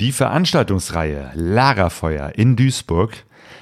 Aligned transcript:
Die 0.00 0.12
Veranstaltungsreihe 0.12 1.32
Lagerfeuer 1.34 2.30
in 2.36 2.54
Duisburg 2.54 3.14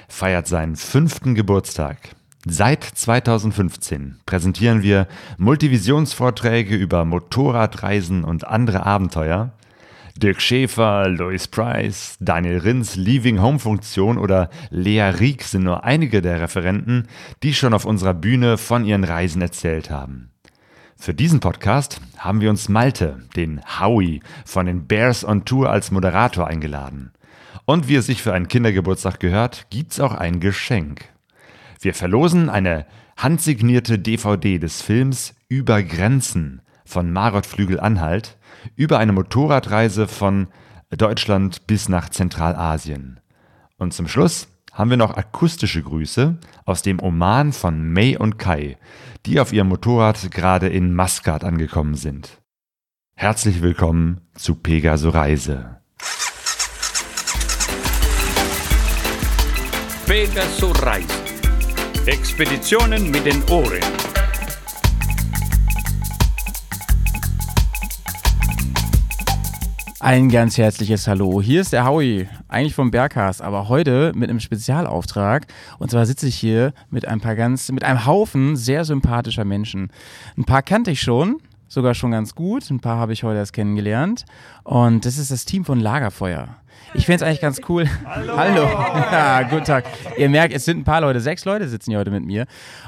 feiert 0.07 0.45
seinen 0.45 0.75
fünften 0.75 1.33
Geburtstag. 1.33 1.97
Seit 2.45 2.83
2015 2.83 4.19
präsentieren 4.27 4.83
wir 4.83 5.07
Multivisionsvorträge 5.39 6.75
über 6.75 7.05
Motorradreisen 7.05 8.23
und 8.23 8.45
andere 8.45 8.85
Abenteuer. 8.85 9.53
Dirk 10.15 10.39
Schäfer, 10.39 11.09
Lois 11.09 11.47
Price, 11.47 12.17
Daniel 12.19 12.59
Rins 12.59 12.95
Leaving 12.95 13.41
Home 13.41 13.57
Funktion 13.57 14.19
oder 14.19 14.51
Lea 14.69 15.09
Rieck 15.09 15.41
sind 15.41 15.63
nur 15.63 15.85
einige 15.85 16.21
der 16.21 16.39
Referenten, 16.39 17.07
die 17.41 17.55
schon 17.55 17.73
auf 17.73 17.85
unserer 17.85 18.13
Bühne 18.13 18.59
von 18.59 18.85
ihren 18.85 19.05
Reisen 19.05 19.41
erzählt 19.41 19.89
haben. 19.89 20.29
Für 20.99 21.13
diesen 21.13 21.39
Podcast 21.39 22.01
haben 22.17 22.41
wir 22.41 22.49
uns 22.49 22.69
Malte, 22.69 23.21
den 23.35 23.61
Howie, 23.79 24.21
von 24.45 24.65
den 24.65 24.87
Bears 24.87 25.23
on 25.23 25.45
Tour 25.45 25.69
als 25.69 25.91
Moderator 25.91 26.47
eingeladen. 26.47 27.11
Und 27.65 27.87
wie 27.87 27.95
es 27.95 28.07
sich 28.07 28.21
für 28.21 28.33
einen 28.33 28.47
Kindergeburtstag 28.47 29.19
gehört, 29.19 29.67
gibt's 29.69 29.99
auch 29.99 30.13
ein 30.13 30.39
Geschenk. 30.39 31.05
Wir 31.79 31.93
verlosen 31.93 32.49
eine 32.49 32.85
handsignierte 33.15 33.99
DVD 33.99 34.57
des 34.57 34.81
Films 34.81 35.35
Über 35.47 35.83
Grenzen 35.83 36.61
von 36.83 37.13
Marot 37.13 37.45
Flügel-Anhalt 37.45 38.37
über 38.75 38.97
eine 38.97 39.13
Motorradreise 39.13 40.07
von 40.07 40.47
Deutschland 40.89 41.67
bis 41.67 41.89
nach 41.89 42.09
Zentralasien. 42.09 43.19
Und 43.77 43.93
zum 43.93 44.07
Schluss 44.07 44.47
haben 44.73 44.89
wir 44.89 44.97
noch 44.97 45.15
akustische 45.15 45.81
Grüße 45.81 46.37
aus 46.65 46.81
dem 46.81 47.01
Oman 47.01 47.51
von 47.51 47.91
May 47.91 48.17
und 48.17 48.37
Kai, 48.37 48.77
die 49.27 49.41
auf 49.41 49.51
ihrem 49.51 49.67
Motorrad 49.67 50.31
gerade 50.31 50.69
in 50.69 50.93
Maskat 50.93 51.43
angekommen 51.43 51.95
sind. 51.95 52.41
Herzlich 53.15 53.61
willkommen 53.61 54.21
zu 54.35 54.55
Pegaso 54.55 55.09
Reise. 55.09 55.81
Pegaso 60.05 60.71
Reise. 60.71 61.13
Expeditionen 62.05 63.11
mit 63.11 63.25
den 63.25 63.43
Ohren. 63.49 64.06
Ein 69.99 70.29
ganz 70.29 70.59
herzliches 70.59 71.07
Hallo. 71.07 71.41
Hier 71.41 71.61
ist 71.61 71.73
der 71.73 71.85
Howie, 71.85 72.27
eigentlich 72.47 72.75
vom 72.75 72.91
Berghast, 72.91 73.41
aber 73.41 73.67
heute 73.67 74.11
mit 74.15 74.29
einem 74.29 74.39
Spezialauftrag. 74.39 75.47
Und 75.79 75.89
zwar 75.89 76.05
sitze 76.05 76.27
ich 76.27 76.35
hier 76.35 76.73
mit 76.91 77.07
ein 77.07 77.19
paar 77.19 77.35
ganz, 77.35 77.71
mit 77.71 77.83
einem 77.83 78.05
Haufen 78.05 78.55
sehr 78.55 78.85
sympathischer 78.85 79.43
Menschen. 79.43 79.89
Ein 80.37 80.43
paar 80.45 80.61
kannte 80.61 80.91
ich 80.91 81.01
schon, 81.01 81.41
sogar 81.67 81.93
schon 81.93 82.11
ganz 82.11 82.35
gut. 82.35 82.69
Ein 82.69 82.79
paar 82.79 82.97
habe 82.97 83.13
ich 83.13 83.23
heute 83.23 83.37
erst 83.39 83.53
kennengelernt. 83.53 84.25
Und 84.63 85.05
das 85.05 85.17
ist 85.17 85.31
das 85.31 85.45
Team 85.45 85.65
von 85.65 85.79
Lagerfeuer. 85.79 86.47
Ich 86.93 87.05
finde 87.05 87.17
es 87.17 87.21
eigentlich 87.23 87.41
ganz 87.41 87.61
cool. 87.69 87.89
Hallo. 88.05 88.37
Hallo. 88.37 88.63
Ja, 88.63 89.43
guten 89.43 89.65
Tag. 89.65 89.85
Ihr 90.17 90.29
merkt, 90.29 90.53
es 90.53 90.65
sind 90.65 90.79
ein 90.79 90.83
paar 90.83 91.01
Leute, 91.01 91.19
sechs 91.19 91.43
Leute 91.45 91.67
sitzen 91.67 91.91
hier 91.91 91.99
heute 91.99 92.11
mit 92.11 92.25
mir. 92.25 92.45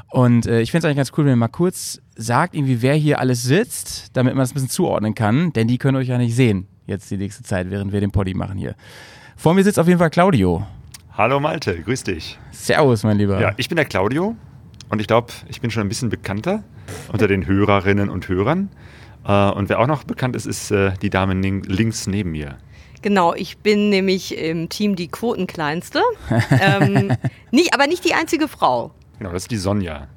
Und 0.09 0.45
äh, 0.45 0.61
ich 0.61 0.71
finde 0.71 0.79
es 0.79 0.85
eigentlich 0.85 0.97
ganz 0.97 1.11
cool, 1.17 1.25
wenn 1.25 1.33
ihr 1.33 1.37
mal 1.37 1.47
kurz 1.47 2.01
sagt, 2.15 2.55
irgendwie, 2.55 2.81
wer 2.81 2.93
hier 2.93 3.19
alles 3.19 3.43
sitzt, 3.43 4.15
damit 4.15 4.35
man 4.35 4.43
es 4.43 4.51
ein 4.51 4.53
bisschen 4.55 4.69
zuordnen 4.69 5.15
kann. 5.15 5.51
Denn 5.53 5.67
die 5.67 5.77
können 5.77 5.97
euch 5.97 6.07
ja 6.07 6.17
nicht 6.17 6.35
sehen 6.35 6.67
jetzt 6.89 7.09
die 7.11 7.17
nächste 7.17 7.43
Zeit, 7.43 7.69
während 7.69 7.93
wir 7.93 8.01
den 8.01 8.11
Poddy 8.11 8.33
machen 8.33 8.57
hier. 8.57 8.75
Vor 9.37 9.53
mir 9.53 9.63
sitzt 9.63 9.79
auf 9.79 9.87
jeden 9.87 9.99
Fall 9.99 10.09
Claudio. 10.09 10.65
Hallo 11.15 11.39
Malte, 11.39 11.79
grüß 11.81 12.03
dich. 12.03 12.37
Servus, 12.51 13.03
mein 13.03 13.17
Lieber. 13.17 13.39
Ja, 13.39 13.53
ich 13.57 13.69
bin 13.69 13.75
der 13.75 13.85
Claudio 13.85 14.35
und 14.89 14.99
ich 14.99 15.07
glaube, 15.07 15.33
ich 15.47 15.61
bin 15.61 15.71
schon 15.71 15.81
ein 15.81 15.89
bisschen 15.89 16.09
bekannter 16.09 16.63
unter 17.11 17.27
den 17.27 17.45
Hörerinnen 17.47 18.09
und 18.09 18.27
Hörern. 18.27 18.69
Äh, 19.25 19.51
und 19.51 19.69
wer 19.69 19.79
auch 19.79 19.87
noch 19.87 20.03
bekannt 20.03 20.35
ist, 20.35 20.45
ist 20.45 20.71
äh, 20.71 20.93
die 21.01 21.09
Dame 21.09 21.33
links 21.33 22.07
neben 22.07 22.31
mir. 22.31 22.57
Genau, 23.01 23.33
ich 23.33 23.59
bin 23.59 23.89
nämlich 23.89 24.37
im 24.37 24.67
Team 24.67 24.95
die 24.95 25.07
Quotenkleinste. 25.07 26.01
ähm, 26.51 27.13
nicht, 27.51 27.73
aber 27.73 27.87
nicht 27.87 28.03
die 28.03 28.13
einzige 28.13 28.47
Frau. 28.47 28.91
Genau, 29.17 29.31
das 29.31 29.43
ist 29.43 29.51
die 29.51 29.57
Sonja. 29.57 30.07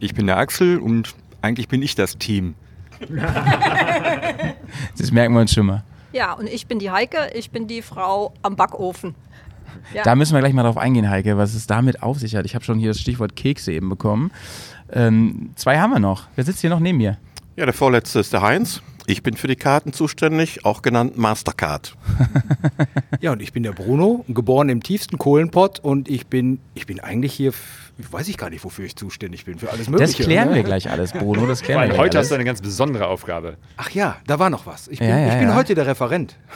Ich 0.00 0.14
bin 0.14 0.26
der 0.26 0.38
Axel 0.38 0.78
und 0.78 1.14
eigentlich 1.42 1.68
bin 1.68 1.82
ich 1.82 1.94
das 1.94 2.16
Team. 2.16 2.54
das 4.98 5.10
merken 5.10 5.34
wir 5.34 5.40
uns 5.40 5.52
schon 5.52 5.66
mal. 5.66 5.84
Ja, 6.12 6.32
und 6.32 6.48
ich 6.48 6.66
bin 6.66 6.78
die 6.78 6.90
Heike, 6.90 7.30
ich 7.34 7.50
bin 7.50 7.66
die 7.66 7.82
Frau 7.82 8.32
am 8.42 8.56
Backofen. 8.56 9.14
Ja. 9.94 10.04
Da 10.04 10.14
müssen 10.14 10.34
wir 10.34 10.40
gleich 10.40 10.52
mal 10.52 10.62
drauf 10.62 10.76
eingehen, 10.76 11.10
Heike, 11.10 11.36
was 11.36 11.54
es 11.54 11.66
damit 11.66 12.00
auf 12.02 12.18
sich 12.18 12.36
hat. 12.36 12.46
Ich 12.46 12.54
habe 12.54 12.64
schon 12.64 12.78
hier 12.78 12.90
das 12.90 13.00
Stichwort 13.00 13.34
Kekse 13.34 13.72
eben 13.72 13.88
bekommen. 13.88 14.30
Ähm, 14.92 15.50
zwei 15.56 15.78
haben 15.78 15.90
wir 15.90 15.98
noch. 15.98 16.28
Wer 16.36 16.44
sitzt 16.44 16.60
hier 16.60 16.70
noch 16.70 16.78
neben 16.78 16.98
mir? 16.98 17.18
Ja, 17.56 17.64
der 17.64 17.74
vorletzte 17.74 18.20
ist 18.20 18.32
der 18.32 18.42
Heinz. 18.42 18.82
Ich 19.06 19.24
bin 19.24 19.36
für 19.36 19.48
die 19.48 19.56
Karten 19.56 19.92
zuständig, 19.92 20.64
auch 20.64 20.82
genannt 20.82 21.18
Mastercard. 21.18 21.96
ja, 23.20 23.32
und 23.32 23.42
ich 23.42 23.52
bin 23.52 23.64
der 23.64 23.72
Bruno, 23.72 24.24
geboren 24.28 24.68
im 24.68 24.82
tiefsten 24.82 25.18
Kohlenpott 25.18 25.80
und 25.80 26.08
ich 26.08 26.28
bin, 26.28 26.60
ich 26.74 26.86
bin 26.86 27.00
eigentlich 27.00 27.32
hier 27.32 27.52
weiß 28.10 28.28
ich 28.28 28.38
gar 28.38 28.50
nicht, 28.50 28.64
wofür 28.64 28.84
ich 28.84 28.96
zuständig 28.96 29.44
bin. 29.44 29.58
Für 29.58 29.70
alles 29.70 29.88
Mögliche. 29.88 30.16
Das 30.16 30.26
klären 30.26 30.48
oder? 30.48 30.56
wir 30.56 30.62
gleich 30.62 30.90
alles, 30.90 31.12
Bruno. 31.12 31.46
Das 31.46 31.62
klären 31.62 31.80
Weil 31.80 31.90
wir 31.90 31.98
heute 31.98 32.18
alles. 32.18 32.26
hast 32.26 32.30
du 32.30 32.34
eine 32.36 32.44
ganz 32.44 32.62
besondere 32.62 33.06
Aufgabe. 33.06 33.56
Ach 33.76 33.90
ja, 33.90 34.16
da 34.26 34.38
war 34.38 34.50
noch 34.50 34.66
was. 34.66 34.88
Ich 34.88 34.98
bin, 34.98 35.08
ja, 35.08 35.18
ja, 35.18 35.32
ich 35.32 35.38
bin 35.38 35.48
ja. 35.48 35.54
heute 35.54 35.74
der 35.74 35.86
Referent. 35.86 36.36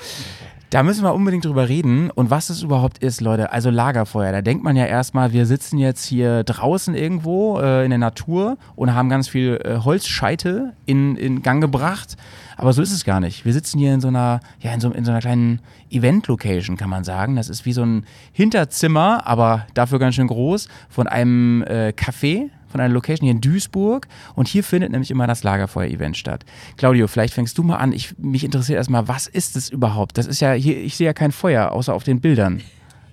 Da 0.71 0.83
müssen 0.83 1.05
wir 1.05 1.15
unbedingt 1.15 1.45
drüber 1.45 1.69
reden. 1.69 2.11
Und 2.11 2.31
was 2.31 2.51
es 2.51 2.63
überhaupt 2.63 2.99
ist, 2.99 3.21
Leute, 3.21 3.53
also 3.53 3.71
Lagerfeuer. 3.71 4.33
Da 4.33 4.43
denkt 4.43 4.65
man 4.65 4.77
ja 4.77 4.87
erstmal, 4.87 5.33
wir 5.33 5.47
sitzen 5.47 5.79
jetzt 5.79 6.05
hier 6.05 6.43
draußen 6.43 6.95
irgendwo 6.95 7.61
äh, 7.61 7.85
in 7.85 7.91
der 7.91 7.99
Natur 7.99 8.57
und 8.75 8.93
haben 8.93 9.09
ganz 9.09 9.29
viel 9.29 9.61
äh, 9.65 9.79
Holzscheite 9.85 10.73
in, 10.87 11.17
in 11.17 11.43
Gang 11.43 11.61
gebracht. 11.61 12.17
Aber 12.57 12.73
so 12.73 12.83
ist 12.83 12.93
es 12.93 13.05
gar 13.05 13.21
nicht. 13.21 13.45
Wir 13.45 13.53
sitzen 13.53 13.79
hier 13.79 13.95
in 13.95 14.01
so 14.01 14.09
einer, 14.09 14.41
ja, 14.61 14.73
in 14.73 14.81
so, 14.81 14.91
in 14.91 15.05
so 15.05 15.11
einer 15.11 15.21
kleinen 15.21 15.61
Event-Location, 15.91 16.77
kann 16.77 16.91
man 16.91 17.05
sagen. 17.05 17.37
Das 17.37 17.49
ist 17.49 17.65
wie 17.67 17.73
so 17.73 17.83
ein 17.83 18.05
Hinterzimmer, 18.33 19.27
aber 19.27 19.67
dafür 19.75 19.99
ganz 19.99 20.15
schön 20.15 20.29
groß, 20.29 20.69
von 20.89 21.07
einem 21.07 21.63
äh, 21.63 21.93
Café, 21.97 22.51
von 22.75 22.81
einer 22.81 22.93
Location 22.93 23.27
hier 23.27 23.31
in 23.31 23.41
Duisburg. 23.41 24.09
Und 24.35 24.49
hier 24.49 24.65
findet 24.65 24.91
nämlich 24.91 25.13
immer 25.13 25.29
das 25.29 25.45
Lagerfeuer-Event 25.45 26.17
statt. 26.17 26.45
Claudio, 26.77 27.07
vielleicht 27.07 27.33
fängst 27.33 27.57
du 27.57 27.63
mal 27.63 27.77
an. 27.77 27.93
Ich, 27.93 28.19
mich 28.19 28.43
interessiert 28.43 28.79
erstmal, 28.79 29.07
was 29.07 29.29
ist 29.29 29.55
es 29.55 29.71
überhaupt? 29.71 30.19
Das 30.19 30.27
ist 30.27 30.41
ja 30.41 30.55
hier, 30.55 30.77
ich 30.79 30.97
sehe 30.97 31.07
ja 31.07 31.13
kein 31.13 31.31
Feuer, 31.31 31.71
außer 31.71 31.95
auf 31.95 32.03
den 32.03 32.21
Bildern. 32.21 32.63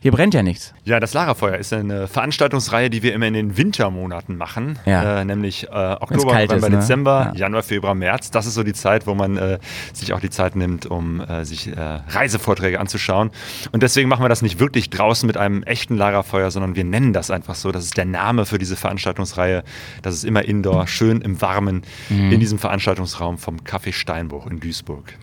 Hier 0.04 0.12
brennt 0.12 0.34
ja 0.34 0.42
nichts. 0.42 0.74
Ja, 0.84 1.00
das 1.00 1.14
Lagerfeuer 1.14 1.58
ist 1.58 1.72
eine 1.74 2.08
Veranstaltungsreihe, 2.08 2.90
die 2.90 3.04
wir 3.04 3.14
immer 3.14 3.28
in 3.28 3.36
den 3.36 3.56
Wintermonaten 3.56 4.36
machen. 4.36 4.80
Ja. 4.88 5.22
Äh, 5.22 5.26
nämlich 5.26 5.68
äh, 5.68 5.70
Oktober, 5.70 6.34
November, 6.34 6.56
ist, 6.56 6.70
ne? 6.70 6.70
Dezember, 6.72 7.32
ja. 7.36 7.42
Januar, 7.42 7.62
Februar, 7.62 7.94
März. 7.94 8.32
Das 8.32 8.48
ist 8.48 8.56
so 8.56 8.64
die 8.64 8.74
Zeit, 8.74 9.06
wo 9.06 9.14
man 9.14 9.38
äh, 9.38 9.60
sich 9.94 10.12
auch 10.14 10.20
die 10.20 10.32
Zeit 10.32 10.56
nimmt, 10.56 10.88
um 10.88 11.22
äh, 11.22 11.46
sich 11.46 11.68
äh, 11.68 11.76
Reisevorträge 11.78 12.80
anzuschauen. 12.80 13.30
Und 13.72 13.84
deswegen 13.84 14.10
machen 14.10 14.24
wir 14.24 14.30
das 14.30 14.42
nicht 14.42 14.60
wirklich 14.60 14.90
draußen 14.90 15.28
mit 15.28 15.38
einem 15.38 15.62
echten 15.62 15.96
Lagerfeuer, 15.98 16.50
sondern 16.50 16.76
wir 16.76 16.84
nennen 16.84 17.14
das 17.14 17.30
einfach 17.30 17.54
so. 17.54 17.72
Das 17.72 17.84
ist 17.84 17.96
der 17.96 18.06
Name 18.06 18.48
für 18.48 18.58
diese 18.58 18.78
Veranstaltungsreihe. 18.78 19.64
Das 20.02 20.16
ist 20.16 20.24
immer 20.24 20.44
indoor, 20.44 20.88
schön 20.88 21.22
im 21.22 21.40
Warmen, 21.42 21.84
mhm. 22.10 22.32
in 22.32 22.40
diesem 22.40 22.58
Veranstaltungsraum 22.58 23.38
vom 23.38 23.58
Café 23.58 23.94
Steinbruch 23.94 24.48
in 24.48 24.60
Duisburg. 24.60 25.14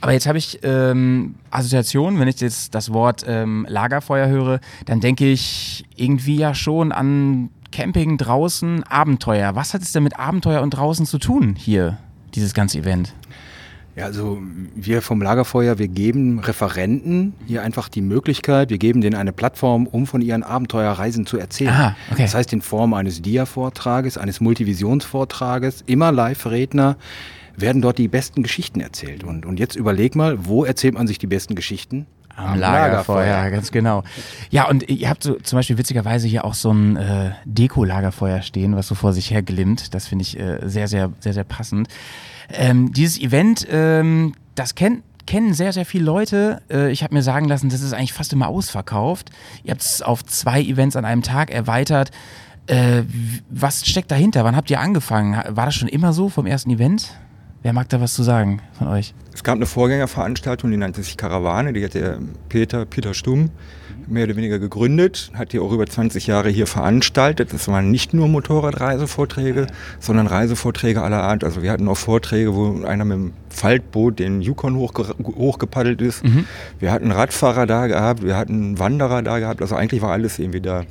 Aber 0.00 0.10
jetzt 0.10 0.26
habe 0.26 0.38
ich 0.38 0.58
ähm, 0.64 1.36
Assoziationen, 1.52 2.18
wenn 2.18 2.26
ich 2.26 2.40
jetzt 2.40 2.74
das 2.74 2.92
Wort 2.92 3.24
ähm, 3.28 3.64
Lagerfeuer 3.68 4.23
Abenteuer 4.24 4.28
höre, 4.28 4.60
dann 4.86 5.00
denke 5.00 5.30
ich 5.30 5.84
irgendwie 5.96 6.36
ja 6.36 6.54
schon 6.54 6.92
an 6.92 7.50
Camping 7.72 8.18
draußen, 8.18 8.84
Abenteuer. 8.84 9.54
Was 9.54 9.74
hat 9.74 9.82
es 9.82 9.92
denn 9.92 10.02
mit 10.02 10.18
Abenteuer 10.18 10.62
und 10.62 10.70
draußen 10.70 11.06
zu 11.06 11.18
tun 11.18 11.54
hier, 11.56 11.98
dieses 12.34 12.54
ganze 12.54 12.78
Event? 12.78 13.14
Ja, 13.96 14.06
also 14.06 14.42
wir 14.74 15.02
vom 15.02 15.22
Lagerfeuer, 15.22 15.78
wir 15.78 15.86
geben 15.86 16.40
Referenten 16.40 17.32
hier 17.46 17.62
einfach 17.62 17.88
die 17.88 18.00
Möglichkeit, 18.00 18.70
wir 18.70 18.78
geben 18.78 19.00
denen 19.00 19.14
eine 19.14 19.32
Plattform, 19.32 19.86
um 19.86 20.08
von 20.08 20.20
ihren 20.20 20.42
Abenteuerreisen 20.42 21.26
zu 21.26 21.38
erzählen. 21.38 21.70
Aha, 21.70 21.96
okay. 22.10 22.22
Das 22.22 22.34
heißt 22.34 22.52
in 22.52 22.60
Form 22.60 22.92
eines 22.92 23.22
Dia-Vortrages, 23.22 24.18
eines 24.18 24.40
Multivisionsvortrages, 24.40 25.84
immer 25.86 26.10
Live-Redner, 26.10 26.96
werden 27.56 27.82
dort 27.82 27.98
die 27.98 28.08
besten 28.08 28.42
Geschichten 28.42 28.80
erzählt. 28.80 29.22
Und, 29.22 29.46
und 29.46 29.60
jetzt 29.60 29.76
überleg 29.76 30.16
mal, 30.16 30.44
wo 30.44 30.64
erzählt 30.64 30.94
man 30.94 31.06
sich 31.06 31.18
die 31.18 31.28
besten 31.28 31.54
Geschichten? 31.54 32.06
Am, 32.36 32.58
Lagerfeuer, 32.58 33.26
ja, 33.26 33.48
ganz 33.48 33.70
genau. 33.70 34.02
Ja, 34.50 34.68
und 34.68 34.88
ihr 34.88 35.08
habt 35.08 35.22
so 35.22 35.34
zum 35.34 35.58
Beispiel 35.58 35.78
witzigerweise 35.78 36.26
hier 36.26 36.44
auch 36.44 36.54
so 36.54 36.72
ein 36.72 36.96
äh, 36.96 37.30
Deko-Lagerfeuer 37.44 38.42
stehen, 38.42 38.74
was 38.76 38.88
so 38.88 38.94
vor 38.94 39.12
sich 39.12 39.30
her 39.30 39.42
glimmt. 39.42 39.94
Das 39.94 40.08
finde 40.08 40.22
ich 40.22 40.38
äh, 40.38 40.58
sehr, 40.64 40.88
sehr, 40.88 41.10
sehr, 41.20 41.32
sehr 41.32 41.44
passend. 41.44 41.88
Ähm, 42.52 42.92
dieses 42.92 43.20
Event, 43.20 43.66
ähm, 43.70 44.34
das 44.54 44.74
kennt 44.74 45.02
kennen 45.26 45.54
sehr, 45.54 45.72
sehr 45.72 45.86
viele 45.86 46.04
Leute. 46.04 46.60
Äh, 46.70 46.90
ich 46.90 47.02
habe 47.02 47.14
mir 47.14 47.22
sagen 47.22 47.48
lassen, 47.48 47.70
das 47.70 47.80
ist 47.80 47.94
eigentlich 47.94 48.12
fast 48.12 48.32
immer 48.32 48.48
ausverkauft. 48.48 49.30
Ihr 49.62 49.70
habt 49.70 49.80
es 49.80 50.02
auf 50.02 50.22
zwei 50.24 50.60
Events 50.60 50.96
an 50.96 51.04
einem 51.04 51.22
Tag 51.22 51.50
erweitert. 51.50 52.10
Äh, 52.66 53.02
was 53.48 53.86
steckt 53.86 54.10
dahinter? 54.10 54.44
Wann 54.44 54.56
habt 54.56 54.70
ihr 54.70 54.80
angefangen? 54.80 55.34
War 55.48 55.66
das 55.66 55.74
schon 55.74 55.88
immer 55.88 56.12
so 56.12 56.28
vom 56.28 56.46
ersten 56.46 56.70
Event? 56.70 57.14
Wer 57.64 57.72
mag 57.72 57.88
da 57.88 57.98
was 57.98 58.12
zu 58.12 58.22
sagen 58.22 58.60
von 58.76 58.88
euch? 58.88 59.14
Es 59.32 59.42
gab 59.42 59.54
eine 59.54 59.64
Vorgängerveranstaltung, 59.64 60.70
die 60.70 60.76
nannte 60.76 61.02
sich 61.02 61.16
Karawane, 61.16 61.72
die 61.72 61.82
hat 61.82 61.94
der 61.94 62.18
Peter, 62.50 62.84
Peter 62.84 63.14
Stumm 63.14 63.48
mehr 64.06 64.24
oder 64.24 64.36
weniger 64.36 64.58
gegründet, 64.58 65.30
hat 65.32 65.54
die 65.54 65.58
auch 65.60 65.72
über 65.72 65.86
20 65.86 66.26
Jahre 66.26 66.50
hier 66.50 66.66
veranstaltet. 66.66 67.54
Das 67.54 67.66
waren 67.68 67.90
nicht 67.90 68.12
nur 68.12 68.28
Motorradreisevorträge, 68.28 69.66
sondern 69.98 70.26
Reisevorträge 70.26 71.00
aller 71.00 71.22
Art. 71.22 71.42
Also 71.42 71.62
wir 71.62 71.72
hatten 71.72 71.88
auch 71.88 71.96
Vorträge, 71.96 72.54
wo 72.54 72.84
einer 72.84 73.06
mit 73.06 73.16
dem 73.16 73.32
Faltboot 73.48 74.18
den 74.18 74.42
Yukon 74.42 74.76
hochge 74.76 75.14
hochgepaddelt 75.24 76.02
ist. 76.02 76.22
Mhm. 76.22 76.44
Wir 76.80 76.92
hatten 76.92 77.12
Radfahrer 77.12 77.64
da 77.64 77.86
gehabt, 77.86 78.22
wir 78.22 78.36
hatten 78.36 78.78
Wanderer 78.78 79.22
da 79.22 79.38
gehabt. 79.38 79.62
Also 79.62 79.74
eigentlich 79.74 80.02
war 80.02 80.12
alles 80.12 80.38
irgendwie 80.38 80.60
da 80.60 80.82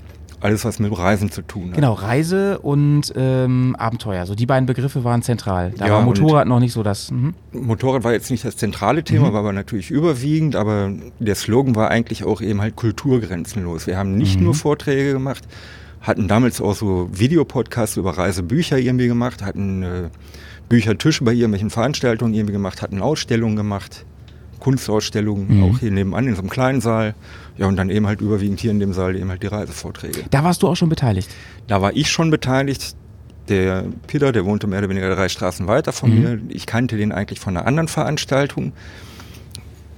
alles, 0.44 0.66
was 0.66 0.80
mit 0.80 0.96
Reisen 0.98 1.32
zu 1.32 1.42
tun 1.42 1.70
hat. 1.70 1.76
Genau, 1.76 1.94
Reise 1.94 2.60
und 2.60 3.14
ähm, 3.16 3.76
Abenteuer. 3.78 4.26
So 4.26 4.36
die 4.36 4.46
beiden 4.46 4.66
Begriffe 4.66 5.04
waren 5.04 5.22
zentral. 5.22 5.72
Da 5.78 5.88
ja, 5.88 5.94
war 5.94 6.02
Motorrad 6.02 6.48
noch 6.48 6.60
nicht 6.60 6.74
so 6.74 6.84
das. 6.84 7.12
Mhm. 7.12 7.34
Motorrad 7.54 8.04
war 8.04 8.12
jetzt 8.12 8.30
nicht 8.30 8.44
das 8.44 8.58
zentrale 8.58 9.04
Thema, 9.04 9.30
mhm. 9.30 9.34
war 9.34 9.40
aber 9.40 9.54
natürlich 9.54 9.90
überwiegend. 9.90 10.56
Aber 10.56 10.92
der 11.20 11.36
Slogan 11.36 11.76
war 11.76 11.90
eigentlich 11.90 12.24
auch 12.24 12.42
eben 12.42 12.62
halt 12.62 12.76
kulturgrenzenlos. 12.76 13.88
Wir 13.88 13.98
haben 13.98 14.16
nicht 14.16 14.38
mhm. 14.38 14.46
nur 14.46 14.56
Vorträge 14.56 15.14
gemacht, 15.14 15.48
hatten 16.02 16.28
damals 16.28 16.62
auch 16.62 16.76
so 16.76 17.10
Videopodcasts 17.14 17.98
über 17.98 18.18
Reisebücher 18.18 18.78
irgendwie 18.78 19.08
gemacht, 19.08 19.44
hatten 19.44 19.84
äh, 19.84 20.10
Büchertische 20.68 21.24
bei 21.24 21.32
irgendwelchen 21.32 21.70
Veranstaltungen 21.70 22.34
irgendwie 22.34 22.54
gemacht, 22.54 22.82
hatten 22.82 23.02
Ausstellungen 23.02 23.56
gemacht. 23.56 24.06
Kunstausstellungen, 24.60 25.58
mhm. 25.58 25.64
auch 25.64 25.80
hier 25.80 25.92
nebenan 25.92 26.26
in 26.26 26.36
so 26.36 26.42
einem 26.42 26.50
kleinen 26.50 26.80
Saal. 26.80 27.16
Ja, 27.58 27.68
und 27.68 27.76
dann 27.76 27.90
eben 27.90 28.08
halt 28.08 28.22
überwiegend 28.22 28.60
hier 28.60 28.72
in 28.72 28.80
dem 28.80 28.94
Saal 28.94 29.16
eben 29.16 29.30
halt 29.30 29.44
die 29.44 29.48
Reisevorträge. 29.48 30.24
Da 30.32 30.44
warst 30.44 30.64
du 30.64 30.68
auch 30.68 30.76
schon 30.76 30.90
beteiligt? 30.90 31.30
Da 31.68 31.82
war 31.82 31.96
ich 31.96 32.10
schon 32.10 32.32
beteiligt. 32.32 32.96
Der 33.50 33.86
Peter, 34.08 34.32
der 34.32 34.46
wohnte 34.46 34.68
mehr 34.68 34.80
oder 34.80 34.90
weniger 34.90 35.14
drei 35.14 35.30
Straßen 35.30 35.68
weiter 35.68 35.92
von 35.92 36.16
mhm. 36.16 36.22
mir. 36.22 36.40
Ich 36.50 36.66
kannte 36.66 36.98
den 36.98 37.12
eigentlich 37.12 37.40
von 37.40 37.56
einer 37.56 37.68
anderen 37.68 37.88
Veranstaltung. 37.88 38.72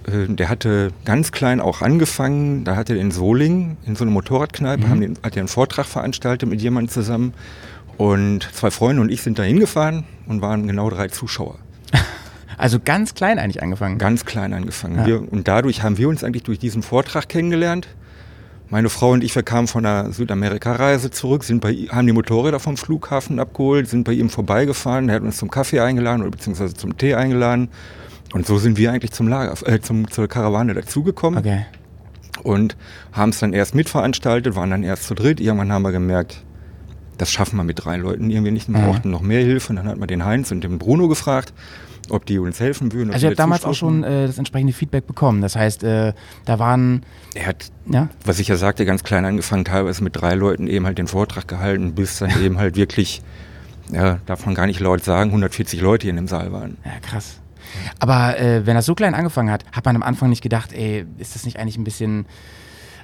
Äh, 0.07 0.28
der 0.28 0.50
hatte 0.50 0.92
ganz 1.06 1.31
klein 1.31 1.62
auch 1.62 1.81
angefangen. 1.81 2.63
Da 2.63 2.75
hatte 2.75 2.96
er 2.96 3.02
in 3.02 3.12
Solingen 3.12 3.78
in 3.86 3.96
so 3.96 4.04
einer 4.04 4.12
Motorradkneipe, 4.12 4.86
mhm. 4.86 4.90
haben 4.90 5.02
den, 5.02 5.18
hat 5.24 5.36
er 5.36 5.42
einen 5.42 5.48
Vortrag 5.48 5.86
veranstaltet 5.86 6.50
mit 6.50 6.62
jemandem 6.62 6.92
zusammen. 6.92 7.34
Und 7.98 8.50
zwei 8.54 8.72
Freunde 8.72 9.02
und 9.02 9.10
ich 9.10 9.22
sind 9.22 9.40
da 9.40 9.44
hingefahren 9.44 10.04
und 10.28 10.42
waren 10.42 10.68
genau 10.68 10.90
drei 10.90 11.07
Zuschauer. 11.07 11.56
Also 12.57 12.80
ganz 12.84 13.13
klein 13.13 13.40
eigentlich 13.40 13.62
angefangen. 13.62 13.98
Ganz 13.98 14.25
klein 14.25 14.54
angefangen. 14.54 15.00
Ja. 15.00 15.06
Wir, 15.06 15.31
und 15.31 15.48
dadurch 15.48 15.84
haben 15.84 15.98
wir 15.98 16.07
uns 16.07 16.24
eigentlich 16.24 16.44
durch 16.44 16.60
diesen 16.60 16.84
Vortrag 16.84 17.28
kennengelernt. 17.28 17.88
Meine 18.69 18.90
Frau 18.90 19.12
und 19.12 19.24
ich, 19.24 19.36
wir 19.36 19.44
kamen 19.44 19.68
von 19.68 19.86
einer 19.86 20.12
Südamerika-Reise 20.12 21.12
zurück, 21.12 21.44
sind 21.44 21.62
bei, 21.62 21.74
haben 21.90 22.07
die 22.07 22.13
Motorräder 22.13 22.60
vom 22.60 22.78
Flughafen 22.78 23.40
abgeholt, 23.40 23.88
sind 23.88 24.06
bei 24.06 24.13
ihm 24.13 24.30
vorbeigefahren, 24.30 25.07
er 25.07 25.16
hat 25.16 25.22
uns 25.22 25.38
zum 25.38 25.52
Kaffee 25.52 25.81
eingeladen 25.81 26.22
oder 26.22 26.31
beziehungsweise 26.31 26.74
zum 26.74 26.98
Tee 26.98 27.13
eingeladen. 27.13 27.69
Und 28.34 28.48
so 28.48 28.57
sind 28.57 28.78
wir 28.78 28.92
eigentlich 28.92 29.12
zum 29.12 29.28
Lager, 29.28 29.56
äh, 29.68 29.80
zum, 29.81 30.10
zur 30.10 30.28
Karawane 30.28 30.74
dazugekommen. 30.74 31.40
Okay. 31.40 31.66
Und 32.42 32.75
haben 33.12 33.30
es 33.30 33.40
dann 33.40 33.54
erst 33.54 33.75
mitveranstaltet, 33.75 34.56
waren 34.56 34.72
dann 34.72 34.84
erst 34.84 35.04
zu 35.04 35.13
dritt. 35.13 35.40
Irgendwann 35.40 35.72
haben 35.72 35.84
wir 35.84 35.92
gemerkt, 35.92 36.44
das 37.18 37.31
schaffen 37.31 37.57
wir 37.57 37.63
mit 37.63 37.86
drei 37.86 37.98
Leuten 37.98 38.30
irgendwie 38.30 38.52
nicht. 38.52 38.68
Wir 38.68 38.80
brauchten 38.80 39.10
noch 39.10 39.22
mehr 39.22 39.42
Hilfe. 39.42 39.69
Und 39.69 39.78
dann 39.78 39.88
hat 39.88 39.98
man 39.98 40.07
den 40.07 40.25
Heinz 40.25 40.52
und 40.52 40.63
den 40.63 40.80
Bruno 40.80 41.07
gefragt 41.07 41.54
ob 42.12 42.25
die 42.25 42.40
uns 42.40 42.60
helfen 42.60 42.92
würden. 42.94 43.12
Also 43.12 43.25
ihr 43.25 43.30
habt 43.30 43.40
damals 43.40 43.66
auch 43.66 43.74
schon 43.74 44.04
äh, 44.04 44.28
das 44.28 44.38
entsprechende 44.38 44.74
Feedback 44.74 45.07
bekommen. 45.07 45.42
Das 45.42 45.56
heißt, 45.56 45.84
äh, 45.84 46.13
da 46.46 46.60
waren... 46.60 47.04
Er 47.34 47.48
hat, 47.48 47.72
ja? 47.88 48.10
was 48.24 48.40
ich 48.40 48.48
ja 48.48 48.56
sagte, 48.56 48.86
ganz 48.86 49.04
klein 49.04 49.25
angefangen, 49.25 49.66
teilweise 49.66 50.04
mit 50.04 50.16
drei 50.16 50.36
Leuten 50.36 50.68
eben 50.68 50.86
halt 50.86 50.98
den 50.98 51.07
Vortrag 51.07 51.48
gehalten, 51.48 51.96
bis 51.96 52.19
dann 52.19 52.31
eben 52.44 52.57
halt 52.57 52.75
wirklich, 52.75 53.22
ja, 53.92 54.19
darf 54.25 54.46
man 54.46 54.56
gar 54.56 54.68
nicht 54.68 54.80
laut 54.80 55.04
sagen, 55.04 55.30
140 55.30 55.81
Leute 55.81 56.04
hier 56.04 56.12
in 56.12 56.18
dem 56.18 56.28
Saal 56.28 56.52
waren. 56.52 56.78
Ja, 56.86 57.00
krass. 57.02 57.40
Aber 58.00 58.40
äh, 58.40 58.66
wenn 58.66 58.75
das 58.75 58.86
so 58.86 58.96
klein 58.96 59.13
angefangen 59.13 59.52
hat, 59.52 59.66
hat 59.72 59.86
man 59.86 59.96
am 59.96 60.04
Anfang 60.04 60.30
nicht 60.30 60.42
gedacht, 60.42 60.74
ey, 60.74 61.06
ist 61.18 61.36
das 61.36 61.46
nicht 61.46 61.57
eigentlich 61.57 61.78
ein 61.78 61.84
bisschen 61.84 62.25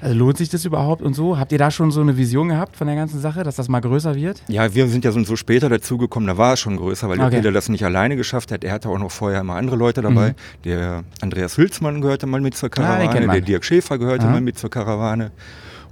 also 0.01 0.15
lohnt 0.15 0.38
sich 0.38 0.50
das 0.50 0.65
überhaupt 0.65 1.03
und 1.03 1.13
so? 1.13 1.38
Habt 1.38 1.51
ihr 1.51 1.59
da 1.59 1.69
schon 1.69 1.92
so 1.92 2.01
eine 2.01 2.18
Vision 2.18 2.50
gehabt 2.50 2.75
von 2.75 2.88
der 2.88 2.95
ganzen 2.95 3.19
Sache, 3.19 3.44
dass 3.44 3.56
das 3.56 3.69
mal 3.69 3.81
größer 3.81 4.15
wird? 4.15 4.42
Ja, 4.48 4.74
wir 4.74 4.88
sind 4.88 5.06
ja 5.06 5.12
so, 5.12 5.24
so 5.24 5.36
später 5.36 5.69
dazugekommen, 5.69 6.27
da 6.27 6.38
war 6.38 6.53
es 6.53 6.59
schon 6.59 6.75
größer, 6.77 7.07
weil 7.07 7.19
okay. 7.19 7.30
der 7.30 7.38
Peter 7.38 7.51
das 7.51 7.69
nicht 7.69 7.86
alleine 7.86 8.15
geschafft 8.15 8.51
hat. 8.51 8.63
Er 8.63 8.74
hatte 8.74 8.89
auch 8.89 8.98
noch 8.98 9.12
vorher 9.12 9.42
immer 9.42 9.56
andere 9.56 9.75
Leute 9.75 10.01
dabei. 10.01 10.30
Mhm. 10.30 10.36
Der 10.65 11.03
Andreas 11.21 11.57
Hülsmann 11.57 12.01
gehörte 12.01 12.25
mal 12.25 12.42
mit 12.42 12.56
zur 12.57 12.68
ah, 12.68 12.69
Karawane, 12.69 13.30
ah, 13.30 13.33
der 13.33 13.42
Dirk 13.42 13.63
Schäfer 13.63 14.00
gehörte 14.00 14.25
Aha. 14.25 14.33
mal 14.33 14.42
mit 14.42 14.57
zur 14.57 14.71
Karawane 14.71 15.31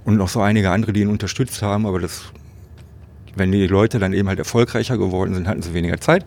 und 0.04 0.16
noch 0.16 0.28
so 0.28 0.40
einige 0.40 0.70
andere, 0.70 0.92
die 0.92 1.02
ihn 1.02 1.08
unterstützt 1.08 1.62
haben, 1.62 1.86
aber 1.86 2.00
das, 2.00 2.24
wenn 3.36 3.52
die 3.52 3.66
Leute 3.68 4.00
dann 4.00 4.12
eben 4.12 4.28
halt 4.28 4.40
erfolgreicher 4.40 4.98
geworden 4.98 5.34
sind, 5.34 5.46
hatten 5.46 5.62
sie 5.62 5.72
weniger 5.72 6.00
Zeit. 6.00 6.24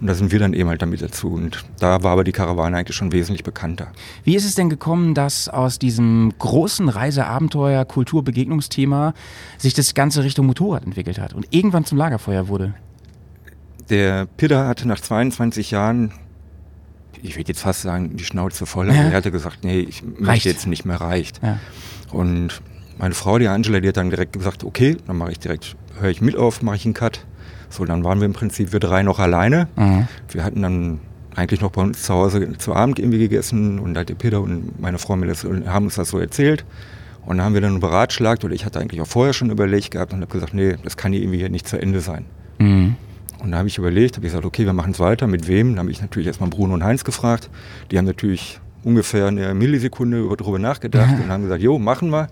Und 0.00 0.08
da 0.08 0.14
sind 0.14 0.30
wir 0.30 0.38
dann 0.38 0.52
eben 0.52 0.68
halt 0.68 0.82
damit 0.82 1.00
dazu. 1.00 1.28
Und 1.28 1.64
da 1.78 2.02
war 2.02 2.12
aber 2.12 2.24
die 2.24 2.32
Karawane 2.32 2.76
eigentlich 2.76 2.96
schon 2.96 3.12
wesentlich 3.12 3.44
bekannter. 3.44 3.92
Wie 4.24 4.36
ist 4.36 4.44
es 4.44 4.54
denn 4.54 4.68
gekommen, 4.68 5.14
dass 5.14 5.48
aus 5.48 5.78
diesem 5.78 6.32
großen 6.38 6.88
Reiseabenteuer, 6.88 7.84
Kulturbegegnungsthema 7.84 9.14
sich 9.58 9.74
das 9.74 9.94
Ganze 9.94 10.22
Richtung 10.22 10.46
Motorrad 10.46 10.84
entwickelt 10.84 11.18
hat 11.18 11.32
und 11.32 11.46
irgendwann 11.50 11.84
zum 11.84 11.96
Lagerfeuer 11.96 12.48
wurde? 12.48 12.74
Der 13.88 14.26
Pidder 14.26 14.66
hatte 14.66 14.86
nach 14.86 15.00
22 15.00 15.70
Jahren, 15.70 16.12
ich 17.22 17.36
würde 17.36 17.48
jetzt 17.48 17.60
fast 17.60 17.82
sagen, 17.82 18.16
die 18.16 18.24
Schnauze 18.24 18.66
voll. 18.66 18.88
Ja. 18.88 18.94
Er 18.94 19.12
hatte 19.12 19.30
gesagt, 19.30 19.64
nee, 19.64 19.80
ich 19.80 20.02
möchte 20.02 20.48
jetzt 20.48 20.66
nicht 20.66 20.84
mehr, 20.84 21.00
reicht. 21.00 21.42
Ja. 21.42 21.58
Und 22.10 22.60
meine 22.98 23.14
Frau, 23.14 23.38
die 23.38 23.48
Angela, 23.48 23.80
die 23.80 23.88
hat 23.88 23.96
dann 23.96 24.10
direkt 24.10 24.32
gesagt, 24.32 24.64
okay, 24.64 24.96
dann 25.06 25.16
mache 25.16 25.32
ich 25.32 25.38
direkt, 25.38 25.76
höre 26.00 26.10
ich 26.10 26.20
mit 26.20 26.36
auf, 26.36 26.62
mache 26.62 26.76
ich 26.76 26.84
einen 26.84 26.94
Cut. 26.94 27.24
So, 27.68 27.84
dann 27.84 28.04
waren 28.04 28.20
wir 28.20 28.26
im 28.26 28.32
Prinzip 28.32 28.72
wir 28.72 28.80
drei 28.80 29.02
noch 29.02 29.18
alleine. 29.18 29.68
Mhm. 29.76 30.08
Wir 30.30 30.44
hatten 30.44 30.62
dann 30.62 31.00
eigentlich 31.34 31.60
noch 31.60 31.70
bei 31.70 31.82
uns 31.82 32.02
zu 32.02 32.14
Hause 32.14 32.56
zu 32.58 32.74
Abend 32.74 32.98
irgendwie 32.98 33.18
gegessen 33.18 33.78
und 33.78 33.94
da 33.94 34.00
hat 34.00 34.08
der 34.08 34.14
Peter 34.14 34.40
und 34.40 34.80
meine 34.80 34.98
Frau 34.98 35.16
haben 35.16 35.84
uns 35.84 35.94
das 35.94 36.08
so 36.08 36.18
erzählt. 36.18 36.64
Und 37.26 37.38
dann 37.38 37.46
haben 37.46 37.54
wir 37.54 37.60
dann 37.60 37.80
beratschlagt, 37.80 38.44
oder 38.44 38.54
ich 38.54 38.64
hatte 38.64 38.78
eigentlich 38.78 39.00
auch 39.00 39.06
vorher 39.06 39.32
schon 39.32 39.50
überlegt 39.50 39.90
gehabt 39.90 40.12
und 40.12 40.20
habe 40.20 40.32
gesagt, 40.32 40.54
nee, 40.54 40.76
das 40.84 40.96
kann 40.96 41.12
hier 41.12 41.22
irgendwie 41.22 41.38
hier 41.38 41.48
nicht 41.48 41.66
zu 41.66 41.76
Ende 41.76 42.00
sein. 42.00 42.24
Mhm. 42.58 42.94
Und 43.40 43.50
da 43.50 43.58
habe 43.58 43.68
ich 43.68 43.78
überlegt, 43.78 44.16
habe 44.16 44.26
ich 44.26 44.32
gesagt, 44.32 44.46
okay, 44.46 44.64
wir 44.64 44.72
machen 44.72 44.92
es 44.92 45.00
weiter. 45.00 45.26
Mit 45.26 45.48
wem? 45.48 45.70
Dann 45.70 45.80
habe 45.80 45.90
ich 45.90 46.00
natürlich 46.00 46.28
erstmal 46.28 46.48
Bruno 46.48 46.74
und 46.74 46.84
Heinz 46.84 47.04
gefragt. 47.04 47.50
Die 47.90 47.98
haben 47.98 48.06
natürlich 48.06 48.60
ungefähr 48.86 49.26
eine 49.26 49.52
Millisekunde 49.52 50.28
darüber 50.38 50.60
nachgedacht 50.60 51.10
ja. 51.10 51.24
und 51.24 51.28
haben 51.28 51.42
gesagt, 51.42 51.60
jo, 51.60 51.76
machen 51.76 52.10
wir. 52.10 52.28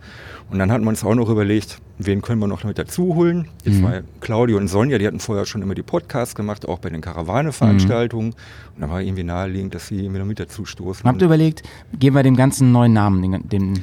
Und 0.50 0.60
dann 0.60 0.70
hatten 0.70 0.84
wir 0.84 0.90
uns 0.90 1.02
auch 1.02 1.16
noch 1.16 1.28
überlegt, 1.28 1.78
wen 1.98 2.22
können 2.22 2.40
wir 2.40 2.46
noch 2.46 2.62
mit 2.62 2.78
dazu 2.78 3.16
holen. 3.16 3.48
Jetzt 3.64 3.80
mhm. 3.80 3.82
war 3.82 3.92
Claudio 4.20 4.56
und 4.58 4.68
Sonja, 4.68 4.98
die 4.98 5.06
hatten 5.06 5.18
vorher 5.18 5.46
schon 5.46 5.62
immer 5.62 5.74
die 5.74 5.82
Podcasts 5.82 6.36
gemacht, 6.36 6.68
auch 6.68 6.78
bei 6.78 6.90
den 6.90 7.00
Karawane-Veranstaltungen. 7.00 8.28
Mhm. 8.28 8.74
Und 8.76 8.80
da 8.82 8.88
war 8.88 9.02
irgendwie 9.02 9.24
naheliegend, 9.24 9.74
dass 9.74 9.88
sie 9.88 10.12
wieder 10.12 10.24
mit 10.24 10.38
dazu 10.38 10.64
stoßen. 10.64 11.04
Habt 11.04 11.22
ihr 11.22 11.26
überlegt, 11.26 11.64
geben 11.98 12.14
wir 12.14 12.22
dem 12.22 12.36
ganzen 12.36 12.70
neuen 12.70 12.92
Namen, 12.92 13.22
dem, 13.22 13.48
dem 13.48 13.74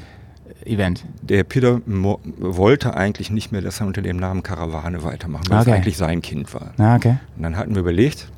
Event? 0.63 1.03
Der 1.23 1.43
Peter 1.43 1.81
wollte 1.85 2.95
eigentlich 2.95 3.31
nicht 3.31 3.51
mehr, 3.51 3.61
dass 3.61 3.81
er 3.81 3.87
unter 3.87 4.01
dem 4.01 4.15
Namen 4.15 4.43
Karawane 4.43 5.03
weitermachen, 5.03 5.49
weil 5.49 5.59
okay. 5.59 5.71
es 5.71 5.75
eigentlich 5.75 5.97
sein 5.97 6.21
Kind 6.21 6.53
war. 6.53 6.73
Ah, 6.77 6.95
okay. 6.95 7.17
Und 7.35 7.43
dann 7.43 7.57
hatten 7.57 7.75
wir 7.75 7.81
überlegt, 7.81 8.29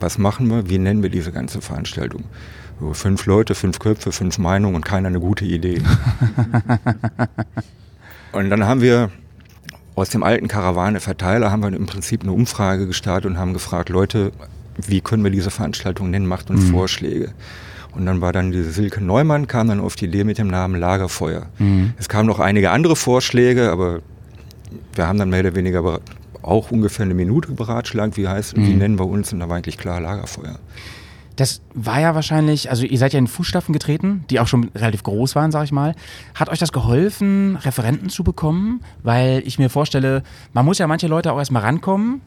was 0.00 0.16
machen 0.16 0.48
wir, 0.48 0.70
wie 0.70 0.78
nennen 0.78 1.02
wir 1.02 1.10
diese 1.10 1.30
ganze 1.30 1.60
Veranstaltung? 1.60 2.24
So 2.82 2.94
fünf 2.94 3.26
Leute, 3.26 3.54
fünf 3.54 3.78
Köpfe, 3.78 4.10
fünf 4.10 4.38
Meinungen 4.38 4.74
und 4.74 4.84
keiner 4.84 5.06
eine 5.06 5.20
gute 5.20 5.44
Idee. 5.44 5.80
und 8.32 8.50
dann 8.50 8.66
haben 8.66 8.80
wir 8.80 9.12
aus 9.94 10.08
dem 10.08 10.24
alten 10.24 10.48
Karawane-Verteiler 10.48 11.52
haben 11.52 11.62
wir 11.62 11.72
im 11.72 11.86
Prinzip 11.86 12.22
eine 12.22 12.32
Umfrage 12.32 12.88
gestartet 12.88 13.30
und 13.30 13.38
haben 13.38 13.52
gefragt, 13.52 13.88
Leute, 13.88 14.32
wie 14.76 15.00
können 15.00 15.22
wir 15.22 15.30
diese 15.30 15.52
Veranstaltung 15.52 16.10
nennen, 16.10 16.26
macht 16.26 16.50
uns 16.50 16.64
mhm. 16.64 16.70
Vorschläge. 16.72 17.32
Und 17.94 18.04
dann 18.04 18.20
war 18.20 18.32
dann 18.32 18.50
diese 18.50 18.72
Silke 18.72 19.00
Neumann, 19.00 19.46
kam 19.46 19.68
dann 19.68 19.78
auf 19.78 19.94
die 19.94 20.06
Idee 20.06 20.24
mit 20.24 20.38
dem 20.38 20.48
Namen 20.48 20.74
Lagerfeuer. 20.74 21.46
Mhm. 21.60 21.92
Es 22.00 22.08
kamen 22.08 22.26
noch 22.26 22.40
einige 22.40 22.72
andere 22.72 22.96
Vorschläge, 22.96 23.70
aber 23.70 24.00
wir 24.96 25.06
haben 25.06 25.20
dann 25.20 25.30
mehr 25.30 25.40
oder 25.40 25.54
weniger 25.54 26.00
auch 26.42 26.72
ungefähr 26.72 27.04
eine 27.04 27.14
Minute 27.14 27.52
beratschlagt, 27.52 28.16
wie 28.16 28.26
heißt, 28.26 28.56
mhm. 28.56 28.66
wie 28.66 28.74
nennen 28.74 28.98
wir 28.98 29.06
uns, 29.06 29.32
und 29.32 29.38
da 29.38 29.48
war 29.48 29.58
eigentlich 29.58 29.78
klar 29.78 30.00
Lagerfeuer. 30.00 30.58
Das 31.36 31.62
war 31.74 32.00
ja 32.00 32.14
wahrscheinlich, 32.14 32.70
also 32.70 32.84
ihr 32.84 32.98
seid 32.98 33.12
ja 33.12 33.18
in 33.18 33.26
Fußstapfen 33.26 33.72
getreten, 33.72 34.24
die 34.28 34.38
auch 34.38 34.46
schon 34.46 34.70
relativ 34.74 35.02
groß 35.02 35.34
waren, 35.34 35.50
sag 35.50 35.64
ich 35.64 35.72
mal. 35.72 35.94
Hat 36.34 36.48
euch 36.50 36.58
das 36.58 36.72
geholfen, 36.72 37.56
Referenten 37.56 38.10
zu 38.10 38.22
bekommen? 38.22 38.82
Weil 39.02 39.42
ich 39.46 39.58
mir 39.58 39.70
vorstelle, 39.70 40.22
man 40.52 40.64
muss 40.64 40.78
ja 40.78 40.86
manche 40.86 41.06
Leute 41.06 41.32
auch 41.32 41.38
erstmal 41.38 41.62
rankommen. 41.62 42.20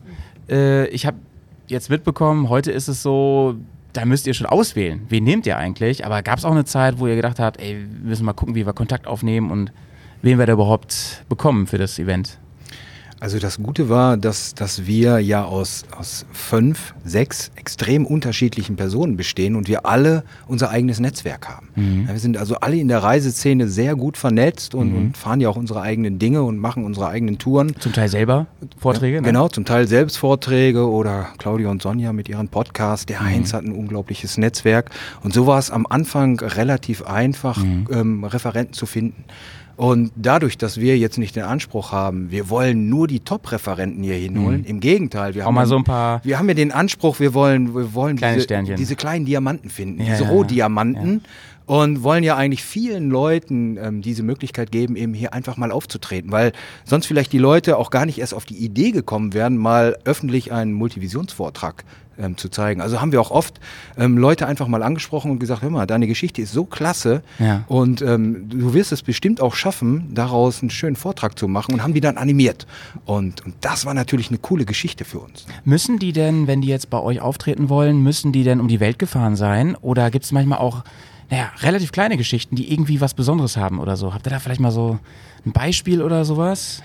Äh, 0.49 0.87
ich 0.87 1.05
habe 1.05 1.17
jetzt 1.67 1.89
mitbekommen, 1.89 2.49
heute 2.49 2.71
ist 2.71 2.87
es 2.87 3.03
so, 3.03 3.55
da 3.93 4.05
müsst 4.05 4.27
ihr 4.27 4.33
schon 4.33 4.47
auswählen. 4.47 5.05
Wen 5.09 5.23
nehmt 5.23 5.45
ihr 5.45 5.57
eigentlich? 5.57 6.05
Aber 6.05 6.21
gab 6.21 6.39
es 6.39 6.45
auch 6.45 6.51
eine 6.51 6.65
Zeit, 6.65 6.99
wo 6.99 7.07
ihr 7.07 7.15
gedacht 7.15 7.39
habt, 7.39 7.59
ey, 7.59 7.85
wir 8.01 8.09
müssen 8.09 8.25
mal 8.25 8.33
gucken, 8.33 8.55
wie 8.55 8.65
wir 8.65 8.73
Kontakt 8.73 9.07
aufnehmen 9.07 9.51
und 9.51 9.71
wen 10.21 10.39
wir 10.39 10.45
da 10.45 10.53
überhaupt 10.53 11.23
bekommen 11.29 11.67
für 11.67 11.77
das 11.77 11.99
Event? 11.99 12.39
Also 13.19 13.39
das 13.39 13.57
Gute 13.57 13.87
war, 13.87 14.17
dass, 14.17 14.55
dass 14.55 14.85
wir 14.85 15.19
ja 15.19 15.45
aus, 15.45 15.85
aus 15.97 16.25
fünf, 16.33 16.93
sechs 17.05 17.49
extrem 17.55 18.05
unterschiedlichen 18.05 18.75
Personen 18.75 19.15
bestehen 19.15 19.55
und 19.55 19.69
wir 19.69 19.85
alle 19.85 20.23
unser 20.47 20.69
eigenes 20.69 20.99
Netzwerk 20.99 21.47
haben. 21.47 21.69
Mhm. 21.75 22.07
Wir 22.09 22.19
sind 22.19 22.37
also 22.37 22.55
alle 22.55 22.75
in 22.75 22.89
der 22.89 23.01
Reiseszene 23.01 23.69
sehr 23.69 23.95
gut 23.95 24.17
vernetzt 24.17 24.75
und, 24.75 24.91
mhm. 24.91 24.97
und, 24.97 25.17
fahren 25.17 25.39
ja 25.39 25.47
auch 25.47 25.55
unsere 25.55 25.81
eigenen 25.81 26.19
Dinge 26.19 26.43
und 26.43 26.57
machen 26.57 26.83
unsere 26.83 27.07
eigenen 27.07 27.37
Touren. 27.37 27.73
Zum 27.79 27.93
Teil 27.93 28.09
selber 28.09 28.47
Vorträge? 28.77 29.15
Ja, 29.15 29.21
ne? 29.21 29.27
Genau, 29.27 29.47
zum 29.47 29.63
Teil 29.63 29.87
selbst 29.87 30.17
Vorträge 30.17 30.89
oder 30.89 31.29
Claudia 31.37 31.69
und 31.69 31.81
Sonja 31.81 32.11
mit 32.11 32.27
ihren 32.27 32.49
Podcasts. 32.49 33.05
Der 33.05 33.21
mhm. 33.21 33.25
Heinz 33.25 33.53
hat 33.53 33.63
ein 33.63 33.71
unglaubliches 33.71 34.37
Netzwerk 34.37 34.89
und 35.23 35.33
so 35.33 35.47
war 35.47 35.57
es 35.57 35.71
am 35.71 35.87
Anfang 35.87 36.39
relativ 36.41 37.03
einfach, 37.03 37.63
mhm. 37.63 37.87
ähm, 37.91 38.23
Referenten 38.25 38.73
zu 38.73 38.85
finden. 38.85 39.23
Und 39.77 40.11
dadurch, 40.15 40.57
dass 40.57 40.79
wir 40.79 40.97
jetzt 40.97 41.17
nicht 41.17 41.35
den 41.35 41.43
Anspruch 41.43 41.91
haben, 41.91 42.31
wir 42.31 42.49
wollen 42.49 42.89
nur 42.89 43.07
die 43.07 43.19
Top-Referenten 43.19 44.03
hier 44.03 44.15
hinholen, 44.15 44.61
mhm. 44.61 44.67
im 44.67 44.79
Gegenteil, 44.79 45.35
wir 45.35 45.43
Auch 45.43 45.47
haben, 45.47 45.55
mal 45.55 45.67
so 45.67 45.75
ein 45.75 45.83
paar 45.83 46.23
wir 46.23 46.39
haben 46.39 46.47
ja 46.47 46.53
den 46.53 46.71
Anspruch, 46.71 47.19
wir 47.19 47.33
wollen, 47.33 47.75
wir 47.75 47.93
wollen 47.93 48.15
kleine 48.15 48.37
diese, 48.37 48.75
diese 48.75 48.95
kleinen 48.95 49.25
Diamanten 49.25 49.69
finden, 49.69 50.01
ja, 50.01 50.13
diese 50.13 50.29
Rohdiamanten. 50.29 51.21
Ja. 51.23 51.29
Und 51.67 52.03
wollen 52.03 52.23
ja 52.23 52.35
eigentlich 52.35 52.63
vielen 52.63 53.09
Leuten 53.09 53.77
ähm, 53.77 54.03
diese 54.03 54.21
Möglichkeit 54.21 54.71
geben, 54.71 54.95
eben 54.95 55.15
hier 55.15 55.33
einfach 55.33 55.57
mal 55.57 55.71
aufzutreten, 55.71 56.31
weil 56.31 56.51
sonst 56.83 57.07
vielleicht 57.07 57.33
die 57.33 57.39
Leute 57.39 57.77
auch 57.77 57.89
gar 57.89 58.05
nicht 58.05 58.19
erst 58.19 58.35
auf 58.35 58.45
die 58.45 58.57
Idee 58.57 58.91
gekommen 58.91 59.33
wären, 59.33 59.57
mal 59.57 59.97
öffentlich 60.05 60.51
einen 60.51 60.73
Multivisionsvortrag 60.73 61.83
ähm, 62.19 62.37
zu 62.37 62.49
zeigen. 62.49 62.81
Also 62.81 63.01
haben 63.01 63.11
wir 63.11 63.21
auch 63.21 63.31
oft 63.31 63.59
ähm, 63.97 64.17
Leute 64.17 64.47
einfach 64.47 64.67
mal 64.67 64.83
angesprochen 64.83 65.31
und 65.31 65.39
gesagt, 65.39 65.61
hör 65.61 65.69
mal, 65.69 65.85
deine 65.85 66.07
Geschichte 66.07 66.41
ist 66.41 66.51
so 66.51 66.65
klasse 66.65 67.21
ja. 67.39 67.63
und 67.67 68.01
ähm, 68.01 68.49
du 68.49 68.73
wirst 68.73 68.91
es 68.91 69.01
bestimmt 69.01 69.41
auch 69.41 69.55
schaffen, 69.55 70.13
daraus 70.13 70.61
einen 70.61 70.69
schönen 70.69 70.95
Vortrag 70.95 71.37
zu 71.37 71.47
machen 71.47 71.73
und 71.73 71.83
haben 71.83 71.93
die 71.93 72.01
dann 72.01 72.17
animiert. 72.17 72.67
Und, 73.05 73.45
und 73.45 73.55
das 73.61 73.85
war 73.85 73.93
natürlich 73.93 74.29
eine 74.29 74.37
coole 74.37 74.65
Geschichte 74.65 75.05
für 75.05 75.19
uns. 75.19 75.45
Müssen 75.63 75.99
die 75.99 76.13
denn, 76.13 76.47
wenn 76.47 76.61
die 76.61 76.67
jetzt 76.67 76.89
bei 76.89 76.99
euch 76.99 77.21
auftreten 77.21 77.69
wollen, 77.69 78.01
müssen 78.01 78.31
die 78.31 78.43
denn 78.43 78.59
um 78.59 78.67
die 78.67 78.79
Welt 78.79 78.99
gefahren 78.99 79.35
sein 79.35 79.75
oder 79.75 80.11
gibt 80.11 80.25
es 80.25 80.31
manchmal 80.31 80.59
auch 80.59 80.83
naja, 81.29 81.51
relativ 81.61 81.91
kleine 81.91 82.17
Geschichten, 82.17 82.55
die 82.55 82.71
irgendwie 82.71 83.01
was 83.01 83.13
Besonderes 83.13 83.57
haben 83.57 83.79
oder 83.79 83.97
so? 83.97 84.13
Habt 84.13 84.27
ihr 84.27 84.29
da 84.29 84.39
vielleicht 84.39 84.61
mal 84.61 84.71
so 84.71 84.99
ein 85.45 85.51
Beispiel 85.53 86.01
oder 86.01 86.23
sowas? 86.23 86.83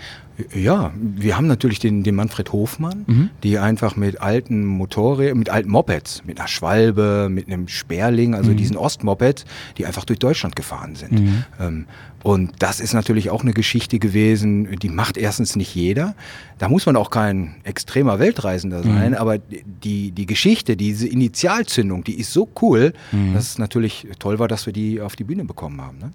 Ja, 0.54 0.92
wir 0.96 1.36
haben 1.36 1.46
natürlich 1.46 1.78
den, 1.78 2.02
den 2.02 2.14
Manfred 2.14 2.52
Hofmann, 2.52 3.04
mhm. 3.06 3.30
die 3.42 3.58
einfach 3.58 3.96
mit 3.96 4.20
alten 4.20 4.64
Motorrädern, 4.64 5.38
mit 5.38 5.48
alten 5.48 5.70
Mopeds, 5.70 6.22
mit 6.24 6.38
einer 6.38 6.48
Schwalbe, 6.48 7.28
mit 7.30 7.46
einem 7.46 7.68
Sperling, 7.68 8.34
also 8.34 8.50
mhm. 8.50 8.56
diesen 8.56 8.76
Ostmoped, 8.76 9.44
die 9.78 9.86
einfach 9.86 10.04
durch 10.04 10.18
Deutschland 10.18 10.56
gefahren 10.56 10.94
sind. 10.94 11.12
Mhm. 11.12 11.44
Ähm, 11.60 11.86
und 12.22 12.52
das 12.58 12.80
ist 12.80 12.92
natürlich 12.92 13.30
auch 13.30 13.42
eine 13.42 13.52
Geschichte 13.52 13.98
gewesen, 13.98 14.78
die 14.78 14.90
macht 14.90 15.16
erstens 15.16 15.56
nicht 15.56 15.74
jeder. 15.74 16.14
Da 16.58 16.68
muss 16.68 16.84
man 16.84 16.96
auch 16.96 17.10
kein 17.10 17.54
extremer 17.64 18.18
Weltreisender 18.18 18.82
sein, 18.82 19.12
mhm. 19.12 19.16
aber 19.16 19.38
die, 19.38 20.10
die 20.12 20.26
Geschichte, 20.26 20.76
diese 20.76 21.08
Initialzündung, 21.08 22.04
die 22.04 22.18
ist 22.18 22.32
so 22.32 22.48
cool, 22.60 22.92
mhm. 23.12 23.32
dass 23.34 23.50
es 23.50 23.58
natürlich 23.58 24.06
toll 24.18 24.38
war, 24.38 24.48
dass 24.48 24.66
wir 24.66 24.72
die 24.72 25.00
auf 25.00 25.16
die 25.16 25.24
Bühne 25.24 25.44
bekommen 25.44 25.80
haben. 25.80 25.98
Ne? 25.98 26.12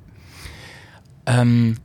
Ähm, 1.25 1.77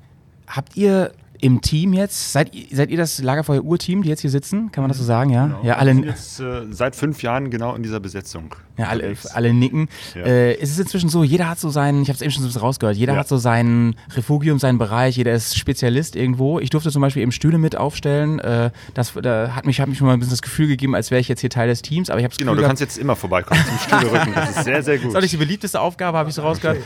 habt 0.46 0.76
ihr 0.76 1.12
im 1.40 1.60
Team 1.60 1.92
jetzt, 1.92 2.32
seid, 2.32 2.52
seid 2.70 2.90
ihr 2.90 2.96
das 2.96 3.20
Lagerfeuer-Ur-Team, 3.22 4.02
die 4.02 4.08
jetzt 4.08 4.20
hier 4.20 4.30
sitzen? 4.30 4.70
Kann 4.72 4.82
man 4.82 4.88
das 4.88 4.98
so 4.98 5.04
sagen, 5.04 5.30
ja? 5.30 5.46
Genau. 5.46 5.60
Ja, 5.64 5.76
alle. 5.76 5.94
Wir 5.94 5.94
sind 5.94 6.06
jetzt 6.06 6.40
äh, 6.40 6.66
seit 6.70 6.96
fünf 6.96 7.22
Jahren 7.22 7.50
genau 7.50 7.74
in 7.74 7.82
dieser 7.82 8.00
Besetzung. 8.00 8.54
Ja, 8.76 8.86
alle, 8.86 9.14
alle 9.34 9.52
nicken. 9.52 9.88
Ja. 10.14 10.22
Äh, 10.22 10.54
es 10.54 10.70
ist 10.70 10.78
inzwischen 10.78 11.08
so, 11.08 11.22
jeder 11.22 11.48
hat 11.48 11.58
so 11.58 11.68
seinen, 11.70 12.02
ich 12.02 12.08
habe 12.08 12.16
es 12.16 12.22
eben 12.22 12.30
schon 12.30 12.42
so 12.42 12.46
ein 12.46 12.50
bisschen 12.50 12.62
rausgehört, 12.62 12.96
jeder 12.96 13.14
ja. 13.14 13.18
hat 13.18 13.28
so 13.28 13.36
sein 13.36 13.94
Refugium, 14.14 14.58
seinen 14.58 14.78
Bereich, 14.78 15.16
jeder 15.16 15.32
ist 15.32 15.58
Spezialist 15.58 16.16
irgendwo. 16.16 16.58
Ich 16.60 16.70
durfte 16.70 16.90
zum 16.90 17.02
Beispiel 17.02 17.22
eben 17.22 17.32
Stühle 17.32 17.58
mit 17.58 17.76
aufstellen. 17.76 18.38
Äh, 18.38 18.70
das 18.94 19.12
da 19.14 19.54
hat 19.54 19.66
mich, 19.66 19.80
hat 19.80 19.88
mich 19.88 19.98
schon 19.98 20.06
mal 20.06 20.14
ein 20.14 20.18
bisschen 20.18 20.32
das 20.32 20.42
Gefühl 20.42 20.68
gegeben, 20.68 20.94
als 20.94 21.10
wäre 21.10 21.20
ich 21.20 21.28
jetzt 21.28 21.40
hier 21.40 21.50
Teil 21.50 21.68
des 21.68 21.82
Teams. 21.82 22.10
Aber 22.10 22.20
ich 22.20 22.24
habe 22.24 22.34
Genau, 22.36 22.52
Gefühl 22.52 22.62
du 22.62 22.68
kannst 22.68 22.80
jetzt 22.80 22.96
immer 22.96 23.16
vorbeikommen 23.16 23.60
zum 23.66 23.78
Stühle 23.78 24.12
rücken. 24.12 24.32
Das 24.34 24.56
ist 24.56 24.64
sehr, 24.64 24.82
sehr 24.82 24.98
gut. 24.98 25.00
Das 25.10 25.14
ist 25.14 25.16
auch 25.16 25.22
nicht 25.22 25.32
die 25.32 25.38
beliebteste 25.38 25.80
Aufgabe, 25.80 26.16
habe 26.16 26.28
ich 26.28 26.34
so 26.34 26.42
rausgehört. 26.42 26.78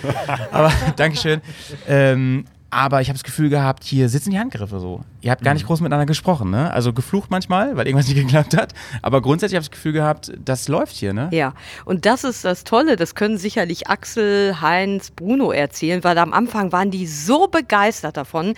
Aber 0.50 0.72
Dankeschön. 0.96 1.40
Ähm, 1.86 2.44
aber 2.74 3.00
ich 3.00 3.08
habe 3.08 3.16
das 3.16 3.22
Gefühl 3.22 3.50
gehabt, 3.50 3.84
hier 3.84 4.08
sitzen 4.08 4.32
die 4.32 4.38
Handgriffe 4.38 4.80
so. 4.80 5.04
Ihr 5.20 5.30
habt 5.30 5.44
gar 5.44 5.54
nicht 5.54 5.62
mhm. 5.62 5.68
groß 5.68 5.80
miteinander 5.80 6.06
gesprochen, 6.06 6.50
ne? 6.50 6.72
Also 6.72 6.92
geflucht 6.92 7.30
manchmal, 7.30 7.76
weil 7.76 7.86
irgendwas 7.86 8.08
nicht 8.08 8.16
geklappt 8.20 8.56
hat. 8.56 8.74
Aber 9.00 9.22
grundsätzlich 9.22 9.56
habe 9.56 9.62
ich 9.62 9.70
das 9.70 9.76
Gefühl 9.76 9.92
gehabt, 9.92 10.32
das 10.44 10.66
läuft 10.66 10.96
hier, 10.96 11.12
ne? 11.12 11.28
Ja, 11.30 11.54
und 11.84 12.04
das 12.04 12.24
ist 12.24 12.44
das 12.44 12.64
Tolle. 12.64 12.96
Das 12.96 13.14
können 13.14 13.38
sicherlich 13.38 13.88
Axel, 13.88 14.60
Heinz, 14.60 15.12
Bruno 15.12 15.52
erzählen, 15.52 16.02
weil 16.02 16.18
am 16.18 16.32
Anfang 16.32 16.72
waren 16.72 16.90
die 16.90 17.06
so 17.06 17.46
begeistert 17.46 18.16
davon, 18.16 18.54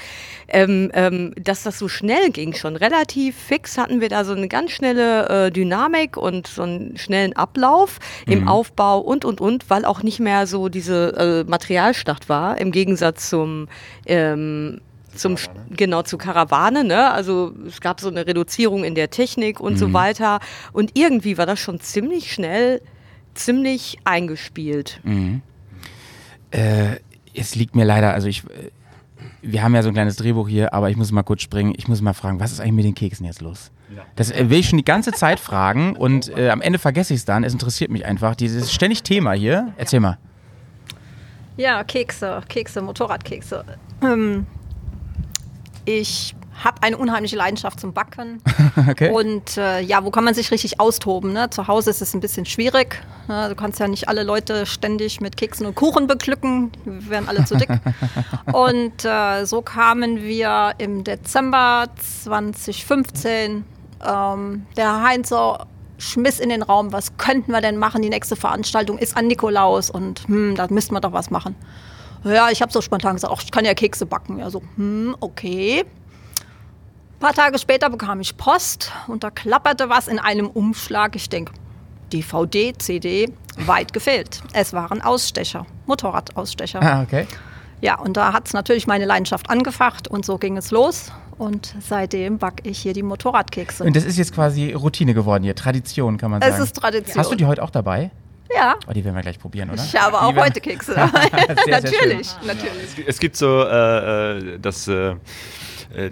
ähm, 0.49 0.91
ähm, 0.95 1.35
dass 1.39 1.63
das 1.63 1.79
so 1.79 1.87
schnell 1.87 2.31
ging. 2.31 2.55
Schon 2.55 2.75
relativ 2.75 3.37
fix 3.37 3.77
hatten 3.77 4.01
wir 4.01 4.09
da 4.09 4.25
so 4.25 4.33
eine 4.33 4.49
ganz 4.49 4.71
schnelle 4.71 5.29
äh, 5.47 5.51
Dynamik 5.51 6.17
und 6.17 6.47
so 6.47 6.63
einen 6.63 6.97
schnellen 6.97 7.35
Ablauf 7.35 7.99
mhm. 8.27 8.33
im 8.33 8.49
Aufbau 8.49 8.99
und, 8.99 9.27
und, 9.27 9.43
und, 9.43 9.69
weil 9.69 9.85
auch 9.85 10.03
nicht 10.03 10.21
mehr 10.21 10.47
so 10.47 10.71
diese 10.71 11.45
äh, 11.45 11.51
Materialschlacht 11.51 12.31
war, 12.31 12.57
im 12.59 12.73
Gegensatz 12.73 13.29
zum 13.29 13.69
ähm, 14.07 14.81
zum 15.15 15.37
Karawane. 15.37 15.67
genau 15.77 16.03
zu 16.03 16.19
Karawane, 16.19 16.85
ne? 16.85 17.11
Also 17.11 17.55
es 17.67 17.81
gab 17.81 18.01
so 18.01 18.09
eine 18.09 18.27
Reduzierung 18.27 18.85
in 18.85 18.95
der 18.95 19.11
Technik 19.11 19.61
und 19.61 19.75
mhm. 19.75 19.79
so 19.79 19.93
weiter. 19.93 20.41
Und 20.73 20.93
irgendwie 20.95 21.39
war 21.39 21.47
das 21.47 21.59
schon 21.59 21.81
ziemlich 21.81 22.33
schnell, 22.33 22.83
ziemlich 23.35 23.99
eingespielt. 24.05 25.01
Mhm. 25.05 25.43
Äh, 26.51 26.97
es 27.35 27.55
liegt 27.55 27.75
mir 27.75 27.85
leider, 27.85 28.15
also 28.15 28.29
ich, 28.29 28.45
äh, 28.45 28.71
wir 29.43 29.63
haben 29.63 29.75
ja 29.75 29.83
so 29.83 29.89
ein 29.89 29.95
kleines 29.95 30.17
Drehbuch 30.17 30.49
hier, 30.49 30.73
aber 30.73 30.91
ich 30.91 30.97
muss 30.97 31.13
mal 31.13 31.23
kurz 31.23 31.43
springen. 31.43 31.75
Ich 31.77 31.89
muss 31.89 32.01
mal 32.01 32.15
fragen, 32.15 32.41
was 32.41 32.53
ist 32.53 32.61
eigentlich 32.61 32.75
mit 32.75 32.85
den 32.85 32.95
Keksen 32.95 33.27
jetzt 33.27 33.41
los? 33.41 33.71
Ja. 33.95 34.03
Das 34.17 34.31
äh, 34.31 34.51
will 34.51 34.59
ich 34.59 34.69
schon 34.69 34.79
die 34.79 34.85
ganze 34.85 35.13
Zeit 35.13 35.39
fragen 35.39 35.95
und 35.95 36.37
äh, 36.37 36.51
am 36.51 36.61
Ende 36.61 36.79
vergesse 36.79 37.15
ich 37.15 37.21
es 37.21 37.25
dann. 37.25 37.45
Es 37.45 37.53
interessiert 37.53 37.91
mich 37.91 38.05
einfach. 38.05 38.35
Dieses 38.35 38.73
ständig 38.73 39.03
Thema 39.03 39.33
hier. 39.33 39.73
Erzähl 39.77 40.01
mal. 40.01 40.19
Ja, 41.57 41.85
Kekse, 41.85 42.43
Kekse, 42.49 42.83
Motorradkekse. 42.83 43.65
Ähm, 44.03 44.47
ich 45.85 46.35
habe 46.63 46.83
eine 46.83 46.97
unheimliche 46.97 47.37
Leidenschaft 47.37 47.81
zum 47.81 47.93
Backen. 47.93 48.43
okay. 48.91 49.11
Und 49.11 49.57
äh, 49.57 49.81
ja, 49.81 50.05
wo 50.05 50.11
kann 50.11 50.25
man 50.25 50.35
sich 50.35 50.51
richtig 50.51 50.81
austoben? 50.81 51.33
Ne? 51.33 51.51
Zu 51.51 51.69
Hause 51.69 51.91
ist 51.91 52.03
es 52.03 52.15
ein 52.15 52.21
bisschen 52.21 52.47
schwierig. 52.47 53.03
Ne? 53.29 53.49
Du 53.49 53.55
kannst 53.55 53.79
ja 53.79 53.89
nicht 53.89 54.09
alle 54.09 54.23
Leute 54.23 54.67
ständig 54.67 55.21
mit 55.21 55.37
Keksen 55.37 55.67
und 55.67 55.75
Kuchen 55.75 56.07
beglücken. 56.07 56.73
Wir 56.85 57.11
wären 57.11 57.29
alle 57.29 57.45
zu 57.45 57.57
dick. 57.57 57.69
und 58.53 59.05
äh, 59.05 59.45
so 59.45 59.63
kamen 59.63 60.23
wir 60.23 60.75
im 60.79 61.05
Dezember 61.05 61.87
2015. 61.97 63.65
Ähm, 64.05 64.67
der 64.77 65.03
Heinzer 65.03 65.67
schmiss 65.99 66.41
in 66.41 66.49
den 66.49 66.63
Raum, 66.63 66.93
was 66.93 67.17
könnten 67.17 67.53
wir 67.53 67.61
denn 67.61 67.77
machen? 67.77 68.03
Die 68.03 68.09
nächste 68.09 68.37
Veranstaltung 68.37 68.99
ist 68.99 69.17
an 69.17 69.27
Nikolaus 69.27 69.91
und 69.91 70.27
hm, 70.29 70.55
da 70.57 70.67
müssten 70.69 70.95
wir 70.95 71.01
doch 71.01 71.13
was 71.13 71.31
machen. 71.31 71.55
Ja, 72.25 72.51
ich 72.51 72.63
habe 72.63 72.73
so 72.73 72.81
spontan 72.81 73.15
gesagt, 73.15 73.33
ach, 73.35 73.43
ich 73.43 73.53
kann 73.53 73.65
ja 73.65 73.75
Kekse 73.75 74.07
backen. 74.07 74.39
Ja, 74.39 74.51
so, 74.51 74.63
hm, 74.77 75.17
okay. 75.21 75.85
Ein 75.85 77.21
paar 77.21 77.35
Tage 77.35 77.59
später 77.59 77.89
bekam 77.89 78.21
ich 78.21 78.37
Post 78.37 78.93
und 79.07 79.25
da 79.25 79.31
klapperte 79.31 79.89
was 79.89 80.09
in 80.09 80.19
einem 80.19 80.49
Umschlag. 80.49 81.17
Ich 81.17 81.29
denke, 81.29 81.53
DVD, 82.13 82.75
CD, 82.77 83.33
weit 83.59 83.93
gefehlt. 83.93 84.43
Es 84.53 84.73
waren 84.73 85.01
Ausstecher, 85.01 85.67
Motorradausstecher. 85.87 86.83
Ah, 86.83 87.03
okay. 87.03 87.27
Ja, 87.81 87.99
und 87.99 88.17
da 88.17 88.33
hat 88.33 88.47
es 88.47 88.53
natürlich 88.53 88.87
meine 88.87 89.05
Leidenschaft 89.05 89.51
angefacht 89.51 90.09
und 90.09 90.25
so 90.25 90.39
ging 90.39 90.57
es 90.57 90.71
los. 90.71 91.13
Und 91.39 91.75
seitdem 91.81 92.39
backe 92.39 92.69
ich 92.69 92.79
hier 92.79 92.93
die 92.93 93.03
Motorradkekse. 93.03 93.85
Und 93.85 93.95
das 93.95 94.05
ist 94.05 94.17
jetzt 94.17 94.35
quasi 94.35 94.73
Routine 94.73 95.13
geworden 95.15 95.45
hier, 95.45 95.55
Tradition 95.55 96.17
kann 96.17 96.31
man 96.31 96.41
sagen. 96.41 96.55
Es 96.55 96.61
ist 96.61 96.77
Tradition. 96.77 97.19
Hast 97.19 97.31
du 97.31 97.37
die 97.37 97.45
heute 97.45 97.63
auch 97.63 97.71
dabei? 97.71 98.11
Ja. 98.55 98.77
Oh, 98.89 98.93
die 98.93 99.05
werden 99.05 99.17
wir 99.17 99.23
gleich 99.23 99.39
probieren, 99.39 99.71
oder? 99.71 99.83
Ich 99.83 99.97
habe 99.97 100.21
auch 100.21 100.35
heute 100.35 100.61
Kekse. 100.61 100.95
sehr, 101.65 101.81
natürlich, 101.81 102.29
sehr 102.29 102.55
natürlich. 102.55 103.05
Es 103.07 103.19
gibt 103.19 103.37
so 103.37 103.65
äh, 103.65 104.39
äh 104.39 104.59
das. 104.59 104.89
Äh, 104.89 105.17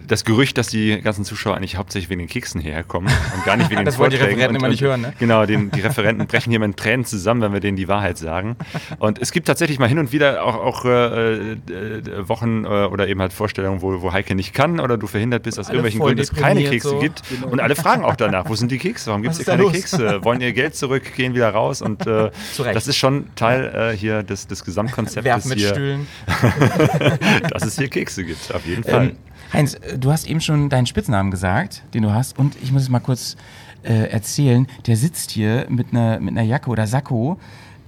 das 0.07 0.25
Gerücht, 0.25 0.59
dass 0.59 0.69
die 0.69 1.01
ganzen 1.01 1.25
Zuschauer 1.25 1.57
eigentlich 1.57 1.77
hauptsächlich 1.77 2.11
wegen 2.11 2.21
den 2.21 2.29
Keksen 2.29 2.61
herkommen 2.61 3.13
und 3.35 3.45
gar 3.45 3.57
nicht 3.57 3.71
wegen 3.71 3.81
den. 3.81 3.85
Das 3.85 3.99
wollen 3.99 4.11
die 4.11 4.17
Referenten 4.17 4.57
immer 4.57 4.69
nicht 4.69 4.83
hören, 4.83 5.01
ne? 5.03 5.13
Genau, 5.19 5.47
den, 5.47 5.71
die 5.71 5.81
Referenten 5.81 6.27
brechen 6.27 6.51
hier 6.51 6.61
mit 6.61 6.77
Tränen 6.77 7.05
zusammen, 7.05 7.41
wenn 7.41 7.53
wir 7.53 7.61
denen 7.61 7.77
die 7.77 7.89
Wahrheit 7.89 8.19
sagen. 8.19 8.57
Und 8.99 9.21
es 9.21 9.33
gibt 9.33 9.47
tatsächlich 9.47 9.79
mal 9.79 9.89
hin 9.89 9.99
und 9.99 10.13
wieder 10.13 10.45
auch, 10.45 10.55
auch 10.57 10.85
äh, 10.85 11.53
äh, 11.53 12.29
Wochen 12.29 12.65
äh, 12.65 12.69
oder 12.69 13.09
eben 13.09 13.21
halt 13.21 13.33
Vorstellungen, 13.33 13.83
wo, 13.83 14.03
wo 14.03 14.13
Heike 14.13 14.35
nicht 14.35 14.55
kann 14.55 14.81
oder 14.81 14.97
du 14.97 15.07
verhindert 15.07 15.43
bist, 15.43 15.59
aus 15.59 15.69
alle 15.69 15.79
irgendwelchen 15.79 16.01
Gründen 16.01 16.21
es 16.21 16.33
keine 16.33 16.63
Kekse 16.65 16.89
so. 16.89 16.99
gibt. 16.99 17.23
Genau. 17.29 17.49
Und 17.49 17.61
alle 17.61 17.77
fragen 17.77 18.05
auch 18.05 18.17
danach, 18.17 18.49
wo 18.49 18.55
sind 18.55 18.71
die 18.71 18.79
Kekse? 18.79 19.09
Warum 19.09 19.23
gibt 19.23 19.33
es 19.33 19.39
hier 19.39 19.47
keine 19.47 19.63
los? 19.63 19.73
Kekse? 19.73 20.25
Wollen 20.25 20.41
ihr 20.41 20.53
Geld 20.53 20.75
zurück, 20.75 21.15
gehen 21.17 21.35
wieder 21.35 21.51
raus? 21.51 21.83
Und 21.83 22.07
äh, 22.07 22.31
das 22.59 22.87
ist 22.87 22.97
schon 22.97 23.35
Teil 23.35 23.93
äh, 23.93 23.97
hier 23.97 24.23
des, 24.23 24.47
des 24.47 24.65
Gesamtkonzeptes. 24.65 25.25
Werfen 25.25 25.49
mit 25.49 25.59
hier, 25.59 25.69
Stühlen. 25.69 26.07
dass 27.51 27.65
es 27.65 27.79
hier 27.79 27.89
Kekse 27.89 28.25
gibt, 28.25 28.55
auf 28.55 28.67
jeden 28.67 28.85
Fall. 28.85 29.09
Ähm, 29.09 29.17
Heinz, 29.55 29.79
du 29.97 30.11
hast 30.11 30.27
eben 30.27 30.41
schon 30.41 30.69
deinen 30.69 30.87
Spitznamen 30.87 31.31
gesagt, 31.31 31.85
den 31.95 32.03
du 32.03 32.13
hast. 32.13 32.37
Und 32.37 32.57
ich 32.61 32.73
muss 32.73 32.83
es 32.83 32.89
mal 32.89 32.99
kurz 32.99 33.37
äh, 33.85 34.11
erzählen. 34.11 34.67
Der 34.89 34.97
sitzt 34.97 35.31
hier 35.31 35.67
mit 35.69 35.93
einer 35.93 36.19
mit 36.19 36.33
einer 36.33 36.43
Jacke 36.43 36.69
oder 36.71 36.89
Sakko. 36.89 37.39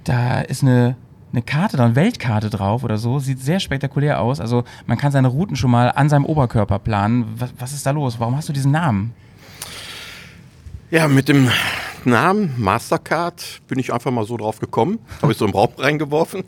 Da 0.04 0.42
ist 0.42 0.62
eine, 0.62 0.94
eine 1.32 1.42
Karte, 1.42 1.82
eine 1.82 1.96
Weltkarte 1.96 2.50
drauf 2.50 2.84
oder 2.84 2.98
so. 2.98 3.18
Sieht 3.18 3.40
sehr 3.40 3.58
spektakulär 3.58 4.20
aus. 4.20 4.38
Also 4.38 4.62
man 4.86 4.96
kann 4.96 5.10
seine 5.10 5.26
Routen 5.26 5.56
schon 5.56 5.72
mal 5.72 5.88
an 5.90 6.08
seinem 6.08 6.24
Oberkörper 6.24 6.78
planen. 6.78 7.34
Was, 7.36 7.52
was 7.58 7.72
ist 7.72 7.84
da 7.84 7.90
los? 7.90 8.20
Warum 8.20 8.36
hast 8.36 8.48
du 8.48 8.52
diesen 8.52 8.70
Namen? 8.70 9.12
Ja, 10.92 11.08
mit 11.08 11.28
dem 11.28 11.50
Namen 12.04 12.54
Mastercard 12.58 13.62
bin 13.66 13.80
ich 13.80 13.92
einfach 13.92 14.12
mal 14.12 14.24
so 14.24 14.36
drauf 14.36 14.60
gekommen. 14.60 15.00
Habe 15.20 15.32
ich 15.32 15.38
so 15.38 15.44
im 15.44 15.50
Raum 15.50 15.70
reingeworfen. 15.76 16.44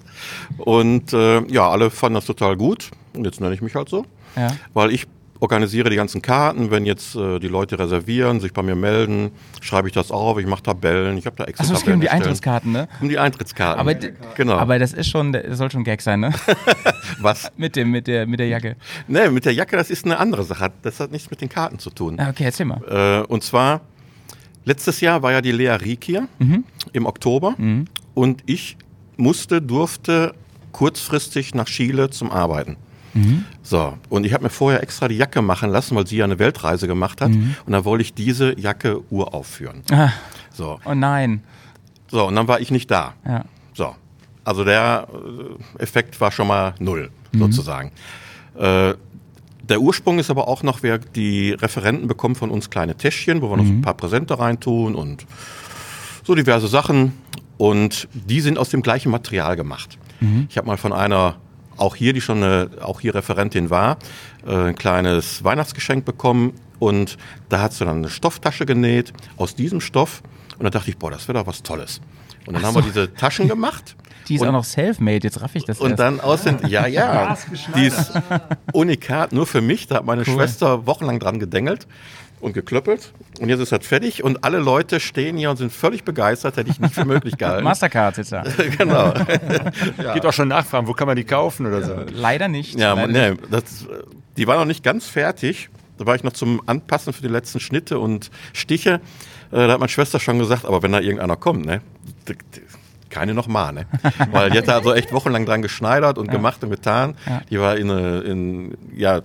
Und 0.58 1.12
äh, 1.12 1.44
ja, 1.48 1.68
alle 1.68 1.90
fanden 1.90 2.14
das 2.14 2.26
total 2.26 2.56
gut. 2.56 2.92
Und 3.14 3.24
jetzt 3.24 3.40
nenne 3.40 3.52
ich 3.52 3.62
mich 3.62 3.74
halt 3.74 3.88
so. 3.88 4.06
Ja. 4.36 4.48
Weil 4.72 4.92
ich 4.92 5.06
organisiere 5.40 5.90
die 5.90 5.96
ganzen 5.96 6.22
Karten. 6.22 6.70
Wenn 6.70 6.86
jetzt 6.86 7.14
äh, 7.14 7.38
die 7.38 7.48
Leute 7.48 7.78
reservieren, 7.78 8.40
sich 8.40 8.52
bei 8.52 8.62
mir 8.62 8.74
melden, 8.74 9.30
schreibe 9.60 9.88
ich 9.88 9.94
das 9.94 10.10
auf. 10.10 10.38
Ich 10.38 10.46
mache 10.46 10.62
Tabellen. 10.62 11.16
Ich 11.16 11.26
habe 11.26 11.36
da 11.36 11.44
extra 11.44 11.64
Achso, 11.64 11.74
es 11.74 11.84
geht 11.84 11.94
um 11.94 12.00
die 12.00 12.10
Eintrittskarten, 12.10 12.72
ne? 12.72 12.88
Um 13.00 13.08
die 13.08 13.18
Eintrittskarten. 13.18 13.80
Aber, 13.80 13.94
genau. 13.94 14.56
aber 14.56 14.78
das 14.78 14.92
ist 14.92 15.08
schon, 15.08 15.32
das 15.32 15.58
soll 15.58 15.70
schon 15.70 15.84
Gag 15.84 16.02
sein, 16.02 16.20
ne? 16.20 16.32
Was? 17.20 17.50
mit, 17.56 17.76
dem, 17.76 17.90
mit, 17.90 18.06
der, 18.06 18.26
mit 18.26 18.40
der 18.40 18.48
Jacke. 18.48 18.76
Ne, 19.06 19.30
mit 19.30 19.44
der 19.44 19.54
Jacke, 19.54 19.76
das 19.76 19.90
ist 19.90 20.04
eine 20.04 20.18
andere 20.18 20.44
Sache. 20.44 20.72
Das 20.82 21.00
hat 21.00 21.12
nichts 21.12 21.30
mit 21.30 21.40
den 21.40 21.48
Karten 21.48 21.78
zu 21.78 21.90
tun. 21.90 22.18
Ah, 22.18 22.30
okay, 22.30 22.44
erzähl 22.44 22.66
mal. 22.66 23.22
Äh, 23.24 23.26
und 23.26 23.42
zwar, 23.42 23.80
letztes 24.64 25.00
Jahr 25.00 25.22
war 25.22 25.32
ja 25.32 25.40
die 25.40 25.52
Lea 25.52 25.70
Riek 25.70 26.04
hier 26.04 26.28
mhm. 26.38 26.64
im 26.92 27.06
Oktober. 27.06 27.54
Mhm. 27.56 27.86
Und 28.14 28.42
ich 28.46 28.76
musste, 29.16 29.62
durfte 29.62 30.34
kurzfristig 30.72 31.54
nach 31.54 31.66
Chile 31.66 32.10
zum 32.10 32.30
Arbeiten. 32.30 32.76
Mhm. 33.18 33.44
So, 33.62 33.98
und 34.08 34.24
ich 34.24 34.32
habe 34.32 34.44
mir 34.44 34.50
vorher 34.50 34.82
extra 34.82 35.08
die 35.08 35.16
Jacke 35.16 35.42
machen 35.42 35.70
lassen, 35.70 35.96
weil 35.96 36.06
sie 36.06 36.16
ja 36.16 36.24
eine 36.24 36.38
Weltreise 36.38 36.86
gemacht 36.86 37.20
hat. 37.20 37.30
Mhm. 37.30 37.56
Und 37.66 37.72
dann 37.72 37.84
wollte 37.84 38.02
ich 38.02 38.14
diese 38.14 38.58
Jacke 38.58 39.00
uraufführen. 39.10 39.82
Ah. 39.90 40.10
So. 40.52 40.80
Oh 40.84 40.94
nein. 40.94 41.42
So, 42.10 42.26
und 42.26 42.36
dann 42.36 42.48
war 42.48 42.60
ich 42.60 42.70
nicht 42.70 42.90
da. 42.90 43.14
Ja. 43.26 43.44
So. 43.74 43.94
Also 44.44 44.64
der 44.64 45.08
äh, 45.78 45.82
Effekt 45.82 46.20
war 46.20 46.32
schon 46.32 46.48
mal 46.48 46.74
null, 46.78 47.10
mhm. 47.32 47.38
sozusagen. 47.38 47.92
Äh, 48.56 48.94
der 49.68 49.80
Ursprung 49.80 50.18
ist 50.18 50.30
aber 50.30 50.48
auch 50.48 50.62
noch, 50.62 50.82
wer 50.82 50.98
die 50.98 51.52
Referenten 51.52 52.08
bekommen 52.08 52.34
von 52.34 52.50
uns 52.50 52.70
kleine 52.70 52.96
Täschchen, 52.96 53.42
wo 53.42 53.50
wir 53.50 53.58
noch 53.58 53.64
so 53.64 53.72
ein 53.72 53.78
mhm. 53.78 53.82
paar 53.82 53.94
Präsente 53.94 54.38
reintun 54.38 54.94
und 54.94 55.26
so 56.24 56.34
diverse 56.34 56.68
Sachen. 56.68 57.12
Und 57.58 58.08
die 58.14 58.40
sind 58.40 58.56
aus 58.56 58.70
dem 58.70 58.82
gleichen 58.82 59.10
Material 59.10 59.56
gemacht. 59.56 59.98
Mhm. 60.20 60.46
Ich 60.48 60.56
habe 60.56 60.66
mal 60.66 60.78
von 60.78 60.92
einer 60.92 61.36
auch 61.78 61.96
hier, 61.96 62.12
die 62.12 62.20
schon 62.20 62.42
eine, 62.42 62.70
auch 62.82 63.00
hier 63.00 63.14
Referentin 63.14 63.70
war, 63.70 63.98
äh, 64.46 64.68
ein 64.68 64.74
kleines 64.74 65.42
Weihnachtsgeschenk 65.44 66.04
bekommen 66.04 66.52
und 66.78 67.16
da 67.48 67.60
hat 67.60 67.72
sie 67.72 67.84
dann 67.84 67.98
eine 67.98 68.08
Stofftasche 68.10 68.66
genäht 68.66 69.12
aus 69.36 69.54
diesem 69.54 69.80
Stoff 69.80 70.22
und 70.58 70.64
da 70.64 70.70
dachte 70.70 70.90
ich, 70.90 70.98
boah, 70.98 71.10
das 71.10 71.28
wäre 71.28 71.38
doch 71.38 71.46
was 71.46 71.62
Tolles. 71.62 72.00
Und 72.46 72.54
dann 72.54 72.62
Ach 72.64 72.68
haben 72.68 72.74
wir 72.76 72.82
diese 72.82 73.12
Taschen 73.14 73.48
gemacht. 73.48 73.96
Die 74.28 74.34
ist 74.34 74.42
und, 74.42 74.48
auch 74.48 74.52
noch 74.52 74.64
self-made, 74.64 75.24
jetzt 75.24 75.40
raff 75.40 75.54
ich 75.54 75.64
das 75.64 75.80
Und 75.80 75.90
erst. 75.92 76.00
dann 76.00 76.20
aus 76.20 76.42
den, 76.42 76.58
ja, 76.68 76.86
ja, 76.86 77.36
die 77.74 77.86
ist 77.86 78.12
unikat, 78.72 79.32
nur 79.32 79.46
für 79.46 79.60
mich, 79.62 79.86
da 79.86 79.96
hat 79.96 80.04
meine 80.04 80.22
cool. 80.22 80.34
Schwester 80.34 80.86
wochenlang 80.86 81.18
dran 81.18 81.38
gedengelt 81.38 81.86
und 82.40 82.52
geklöppelt. 82.52 83.12
Und 83.40 83.48
jetzt 83.48 83.60
ist 83.60 83.72
das 83.72 83.86
fertig 83.86 84.22
und 84.22 84.44
alle 84.44 84.58
Leute 84.58 85.00
stehen 85.00 85.36
hier 85.36 85.50
und 85.50 85.56
sind 85.56 85.72
völlig 85.72 86.04
begeistert, 86.04 86.56
hätte 86.56 86.70
ich 86.70 86.80
nicht 86.80 86.94
für 86.94 87.04
möglich 87.04 87.36
gehalten. 87.38 87.64
Mastercard 87.64 88.16
jetzt 88.18 88.32
da. 88.32 88.42
genau. 88.78 89.14
ja. 90.02 90.14
Geht 90.14 90.26
auch 90.26 90.32
schon 90.32 90.48
nachfragen, 90.48 90.86
wo 90.86 90.92
kann 90.92 91.06
man 91.06 91.16
die 91.16 91.24
kaufen 91.24 91.66
oder 91.66 91.82
so? 91.82 91.94
Leider 92.12 92.48
nicht. 92.48 92.78
Ja, 92.78 92.94
leider 92.94 93.32
nee, 93.32 93.36
das, 93.50 93.86
die 94.36 94.46
war 94.46 94.56
noch 94.56 94.64
nicht 94.64 94.82
ganz 94.82 95.06
fertig. 95.06 95.70
Da 95.98 96.06
war 96.06 96.14
ich 96.14 96.22
noch 96.22 96.32
zum 96.32 96.62
Anpassen 96.66 97.12
für 97.12 97.22
die 97.22 97.28
letzten 97.28 97.58
Schnitte 97.58 97.98
und 97.98 98.30
Stiche. 98.52 99.00
Äh, 99.50 99.66
da 99.66 99.72
hat 99.72 99.80
meine 99.80 99.88
Schwester 99.88 100.20
schon 100.20 100.38
gesagt, 100.38 100.64
aber 100.64 100.82
wenn 100.82 100.92
da 100.92 101.00
irgendeiner 101.00 101.36
kommt, 101.36 101.66
ne? 101.66 101.80
keine 103.10 103.34
nochmal, 103.34 103.72
ne? 103.72 103.86
Weil 104.32 104.50
die 104.50 104.58
hat 104.58 104.68
da 104.68 104.76
also 104.76 104.94
echt 104.94 105.12
wochenlang 105.12 105.46
dran 105.46 105.62
geschneidert 105.62 106.18
und 106.18 106.26
ja. 106.26 106.32
gemacht 106.32 106.62
und 106.62 106.70
getan. 106.70 107.14
Ja. 107.26 107.40
Die 107.50 107.58
war 107.58 107.76
in, 107.76 107.88
in 107.90 108.78
ja, 108.94 109.22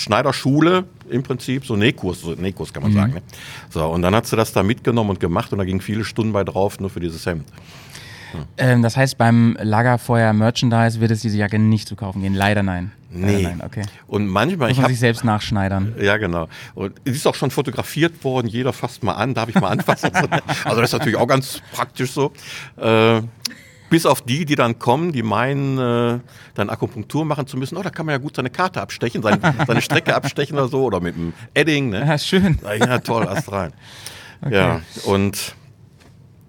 Schneiderschule 0.00 0.84
im 1.08 1.22
Prinzip, 1.22 1.66
so 1.66 1.76
Nähkurs, 1.76 2.20
so 2.20 2.32
Nähkurs 2.32 2.72
kann 2.72 2.82
man 2.82 2.92
mhm. 2.92 2.96
sagen. 2.96 3.12
Ne? 3.14 3.22
So, 3.68 3.86
und 3.86 4.02
dann 4.02 4.14
hat 4.14 4.26
sie 4.26 4.36
das 4.36 4.52
da 4.52 4.62
mitgenommen 4.62 5.10
und 5.10 5.20
gemacht 5.20 5.52
und 5.52 5.58
da 5.58 5.64
gingen 5.64 5.80
viele 5.80 6.04
Stunden 6.04 6.32
bei 6.32 6.44
drauf, 6.44 6.80
nur 6.80 6.90
für 6.90 7.00
dieses 7.00 7.24
Hemd. 7.26 7.46
Ja. 8.32 8.40
Ähm, 8.58 8.82
das 8.82 8.96
heißt, 8.96 9.18
beim 9.18 9.56
Lagerfeuer 9.60 10.32
Merchandise 10.32 11.00
wird 11.00 11.10
es 11.10 11.20
diese 11.20 11.36
Jacke 11.36 11.58
nicht 11.58 11.88
zu 11.88 11.96
kaufen 11.96 12.22
gehen? 12.22 12.34
Leider 12.34 12.62
nein. 12.62 12.92
Nee. 13.10 13.42
Leider 13.42 13.48
nein, 13.48 13.62
okay. 13.64 13.82
Und 14.06 14.28
manchmal. 14.28 14.68
Muss 14.68 14.78
man 14.78 14.90
sich 14.90 15.00
selbst 15.00 15.24
nachschneidern. 15.24 15.94
Ja, 16.00 16.16
genau. 16.16 16.48
Und 16.74 16.94
es 17.04 17.16
ist 17.16 17.26
auch 17.26 17.34
schon 17.34 17.50
fotografiert 17.50 18.22
worden, 18.22 18.46
jeder 18.46 18.72
fasst 18.72 19.02
mal 19.02 19.14
an, 19.14 19.34
darf 19.34 19.48
ich 19.48 19.56
mal 19.56 19.68
anfassen? 19.68 20.10
also, 20.64 20.80
das 20.80 20.90
ist 20.90 20.98
natürlich 20.98 21.18
auch 21.18 21.26
ganz 21.26 21.60
praktisch 21.72 22.12
so. 22.12 22.32
Äh, 22.76 23.22
bis 23.90 24.06
auf 24.06 24.22
die, 24.22 24.46
die 24.46 24.54
dann 24.54 24.78
kommen, 24.78 25.12
die 25.12 25.22
meinen, 25.22 25.78
äh, 25.78 26.20
dann 26.54 26.70
Akupunktur 26.70 27.24
machen 27.24 27.46
zu 27.46 27.58
müssen. 27.58 27.76
Oh, 27.76 27.82
da 27.82 27.90
kann 27.90 28.06
man 28.06 28.14
ja 28.14 28.18
gut 28.18 28.36
seine 28.36 28.48
Karte 28.48 28.80
abstechen, 28.80 29.22
seine, 29.22 29.40
seine 29.66 29.82
Strecke 29.82 30.14
abstechen 30.14 30.56
oder 30.56 30.68
so, 30.68 30.84
oder 30.84 31.00
mit 31.00 31.16
einem 31.16 31.34
Edding. 31.52 31.90
Ne? 31.90 32.06
Ja, 32.06 32.16
schön. 32.16 32.58
Ja, 32.62 32.98
toll, 33.00 33.24
rein. 33.24 33.72
Okay. 34.42 34.54
Ja, 34.54 34.80
und 35.04 35.54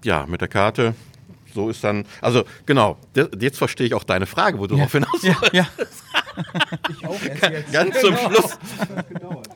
ja, 0.02 0.24
mit 0.26 0.40
der 0.40 0.48
Karte 0.48 0.94
so 1.52 1.68
ist 1.68 1.84
dann, 1.84 2.04
also 2.20 2.44
genau, 2.66 2.96
jetzt 3.38 3.58
verstehe 3.58 3.86
ich 3.86 3.94
auch 3.94 4.04
deine 4.04 4.26
Frage, 4.26 4.58
wo 4.58 4.66
du 4.66 4.74
ja. 4.76 4.86
darauf 4.86 4.92
hinaus 4.92 5.22
ja, 5.22 5.36
ja. 5.52 5.66
ich 6.88 7.06
auch 7.06 7.22
erst 7.22 7.72
Ganz 7.72 8.00
zum 8.00 8.14
genau. 8.14 8.30
Schluss. 8.30 8.58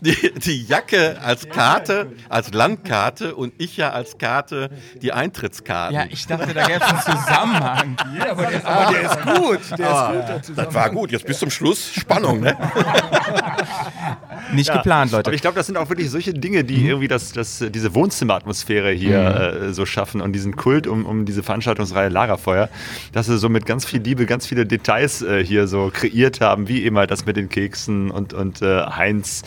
Die, 0.00 0.32
die, 0.36 0.64
Jacke 0.64 1.18
als 1.22 1.48
Karte, 1.48 2.12
als 2.28 2.52
Landkarte 2.52 3.34
und 3.34 3.52
ich 3.58 3.76
ja 3.76 3.90
als 3.90 4.18
Karte 4.18 4.70
die 5.00 5.12
Eintrittskarte. 5.12 5.94
Ja, 5.94 6.04
ich 6.08 6.26
dachte, 6.26 6.52
da 6.52 6.66
gäbe 6.66 6.80
es 6.84 7.06
einen 7.06 7.18
Zusammenhang. 7.18 7.96
Ja, 8.16 8.30
aber, 8.30 8.46
der, 8.46 8.66
aber 8.66 8.92
der 8.92 9.02
ist 9.02 9.22
gut. 9.22 9.78
Der 9.78 9.90
aber, 9.90 10.36
ist 10.36 10.46
gut 10.46 10.58
das 10.58 10.74
war 10.74 10.90
gut, 10.90 11.12
jetzt 11.12 11.26
bis 11.26 11.38
zum 11.38 11.50
Schluss 11.50 11.92
Spannung, 11.92 12.40
ne? 12.40 12.56
Nicht 14.52 14.68
ja, 14.68 14.76
geplant, 14.76 15.12
Leute. 15.12 15.28
Aber 15.28 15.34
ich 15.34 15.40
glaube, 15.40 15.56
das 15.56 15.66
sind 15.66 15.76
auch 15.76 15.88
wirklich 15.88 16.10
solche 16.10 16.32
Dinge, 16.32 16.64
die 16.64 16.78
mhm. 16.78 16.86
irgendwie 16.86 17.08
das, 17.08 17.32
das, 17.32 17.64
diese 17.68 17.94
Wohnzimmeratmosphäre 17.94 18.90
hier 18.90 19.18
mhm. 19.20 19.68
äh, 19.68 19.72
so 19.74 19.86
schaffen 19.86 20.20
und 20.20 20.32
diesen 20.32 20.56
Kult 20.56 20.86
um, 20.86 21.04
um 21.04 21.24
diese 21.24 21.42
Veranstaltungsreihe 21.42 22.08
Lagerfeuer, 22.08 22.68
dass 23.12 23.26
sie 23.26 23.38
so 23.38 23.48
mit 23.48 23.66
ganz 23.66 23.84
viel 23.84 24.00
Liebe 24.00 24.26
ganz 24.26 24.46
viele 24.46 24.64
Details 24.66 25.22
äh, 25.22 25.44
hier 25.44 25.66
so 25.66 25.90
kreiert 25.92 26.40
haben, 26.40 26.68
wie 26.68 26.90
halt 26.96 27.10
das 27.10 27.26
mit 27.26 27.36
den 27.36 27.48
Keksen 27.48 28.10
und, 28.10 28.32
und 28.32 28.62
äh, 28.62 28.82
Heinz 28.86 29.42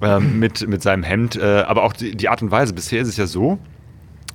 äh, 0.00 0.20
mit, 0.20 0.66
mit 0.68 0.82
seinem 0.82 1.02
Hemd. 1.02 1.36
Äh, 1.36 1.64
aber 1.66 1.84
auch 1.84 1.92
die, 1.92 2.16
die 2.16 2.28
Art 2.28 2.42
und 2.42 2.50
Weise. 2.50 2.72
Bisher 2.72 3.02
ist 3.02 3.08
es 3.08 3.16
ja 3.16 3.26
so, 3.26 3.58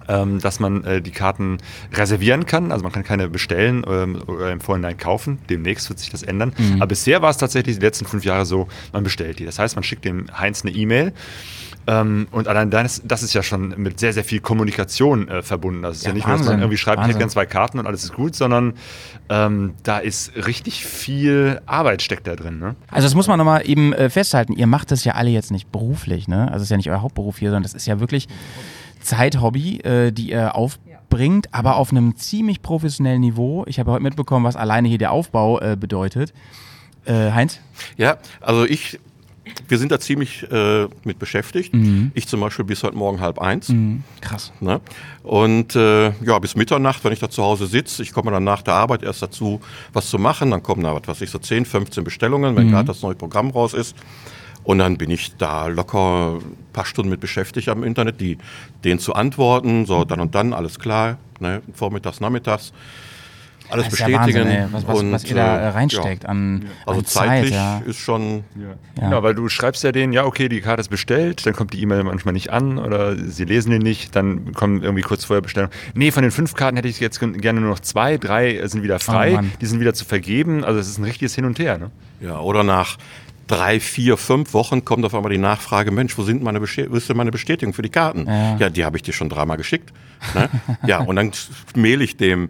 ähm, 0.08 0.40
dass 0.40 0.60
man 0.60 0.84
äh, 0.84 1.02
die 1.02 1.12
Karten 1.12 1.58
reservieren 1.94 2.46
kann. 2.46 2.72
Also 2.72 2.84
man 2.84 2.92
kann 2.92 3.04
keine 3.04 3.30
bestellen 3.30 3.86
ähm, 3.88 4.22
oder 4.28 4.52
im 4.52 4.62
Vorhinein 4.62 4.98
kaufen. 4.98 5.40
Demnächst 5.50 5.90
wird 5.90 6.00
sich 6.00 6.10
das 6.10 6.24
ändern. 6.24 6.54
Mhm. 6.58 6.76
Aber 6.76 6.88
bisher 6.88 7.22
war 7.22 7.30
es 7.30 7.38
tatsächlich 7.38 7.78
die 7.78 7.82
letzten 7.86 8.06
fünf 8.06 8.26
Jahre 8.26 8.46
so, 8.46 8.68
man 8.94 9.04
bestellt 9.04 9.40
die. 9.40 9.46
Das 9.46 9.60
heißt, 9.60 9.76
man 9.76 9.84
schickt 9.84 10.06
dem 10.06 10.28
Heinz 10.38 10.64
eine 10.64 10.72
E-Mail. 10.72 11.14
Ähm, 11.88 12.28
und 12.32 12.48
allein 12.48 12.70
das, 12.70 13.02
das 13.04 13.24
ist 13.24 13.34
ja 13.34 13.42
schon 13.42 13.74
mit 13.78 14.00
sehr, 14.00 14.14
sehr 14.14 14.24
viel 14.24 14.40
Kommunikation 14.40 15.28
äh, 15.28 15.42
verbunden. 15.42 15.82
Das 15.82 15.98
ist 15.98 16.04
ja, 16.04 16.10
ja 16.10 16.16
nicht 16.16 16.28
Wahnsinn. 16.28 16.38
nur, 16.38 16.46
dass 16.46 16.54
man 16.54 16.60
irgendwie 16.62 16.78
schreibt, 16.78 16.98
Wahnsinn. 16.98 17.10
ich 17.10 17.16
hätte 17.16 17.20
gerne 17.20 17.32
zwei 17.32 17.46
Karten 17.46 17.80
und 17.80 17.88
alles 17.88 18.04
ist 18.04 18.14
gut, 18.14 18.36
sondern 18.36 18.74
ähm, 19.30 19.74
da 19.84 19.98
ist 19.98 20.34
richtig 20.48 20.86
viel 20.86 21.62
Arbeit 21.66 22.02
steckt 22.02 22.28
da 22.28 22.36
drin. 22.36 22.60
Ne? 22.60 22.76
Also 22.90 23.06
das 23.06 23.16
muss 23.16 23.28
man 23.28 23.38
nochmal 23.38 23.68
eben 23.68 23.94
äh, 23.94 24.10
festhalten. 24.10 24.54
Ihr 24.54 24.68
macht 24.68 24.92
das 24.92 25.04
ja 25.04 25.14
alle 25.14 25.30
jetzt 25.30 25.52
nicht 25.52 25.72
beruflich. 25.72 26.28
Ne? 26.28 26.48
Also 26.48 26.58
es 26.58 26.64
ist 26.64 26.70
ja 26.70 26.78
nicht 26.78 26.90
euer 26.90 27.02
Hauptberuf 27.02 27.38
hier, 27.40 27.50
sondern 27.50 27.64
das 27.64 27.74
ist 27.74 27.88
ja 27.88 28.00
wirklich 28.00 28.28
Zeithobby, 29.02 29.80
äh, 29.80 30.12
die 30.12 30.32
ihr 30.32 30.56
aufbringt, 30.56 31.54
aber 31.54 31.78
auf 31.78 31.92
einem 31.92 32.16
ziemlich 32.16 32.62
professionellen 32.62 33.22
Niveau. 33.22 33.66
Ich 33.68 33.80
habe 33.80 33.92
heute 33.92 34.04
mitbekommen, 34.04 34.46
was 34.46 34.56
alleine 34.56 34.88
hier 34.88 35.00
der 35.00 35.12
Aufbau 35.12 35.60
äh, 35.60 35.76
bedeutet. 35.80 36.34
Äh, 37.06 37.32
Heinz? 37.32 37.60
Ja, 37.98 38.18
also 38.42 38.66
ich, 38.66 39.00
wir 39.68 39.78
sind 39.78 39.92
da 39.92 40.00
ziemlich 40.00 40.50
äh, 40.52 40.88
mit 41.04 41.20
beschäftigt. 41.20 41.74
Mhm. 41.74 42.12
Ich 42.14 42.28
zum 42.28 42.42
Beispiel 42.42 42.66
bis 42.66 42.84
heute 42.84 42.96
Morgen 42.96 43.22
halb 43.22 43.40
eins. 43.40 43.70
Mhm. 43.70 44.04
Krass. 44.22 44.52
Ne? 44.60 44.82
Und 45.24 45.76
äh, 45.76 46.12
ja, 46.24 46.40
bis 46.40 46.56
Mitternacht, 46.56 47.04
wenn 47.04 47.14
ich 47.14 47.20
da 47.20 47.30
zu 47.30 47.44
Hause 47.44 47.68
sitze, 47.68 48.04
ich 48.04 48.14
komme 48.14 48.32
dann 48.32 48.44
nach 48.44 48.62
der 48.62 48.74
Arbeit 48.76 49.04
erst 49.04 49.22
dazu, 49.22 49.62
was 49.94 50.10
zu 50.10 50.20
machen. 50.20 50.52
Dann 50.52 50.64
kommen 50.64 50.84
da, 50.84 50.94
was 50.96 51.08
weiß 51.08 51.22
ich, 51.22 51.30
so 51.30 51.40
10, 51.40 51.66
15 51.66 52.04
Bestellungen, 52.04 52.56
wenn 52.56 52.68
mhm. 52.68 52.72
gerade 52.72 52.88
das 52.88 53.02
neue 53.02 53.16
Programm 53.16 53.52
raus 53.52 53.74
ist. 53.74 53.96
Und 54.64 54.78
dann 54.78 54.98
bin 54.98 55.10
ich 55.10 55.36
da 55.38 55.68
locker 55.68 56.36
ein 56.36 56.74
paar 56.74 56.86
Stunden 56.86 57.10
mit 57.10 57.20
beschäftigt 57.20 57.68
am 57.70 57.84
Internet, 57.84 58.22
die, 58.22 58.38
denen 58.84 59.00
zu 59.00 59.14
antworten, 59.14 59.86
so 59.86 60.06
dann 60.06 60.20
und 60.20 60.36
dann, 60.36 60.54
alles 60.54 60.78
klar, 60.78 61.18
ne, 61.40 61.62
vormittags, 61.74 62.20
nachmittags. 62.20 62.72
Alles 63.72 63.86
das 63.86 63.92
bestätigen. 63.92 64.18
Ja 64.18 64.62
Wahnsinn, 64.62 64.68
was, 64.72 64.88
was, 64.88 65.00
und, 65.00 65.12
was 65.12 65.24
ihr 65.26 65.36
da 65.36 65.58
äh, 65.58 65.68
reinsteckt 65.70 66.24
ja. 66.24 66.30
an, 66.30 66.66
also 66.86 67.00
an 67.00 67.06
zeitlich 67.06 67.52
Zeit, 67.52 67.82
ja. 67.82 67.82
ist 67.86 68.00
schon. 68.00 68.44
Ja. 69.00 69.12
ja. 69.12 69.24
weil 69.24 69.36
du 69.36 69.50
schreibst 69.50 69.84
ja 69.84 69.92
denen, 69.92 70.14
ja, 70.14 70.26
okay, 70.26 70.50
die 70.50 70.62
Karte 70.62 70.82
ist 70.82 70.90
bestellt, 70.90 71.46
dann 71.46 71.54
kommt 71.54 71.74
die 71.74 71.82
E-Mail 71.82 72.04
manchmal 72.04 72.34
nicht 72.34 72.52
an 72.52 72.78
oder 72.78 73.16
sie 73.16 73.46
lesen 73.46 73.72
die 73.72 73.80
nicht, 73.80 74.16
dann 74.16 74.54
kommen 74.54 74.84
irgendwie 74.84 75.04
kurz 75.04 75.26
vorher 75.26 75.42
Bestellung. 75.42 75.70
Nee, 75.94 76.12
von 76.12 76.24
den 76.24 76.32
fünf 76.32 76.54
Karten 76.54 76.78
hätte 76.78 76.88
ich 76.88 77.00
jetzt 77.00 77.20
gerne 77.20 77.62
nur 77.62 77.70
noch 77.70 77.80
zwei, 77.80 78.18
drei 78.18 78.66
sind 78.68 78.84
wieder 78.84 79.00
frei, 79.00 79.40
oh 79.40 79.46
die 79.60 79.66
sind 79.66 79.80
wieder 79.80 79.94
zu 79.94 80.06
vergeben. 80.06 80.64
Also 80.64 80.80
es 80.80 80.88
ist 80.88 80.98
ein 80.98 81.04
richtiges 81.04 81.36
Hin 81.36 81.46
und 81.46 81.60
Her. 81.60 81.78
Ne? 81.78 81.92
Ja, 82.20 82.40
oder 82.40 82.64
nach 82.64 82.98
drei, 83.52 83.80
vier, 83.80 84.18
fünf 84.18 84.54
Wochen 84.54 84.86
kommt 84.86 85.04
auf 85.06 85.14
einmal 85.14 85.32
die 85.32 85.38
Nachfrage, 85.38 85.92
Mensch, 85.92 86.18
wo 86.18 86.24
sind 86.24 86.42
meine, 86.42 86.62
wo 86.62 86.96
ist 86.96 87.10
denn 87.10 87.18
meine 87.18 87.32
Bestätigung 87.32 87.74
für 87.74 87.82
die 87.82 87.90
Karten? 87.90 88.26
Ja, 88.26 88.58
ja 88.58 88.70
die 88.70 88.86
habe 88.86 88.98
ich 88.98 89.04
dir 89.04 89.14
schon 89.14 89.30
dreimal 89.30 89.58
geschickt. 89.58 89.92
Ne? 90.34 90.50
ja, 90.88 91.00
und 91.00 91.16
dann 91.18 91.32
mail 91.76 92.02
ich 92.02 92.16
dem 92.16 92.50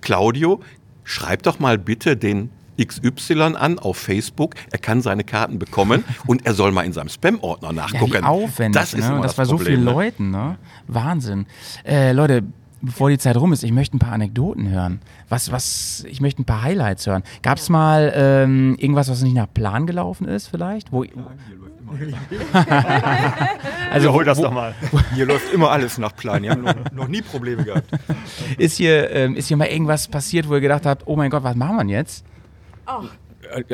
Claudio, 0.00 0.60
schreib 1.04 1.42
doch 1.42 1.58
mal 1.58 1.78
bitte 1.78 2.16
den 2.16 2.50
XY 2.80 3.54
an 3.56 3.78
auf 3.78 3.96
Facebook, 3.96 4.54
er 4.70 4.78
kann 4.78 5.02
seine 5.02 5.24
Karten 5.24 5.58
bekommen 5.58 6.04
und 6.26 6.46
er 6.46 6.54
soll 6.54 6.70
mal 6.72 6.84
in 6.84 6.92
seinem 6.92 7.08
Spam-Ordner 7.08 7.72
nachgucken. 7.72 8.22
Ja, 8.22 8.28
aufwendig, 8.28 8.80
das 8.80 8.94
ist 8.94 9.08
ne? 9.08 9.16
das, 9.16 9.22
das 9.22 9.34
bei 9.34 9.44
so 9.44 9.58
vielen 9.58 9.84
ne? 9.84 9.90
Leuten, 9.90 10.30
ne? 10.30 10.58
Wahnsinn. 10.86 11.46
Äh, 11.84 12.12
Leute, 12.12 12.44
bevor 12.80 13.10
die 13.10 13.18
Zeit 13.18 13.36
rum 13.36 13.52
ist, 13.52 13.62
ich 13.62 13.72
möchte 13.72 13.96
ein 13.96 13.98
paar 13.98 14.12
Anekdoten 14.12 14.68
hören. 14.68 15.00
Was, 15.28 15.52
was, 15.52 16.04
ich 16.08 16.20
möchte 16.20 16.42
ein 16.42 16.44
paar 16.44 16.62
Highlights 16.62 17.06
hören. 17.06 17.22
Gab 17.42 17.58
es 17.58 17.68
mal 17.68 18.12
ähm, 18.14 18.76
irgendwas, 18.78 19.10
was 19.10 19.22
nicht 19.22 19.34
nach 19.34 19.52
Plan 19.52 19.86
gelaufen 19.86 20.26
ist, 20.26 20.48
vielleicht? 20.48 20.92
Wo, 20.92 21.04
also 23.90 24.12
hol 24.12 24.24
das 24.24 24.38
wo, 24.38 24.42
doch 24.42 24.52
mal. 24.52 24.74
Hier 25.14 25.26
läuft 25.26 25.52
immer 25.52 25.70
alles 25.70 25.98
nach 25.98 26.14
Plan. 26.14 26.42
Die 26.42 26.50
haben 26.50 26.62
noch, 26.62 26.74
noch 26.92 27.08
nie 27.08 27.22
Probleme 27.22 27.64
gehabt. 27.64 27.90
Ist 28.58 28.76
hier, 28.76 29.10
ähm, 29.10 29.36
ist 29.36 29.48
hier 29.48 29.56
mal 29.56 29.68
irgendwas 29.68 30.08
passiert, 30.08 30.48
wo 30.48 30.54
ihr 30.54 30.60
gedacht 30.60 30.86
habt, 30.86 31.06
oh 31.06 31.16
mein 31.16 31.30
Gott, 31.30 31.42
was 31.42 31.56
machen 31.56 31.88
wir 31.88 31.96
jetzt? 31.96 32.24
Oh. 32.86 33.04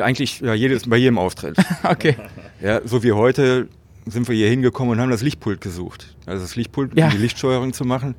Eigentlich 0.01 0.39
ja, 0.39 0.53
jedes, 0.53 0.89
bei 0.89 0.97
jedem 0.97 1.17
Auftritt. 1.17 1.57
okay. 1.83 2.15
Ja, 2.61 2.79
so 2.85 3.03
wie 3.03 3.11
heute 3.11 3.67
sind 4.05 4.27
wir 4.27 4.35
hier 4.35 4.49
hingekommen 4.49 4.93
und 4.93 5.01
haben 5.01 5.09
das 5.09 5.21
Lichtpult 5.21 5.61
gesucht. 5.61 6.15
Also 6.25 6.43
das 6.43 6.55
Lichtpult, 6.55 6.97
ja. 6.97 7.05
um 7.05 7.11
die 7.11 7.17
Lichtsteuerung 7.17 7.73
zu 7.73 7.85
machen. 7.85 8.15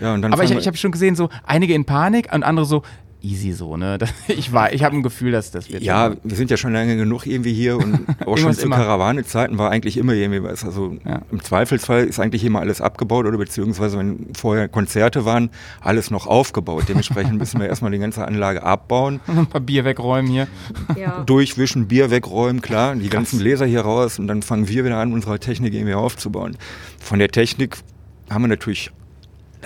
Ja, 0.00 0.14
und 0.14 0.22
dann 0.22 0.32
Aber 0.32 0.44
ich, 0.44 0.50
ich 0.50 0.66
habe 0.66 0.76
schon 0.76 0.92
gesehen, 0.92 1.16
so 1.16 1.28
einige 1.44 1.74
in 1.74 1.84
Panik 1.84 2.32
und 2.32 2.42
andere 2.42 2.66
so, 2.66 2.82
easy 3.22 3.52
so, 3.52 3.76
ne? 3.76 3.98
Ich 4.28 4.52
war, 4.52 4.72
ich 4.72 4.84
habe 4.84 4.96
ein 4.96 5.02
Gefühl, 5.02 5.32
dass 5.32 5.50
das 5.50 5.70
wird. 5.70 5.82
Ja, 5.82 6.14
wir 6.22 6.36
sind 6.36 6.50
ja 6.50 6.56
schon 6.56 6.72
lange 6.72 6.96
genug 6.96 7.26
irgendwie 7.26 7.52
hier 7.52 7.76
und 7.76 8.00
auch 8.26 8.38
schon 8.38 8.52
zu 8.52 8.68
Karawane-Zeiten 8.68 9.58
war 9.58 9.70
eigentlich 9.70 9.96
immer 9.96 10.12
irgendwie 10.12 10.42
was. 10.42 10.64
Also 10.64 10.96
ja. 11.04 11.22
im 11.30 11.42
Zweifelsfall 11.42 12.04
ist 12.04 12.20
eigentlich 12.20 12.44
immer 12.44 12.60
alles 12.60 12.80
abgebaut 12.80 13.26
oder 13.26 13.38
beziehungsweise 13.38 13.98
wenn 13.98 14.34
vorher 14.34 14.68
Konzerte 14.68 15.24
waren, 15.24 15.50
alles 15.80 16.10
noch 16.10 16.26
aufgebaut. 16.26 16.84
Dementsprechend 16.88 17.38
müssen 17.38 17.60
wir 17.60 17.66
erstmal 17.68 17.90
die 17.90 17.98
ganze 17.98 18.26
Anlage 18.26 18.62
abbauen. 18.62 19.20
ein 19.26 19.46
paar 19.46 19.60
Bier 19.60 19.84
wegräumen 19.84 20.30
hier. 20.30 20.46
Ja. 20.96 21.24
Durchwischen, 21.24 21.88
Bier 21.88 22.10
wegräumen, 22.10 22.62
klar, 22.62 22.94
die 22.94 23.02
Krass. 23.02 23.10
ganzen 23.10 23.38
Gläser 23.40 23.66
hier 23.66 23.80
raus 23.80 24.18
und 24.18 24.28
dann 24.28 24.42
fangen 24.42 24.68
wir 24.68 24.84
wieder 24.84 24.98
an, 24.98 25.12
unsere 25.12 25.38
Technik 25.38 25.74
irgendwie 25.74 25.94
aufzubauen. 25.94 26.56
Von 26.98 27.18
der 27.18 27.30
Technik 27.30 27.78
haben 28.30 28.42
wir 28.42 28.48
natürlich 28.48 28.90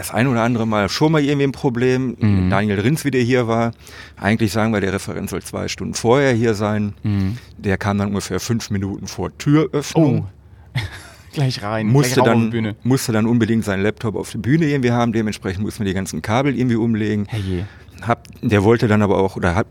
das 0.03 0.13
ein 0.13 0.27
oder 0.27 0.43
andere 0.43 0.67
Mal 0.67 0.89
schon 0.89 1.13
mal 1.13 1.23
irgendwie 1.23 1.47
ein 1.47 1.53
Problem. 1.53 2.17
Mhm. 2.19 2.51
Daniel 2.51 2.81
Rins 2.81 3.05
wieder 3.05 3.19
hier 3.19 3.49
war. 3.49 3.73
Eigentlich 4.17 4.53
sagen 4.53 4.73
wir, 4.73 4.81
der 4.81 4.93
Referent 4.93 5.31
soll 5.31 5.43
zwei 5.43 5.69
Stunden 5.69 5.95
vorher 5.95 6.33
hier 6.33 6.55
sein. 6.55 6.95
Mhm. 7.03 7.39
Der 7.57 7.79
kam 7.79 7.99
dann 7.99 8.09
ungefähr 8.09 8.41
fünf 8.41 8.71
Minuten 8.71 9.07
vor 9.07 9.37
Türöffnung. 9.39 10.29
Oh. 10.75 10.79
gleich 11.33 11.63
rein. 11.63 11.87
Musste, 11.87 12.23
gleich 12.23 12.51
dann, 12.51 12.77
musste 12.83 13.13
dann 13.13 13.27
unbedingt 13.27 13.65
seinen 13.65 13.83
Laptop 13.83 14.17
auf 14.17 14.31
der 14.31 14.39
Bühne 14.39 14.67
irgendwie 14.67 14.91
haben. 14.91 15.13
Dementsprechend 15.13 15.63
mussten 15.63 15.81
wir 15.81 15.87
die 15.87 15.95
ganzen 15.95 16.21
Kabel 16.23 16.57
irgendwie 16.57 16.77
umlegen. 16.77 17.27
Hey 17.29 17.65
hab, 18.07 18.29
der 18.41 18.65
wollte 18.65 18.89
dann 18.89 19.03
aber 19.03 19.19
auch, 19.19 19.37
oder 19.37 19.55
hat, 19.55 19.67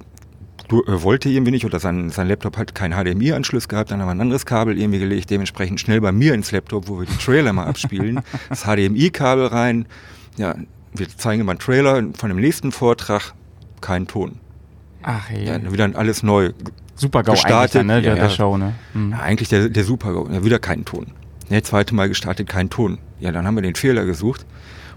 du, 0.67 0.83
äh, 0.83 1.03
wollte 1.03 1.29
irgendwie 1.29 1.51
nicht, 1.51 1.65
oder 1.65 1.79
sein, 1.79 2.09
sein 2.09 2.27
Laptop 2.27 2.57
hat 2.57 2.75
keinen 2.75 2.93
HDMI-Anschluss 2.93 3.67
gehabt, 3.67 3.91
dann 3.91 4.01
haben 4.01 4.07
wir 4.07 4.13
ein 4.13 4.21
anderes 4.21 4.45
Kabel 4.45 4.77
irgendwie 4.77 4.99
gelegt, 4.99 5.29
dementsprechend 5.29 5.79
schnell 5.79 6.01
bei 6.01 6.11
mir 6.11 6.33
ins 6.33 6.51
Laptop, 6.51 6.87
wo 6.87 6.99
wir 6.99 7.05
die 7.05 7.17
Trailer 7.17 7.53
mal 7.53 7.65
abspielen, 7.65 8.21
das 8.49 8.63
HDMI-Kabel 8.63 9.47
rein. 9.47 9.85
Ja, 10.37 10.55
wir 10.93 11.09
zeigen 11.09 11.41
immer 11.41 11.51
einen 11.51 11.59
Trailer 11.59 12.03
von 12.17 12.29
dem 12.29 12.39
nächsten 12.39 12.71
Vortrag, 12.71 13.33
kein 13.79 14.07
Ton. 14.07 14.39
Ach 15.03 15.29
je. 15.29 15.45
Ja, 15.45 15.71
wieder 15.71 15.89
alles 15.95 16.23
neu. 16.23 16.51
Super-GAU 16.95 17.33
gestartet. 17.33 17.75
Dann, 17.75 17.87
ne, 17.87 17.99
ja, 18.01 18.15
der 18.15 18.29
Show, 18.29 18.57
ne? 18.57 18.75
Mhm. 18.93 19.11
Ja, 19.11 19.19
eigentlich 19.19 19.49
der, 19.49 19.69
der 19.69 19.83
Super-GAU. 19.83 20.29
Ja, 20.31 20.43
wieder 20.43 20.59
kein 20.59 20.85
Ton. 20.85 21.07
Ja, 21.49 21.61
zweite 21.63 21.95
Mal 21.95 22.07
gestartet, 22.07 22.47
kein 22.47 22.69
Ton. 22.69 22.99
Ja, 23.19 23.31
dann 23.31 23.45
haben 23.45 23.55
wir 23.55 23.61
den 23.61 23.75
Fehler 23.75 24.05
gesucht 24.05 24.45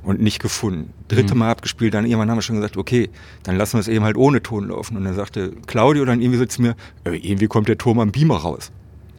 und 0.02 0.20
nicht 0.20 0.40
gefunden. 0.40 0.92
Dritte 1.08 1.34
mhm. 1.34 1.40
Mal 1.40 1.50
abgespielt, 1.50 1.94
dann 1.94 2.04
irgendwann 2.04 2.30
haben 2.30 2.38
wir 2.38 2.42
schon 2.42 2.56
gesagt, 2.56 2.76
okay, 2.76 3.10
dann 3.42 3.56
lassen 3.56 3.74
wir 3.74 3.80
es 3.80 3.88
eben 3.88 4.04
halt 4.04 4.16
ohne 4.16 4.42
Ton 4.42 4.68
laufen. 4.68 4.96
Und 4.96 5.04
dann 5.04 5.14
sagte 5.14 5.52
Claudio 5.66 6.04
dann 6.04 6.20
irgendwie 6.20 6.38
so 6.38 6.46
zu 6.46 6.62
mir, 6.62 6.76
äh, 7.04 7.16
irgendwie 7.16 7.46
kommt 7.46 7.68
der 7.68 7.78
Ton 7.78 7.98
am 7.98 8.12
Beamer 8.12 8.36
raus. 8.36 8.70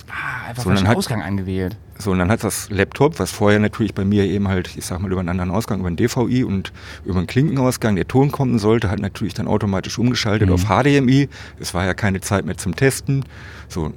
Ah, 0.10 0.50
einfach 0.50 0.64
so, 0.64 0.70
falschen 0.70 0.88
Ausgang 0.88 1.22
angewählt. 1.22 1.78
So, 1.98 2.12
und 2.12 2.20
dann 2.20 2.30
hat 2.30 2.44
das 2.44 2.70
Laptop, 2.70 3.20
was 3.20 3.32
vorher 3.32 3.60
natürlich 3.60 3.94
bei 3.94 4.04
mir 4.04 4.26
eben 4.26 4.48
halt, 4.48 4.76
ich 4.76 4.86
sag 4.86 5.00
mal, 5.00 5.10
über 5.10 5.22
einen 5.22 5.30
anderen 5.30 5.52
Ausgang, 5.52 5.80
über 5.80 5.88
einen 5.88 5.96
DVI 5.96 6.44
und 6.44 6.74
über 7.06 7.18
einen 7.18 7.28
Klinkenausgang 7.28 7.96
der 7.96 8.08
Ton 8.08 8.32
kommen 8.32 8.60
sollte, 8.60 8.90
hat 8.90 9.00
natürlich 9.00 9.34
dann 9.34 9.48
automatisch 9.48 9.98
umgeschaltet 9.98 10.50
mhm. 10.50 10.56
auf 10.56 10.66
HDMI. 10.66 11.30
Es 11.60 11.74
war 11.74 11.86
ja 11.86 11.94
keine 11.94 12.20
Zeit 12.20 12.46
mehr 12.46 12.58
zum 12.58 12.76
Testen. 12.76 13.24
So, 13.70 13.94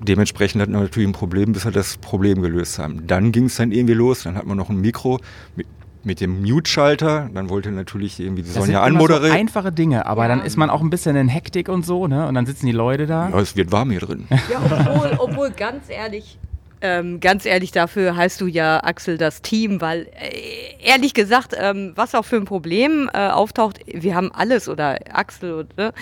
dementsprechend 0.00 0.62
hatten 0.62 0.72
wir 0.72 0.80
natürlich 0.80 1.08
ein 1.08 1.12
Problem, 1.12 1.52
bis 1.52 1.64
wir 1.66 1.72
das 1.72 1.98
Problem 1.98 2.40
gelöst 2.40 2.78
haben. 2.78 3.06
Dann 3.06 3.30
ging 3.30 3.46
es 3.46 3.56
dann 3.56 3.72
irgendwie 3.72 3.94
los, 3.94 4.22
dann 4.22 4.36
hat 4.36 4.46
man 4.46 4.56
noch 4.56 4.70
ein 4.70 4.80
Mikro 4.80 5.20
mit 5.54 5.66
mit 6.04 6.20
dem 6.20 6.42
Mute-Schalter. 6.42 7.30
Dann 7.32 7.48
wollte 7.48 7.70
natürlich 7.70 8.20
irgendwie 8.20 8.42
die 8.42 8.50
Sonja 8.50 8.82
anmoderieren. 8.82 9.30
So 9.30 9.38
einfache 9.38 9.72
Dinge, 9.72 10.06
aber 10.06 10.22
ja. 10.22 10.28
dann 10.28 10.42
ist 10.42 10.56
man 10.56 10.70
auch 10.70 10.80
ein 10.80 10.90
bisschen 10.90 11.16
in 11.16 11.28
Hektik 11.28 11.68
und 11.68 11.84
so, 11.84 12.06
ne? 12.06 12.28
Und 12.28 12.34
dann 12.34 12.46
sitzen 12.46 12.66
die 12.66 12.72
Leute 12.72 13.06
da. 13.06 13.30
Ja, 13.30 13.40
es 13.40 13.56
wird 13.56 13.72
warm 13.72 13.90
hier 13.90 14.00
drin. 14.00 14.26
Ja, 14.30 14.60
obwohl, 14.62 15.12
obwohl 15.18 15.50
ganz 15.50 15.84
ehrlich, 15.88 16.38
ähm, 16.84 17.18
ganz 17.18 17.46
ehrlich, 17.46 17.72
dafür 17.72 18.14
heißt 18.14 18.42
du 18.42 18.46
ja 18.46 18.84
Axel 18.84 19.16
das 19.16 19.40
Team, 19.40 19.80
weil 19.80 20.06
äh, 20.20 20.84
ehrlich 20.84 21.14
gesagt, 21.14 21.56
ähm, 21.58 21.92
was 21.96 22.14
auch 22.14 22.26
für 22.26 22.36
ein 22.36 22.44
Problem 22.44 23.10
äh, 23.14 23.28
auftaucht, 23.28 23.80
wir 23.86 24.14
haben 24.14 24.30
alles 24.32 24.68
oder 24.68 24.98
Axel 25.10 25.54
oder 25.54 25.68
ne, 25.78 25.92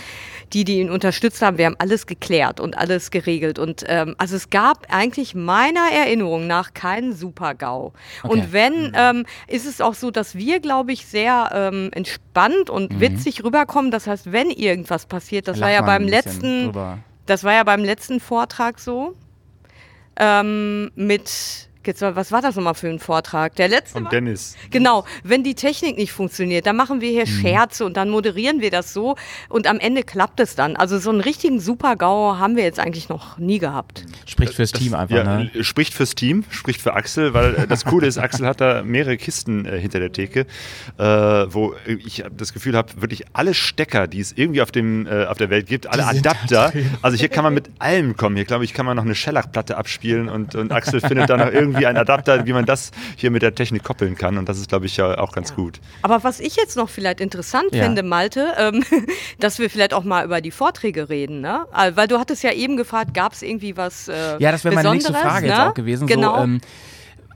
die, 0.53 0.65
die 0.65 0.81
ihn 0.81 0.91
unterstützt 0.91 1.41
haben, 1.41 1.57
wir 1.57 1.67
haben 1.67 1.77
alles 1.79 2.07
geklärt 2.07 2.59
und 2.59 2.77
alles 2.77 3.13
geregelt. 3.13 3.61
Und 3.61 3.85
ähm, 3.87 4.17
also 4.19 4.35
es 4.35 4.51
gab 4.51 4.93
eigentlich 4.93 5.37
meiner 5.37 5.89
Erinnerung 5.93 6.49
nach 6.49 6.75
keinen 6.75 7.13
Super-GAU. 7.13 7.93
Okay. 8.25 8.33
Und 8.33 8.53
wenn, 8.53 8.89
mhm. 8.89 8.93
ähm, 8.95 9.27
ist 9.47 9.67
es 9.67 9.81
auch 9.81 9.95
so, 9.95 10.11
dass 10.11 10.35
wir, 10.35 10.59
glaube 10.59 10.91
ich, 10.91 11.07
sehr 11.07 11.51
ähm, 11.55 11.91
entspannt 11.93 12.71
und 12.71 12.95
mhm. 12.95 13.01
witzig 13.01 13.45
rüberkommen. 13.45 13.93
Das 13.93 14.09
heißt, 14.09 14.33
wenn 14.33 14.51
irgendwas 14.51 15.07
passiert, 15.07 15.47
das 15.47 15.59
Lach 15.59 15.69
war 15.69 15.73
ja 15.73 15.83
beim 15.83 16.09
letzten, 16.09 16.65
drüber. 16.65 16.99
das 17.27 17.45
war 17.45 17.53
ja 17.53 17.63
beim 17.63 17.85
letzten 17.85 18.19
Vortrag 18.19 18.81
so 18.81 19.15
ähm, 20.23 20.93
mit 20.95 21.69
Jetzt, 21.85 22.01
was 22.01 22.31
war 22.31 22.41
das 22.41 22.55
nochmal 22.55 22.75
für 22.75 22.89
ein 22.89 23.01
Vortrag? 23.01 23.57
Der 23.57 23.67
letzte. 23.67 23.93
Von 23.93 24.09
Dennis. 24.09 24.57
Genau. 24.71 25.05
Wenn 25.25 25.43
die 25.43 25.55
Technik 25.55 25.97
nicht 25.97 26.13
funktioniert, 26.13 26.67
dann 26.67 26.77
machen 26.77 27.01
wir 27.01 27.11
hier 27.11 27.27
mhm. 27.27 27.41
Scherze 27.41 27.85
und 27.85 27.97
dann 27.97 28.09
moderieren 28.09 28.61
wir 28.61 28.71
das 28.71 28.93
so 28.93 29.17
und 29.49 29.67
am 29.67 29.81
Ende 29.81 30.05
klappt 30.05 30.39
es 30.39 30.55
dann. 30.55 30.77
Also 30.77 30.99
so 30.99 31.11
einen 31.11 31.21
richtigen 31.21 31.59
Super-GAU 31.59 32.39
haben 32.39 32.57
wir 32.57 32.63
jetzt 32.63 32.79
eigentlich 32.79 33.09
noch 33.09 33.37
nie 33.39 33.59
gehabt. 33.59 34.05
Spricht 34.27 34.55
fürs 34.55 34.71
das, 34.71 34.81
Team 34.81 34.95
einfach, 34.95 35.17
ja, 35.17 35.39
ne? 35.39 35.51
Spricht 35.65 35.95
fürs 35.95 36.15
Team, 36.15 36.45
spricht 36.51 36.81
für 36.81 36.95
Axel, 36.95 37.35
weil 37.35 37.55
äh, 37.55 37.67
das 37.67 37.85
Coole 37.85 38.07
ist, 38.07 38.19
Axel 38.19 38.47
hat 38.47 38.61
da 38.61 38.83
mehrere 38.85 39.17
Kisten 39.17 39.67
äh, 39.67 39.81
hinter 39.81 39.99
der 39.99 40.13
Theke, 40.13 40.47
äh, 40.99 41.03
wo 41.03 41.75
ich 41.87 42.23
das 42.37 42.53
Gefühl 42.53 42.77
habe, 42.77 43.01
wirklich 43.01 43.25
alle 43.33 43.55
Stecker, 43.55 44.07
die 44.07 44.21
es 44.21 44.33
irgendwie 44.33 44.63
auf, 44.63 44.71
dem, 44.71 45.07
äh, 45.07 45.25
auf 45.25 45.39
der 45.39 45.51
Welt 45.51 45.67
gibt, 45.67 45.89
alle 45.89 46.07
Adapter. 46.07 46.73
Also 47.03 47.17
hier 47.17 47.29
kann 47.29 47.43
man 47.43 47.55
mit 47.55 47.71
allem 47.81 48.17
kommen. 48.17 48.37
Hier, 48.37 48.45
glaube 48.45 48.65
ich, 48.65 48.73
kann 48.73 48.87
man 48.87 48.97
noch 48.97 49.05
eine 49.05 49.15
Schellackplatte 49.15 49.77
abspielen 49.77 50.29
und, 50.29 50.55
und 50.55 50.71
Axel 50.71 51.01
findet 51.01 51.29
da 51.29 51.37
noch 51.37 51.53
irgendwie 51.53 51.72
irgendwie 51.73 51.87
ein 51.87 51.97
Adapter, 51.97 52.47
wie 52.47 52.53
man 52.53 52.65
das 52.65 52.91
hier 53.17 53.31
mit 53.31 53.43
der 53.43 53.55
Technik 53.55 53.83
koppeln 53.83 54.17
kann. 54.17 54.39
Und 54.39 54.49
das 54.49 54.59
ist, 54.59 54.69
glaube 54.69 54.87
ich, 54.87 54.97
ja 54.97 55.19
auch 55.19 55.33
ganz 55.33 55.51
ja. 55.51 55.57
gut. 55.57 55.81
Aber 56.03 56.23
was 56.25 56.41
ich 56.41 56.57
jetzt 56.57 56.77
noch 56.77 56.89
vielleicht 56.89 57.21
interessant 57.21 57.73
ja. 57.73 57.85
finde, 57.85 58.03
Malte, 58.03 58.55
ähm, 58.59 58.85
dass 59.41 59.59
wir 59.59 59.71
vielleicht 59.71 59.95
auch 59.95 60.05
mal 60.05 60.25
über 60.25 60.41
die 60.41 60.51
Vorträge 60.51 61.09
reden. 61.09 61.41
Ne? 61.41 61.67
Äh, 61.77 61.93
weil 61.95 62.09
du 62.09 62.19
hattest 62.19 62.43
ja 62.43 62.53
eben 62.53 62.77
gefragt, 62.77 63.15
gab 63.15 63.33
es 63.33 63.43
irgendwie 63.43 63.77
was 63.77 64.09
äh, 64.09 64.37
Ja, 64.39 64.53
das 64.53 64.65
wäre 64.65 64.75
meine 64.75 64.91
nächste 64.93 65.13
Frage 65.13 65.47
ne? 65.47 65.53
jetzt 65.53 65.61
auch 65.61 65.75
gewesen. 65.75 66.07
Genau. 66.07 66.37
So, 66.37 66.45
ähm, 66.45 66.61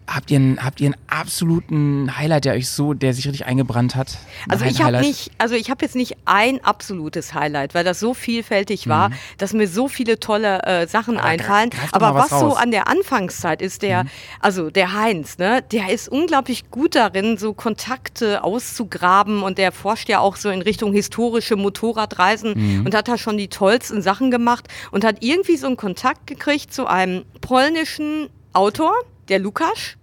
Habt 0.08 0.30
ihr, 0.30 0.36
einen, 0.36 0.64
habt 0.64 0.80
ihr 0.80 0.86
einen 0.86 0.96
absoluten 1.08 2.16
Highlight, 2.16 2.44
der 2.44 2.54
euch 2.54 2.68
so, 2.68 2.94
der 2.94 3.12
sich 3.12 3.26
richtig 3.26 3.46
eingebrannt 3.46 3.96
hat? 3.96 4.18
Also 4.48 4.64
ich 4.64 4.80
habe 4.80 5.00
nicht, 5.00 5.32
also 5.38 5.56
ich 5.56 5.68
habe 5.68 5.84
jetzt 5.84 5.96
nicht 5.96 6.16
ein 6.26 6.62
absolutes 6.62 7.34
Highlight, 7.34 7.74
weil 7.74 7.82
das 7.82 7.98
so 7.98 8.14
vielfältig 8.14 8.88
war, 8.88 9.08
mhm. 9.08 9.14
dass 9.38 9.52
mir 9.52 9.66
so 9.66 9.88
viele 9.88 10.20
tolle 10.20 10.62
äh, 10.62 10.86
Sachen 10.86 11.16
Aber 11.16 11.26
einfallen. 11.26 11.70
Aber 11.90 12.14
was, 12.14 12.30
was 12.30 12.40
so 12.40 12.54
an 12.54 12.70
der 12.70 12.86
Anfangszeit 12.86 13.60
ist, 13.60 13.82
der, 13.82 14.04
mhm. 14.04 14.10
also 14.40 14.70
der 14.70 14.92
Heinz, 14.92 15.38
ne, 15.38 15.62
der 15.72 15.88
ist 15.88 16.08
unglaublich 16.08 16.70
gut 16.70 16.94
darin, 16.94 17.36
so 17.36 17.52
Kontakte 17.52 18.44
auszugraben 18.44 19.42
und 19.42 19.58
der 19.58 19.72
forscht 19.72 20.08
ja 20.08 20.20
auch 20.20 20.36
so 20.36 20.50
in 20.50 20.62
Richtung 20.62 20.92
historische 20.92 21.56
Motorradreisen 21.56 22.54
mhm. 22.54 22.86
und 22.86 22.94
hat 22.94 23.08
da 23.08 23.18
schon 23.18 23.36
die 23.38 23.48
tollsten 23.48 24.02
Sachen 24.02 24.30
gemacht 24.30 24.68
und 24.92 25.04
hat 25.04 25.16
irgendwie 25.24 25.56
so 25.56 25.66
einen 25.66 25.76
Kontakt 25.76 26.28
gekriegt 26.28 26.72
zu 26.72 26.86
einem 26.86 27.24
polnischen 27.40 28.28
Autor 28.52 28.94
der 29.28 29.38
Lukas, 29.38 29.96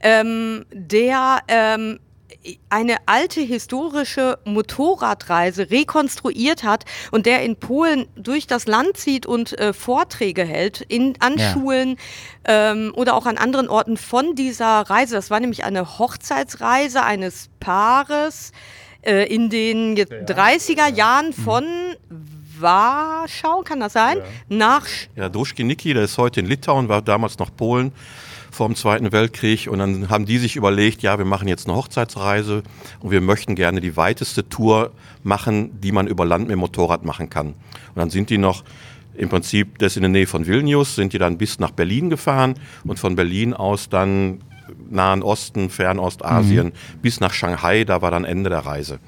ähm, 0.00 0.64
der 0.72 1.40
ähm, 1.48 1.98
eine 2.68 2.96
alte 3.06 3.40
historische 3.40 4.38
Motorradreise 4.44 5.70
rekonstruiert 5.70 6.62
hat 6.62 6.84
und 7.10 7.26
der 7.26 7.42
in 7.42 7.56
Polen 7.56 8.06
durch 8.16 8.46
das 8.46 8.66
Land 8.66 8.96
zieht 8.96 9.26
und 9.26 9.58
äh, 9.58 9.72
Vorträge 9.72 10.44
hält 10.44 10.80
in, 10.80 11.14
an 11.20 11.36
ja. 11.36 11.52
Schulen 11.52 11.96
ähm, 12.44 12.92
oder 12.94 13.14
auch 13.14 13.26
an 13.26 13.38
anderen 13.38 13.68
Orten 13.68 13.96
von 13.96 14.34
dieser 14.34 14.82
Reise. 14.82 15.14
Das 15.14 15.30
war 15.30 15.40
nämlich 15.40 15.64
eine 15.64 15.98
Hochzeitsreise 15.98 17.02
eines 17.02 17.50
Paares 17.60 18.52
äh, 19.02 19.26
in 19.32 19.50
den 19.50 19.96
30er 19.96 20.92
Jahren 20.94 21.32
von 21.32 21.64
Warschau, 22.60 23.62
kann 23.62 23.80
das 23.80 23.92
sein? 23.92 24.18
Ja. 24.18 24.24
Nach. 24.48 24.86
Ja, 25.16 25.28
Druschki 25.28 25.64
Niki, 25.64 25.94
der 25.94 26.04
ist 26.04 26.18
heute 26.18 26.40
in 26.40 26.46
Litauen, 26.46 26.88
war 26.88 27.02
damals 27.02 27.38
noch 27.38 27.54
Polen 27.54 27.92
vor 28.58 28.68
dem 28.68 28.74
Zweiten 28.74 29.12
Weltkrieg. 29.12 29.68
Und 29.68 29.78
dann 29.78 30.10
haben 30.10 30.26
die 30.26 30.38
sich 30.38 30.56
überlegt, 30.56 31.00
ja, 31.02 31.16
wir 31.16 31.24
machen 31.24 31.46
jetzt 31.46 31.68
eine 31.68 31.76
Hochzeitsreise 31.76 32.64
und 33.00 33.10
wir 33.12 33.20
möchten 33.20 33.54
gerne 33.54 33.80
die 33.80 33.96
weiteste 33.96 34.48
Tour 34.48 34.90
machen, 35.22 35.80
die 35.80 35.92
man 35.92 36.08
über 36.08 36.26
Land 36.26 36.48
mit 36.48 36.52
dem 36.52 36.58
Motorrad 36.58 37.04
machen 37.04 37.30
kann. 37.30 37.48
Und 37.48 37.96
dann 37.96 38.10
sind 38.10 38.30
die 38.30 38.38
noch 38.38 38.64
im 39.14 39.28
Prinzip, 39.28 39.78
das 39.78 39.96
in 39.96 40.02
der 40.02 40.10
Nähe 40.10 40.26
von 40.26 40.46
Vilnius, 40.46 40.96
sind 40.96 41.12
die 41.12 41.18
dann 41.18 41.38
bis 41.38 41.60
nach 41.60 41.70
Berlin 41.70 42.10
gefahren 42.10 42.54
und 42.84 42.98
von 42.98 43.14
Berlin 43.14 43.54
aus 43.54 43.88
dann 43.88 44.40
Nahen 44.90 45.22
Osten, 45.22 45.70
Fernostasien 45.70 46.66
mhm. 46.66 47.00
bis 47.00 47.20
nach 47.20 47.32
Shanghai, 47.32 47.84
da 47.84 48.02
war 48.02 48.10
dann 48.10 48.24
Ende 48.24 48.50
der 48.50 48.60
Reise. 48.60 48.98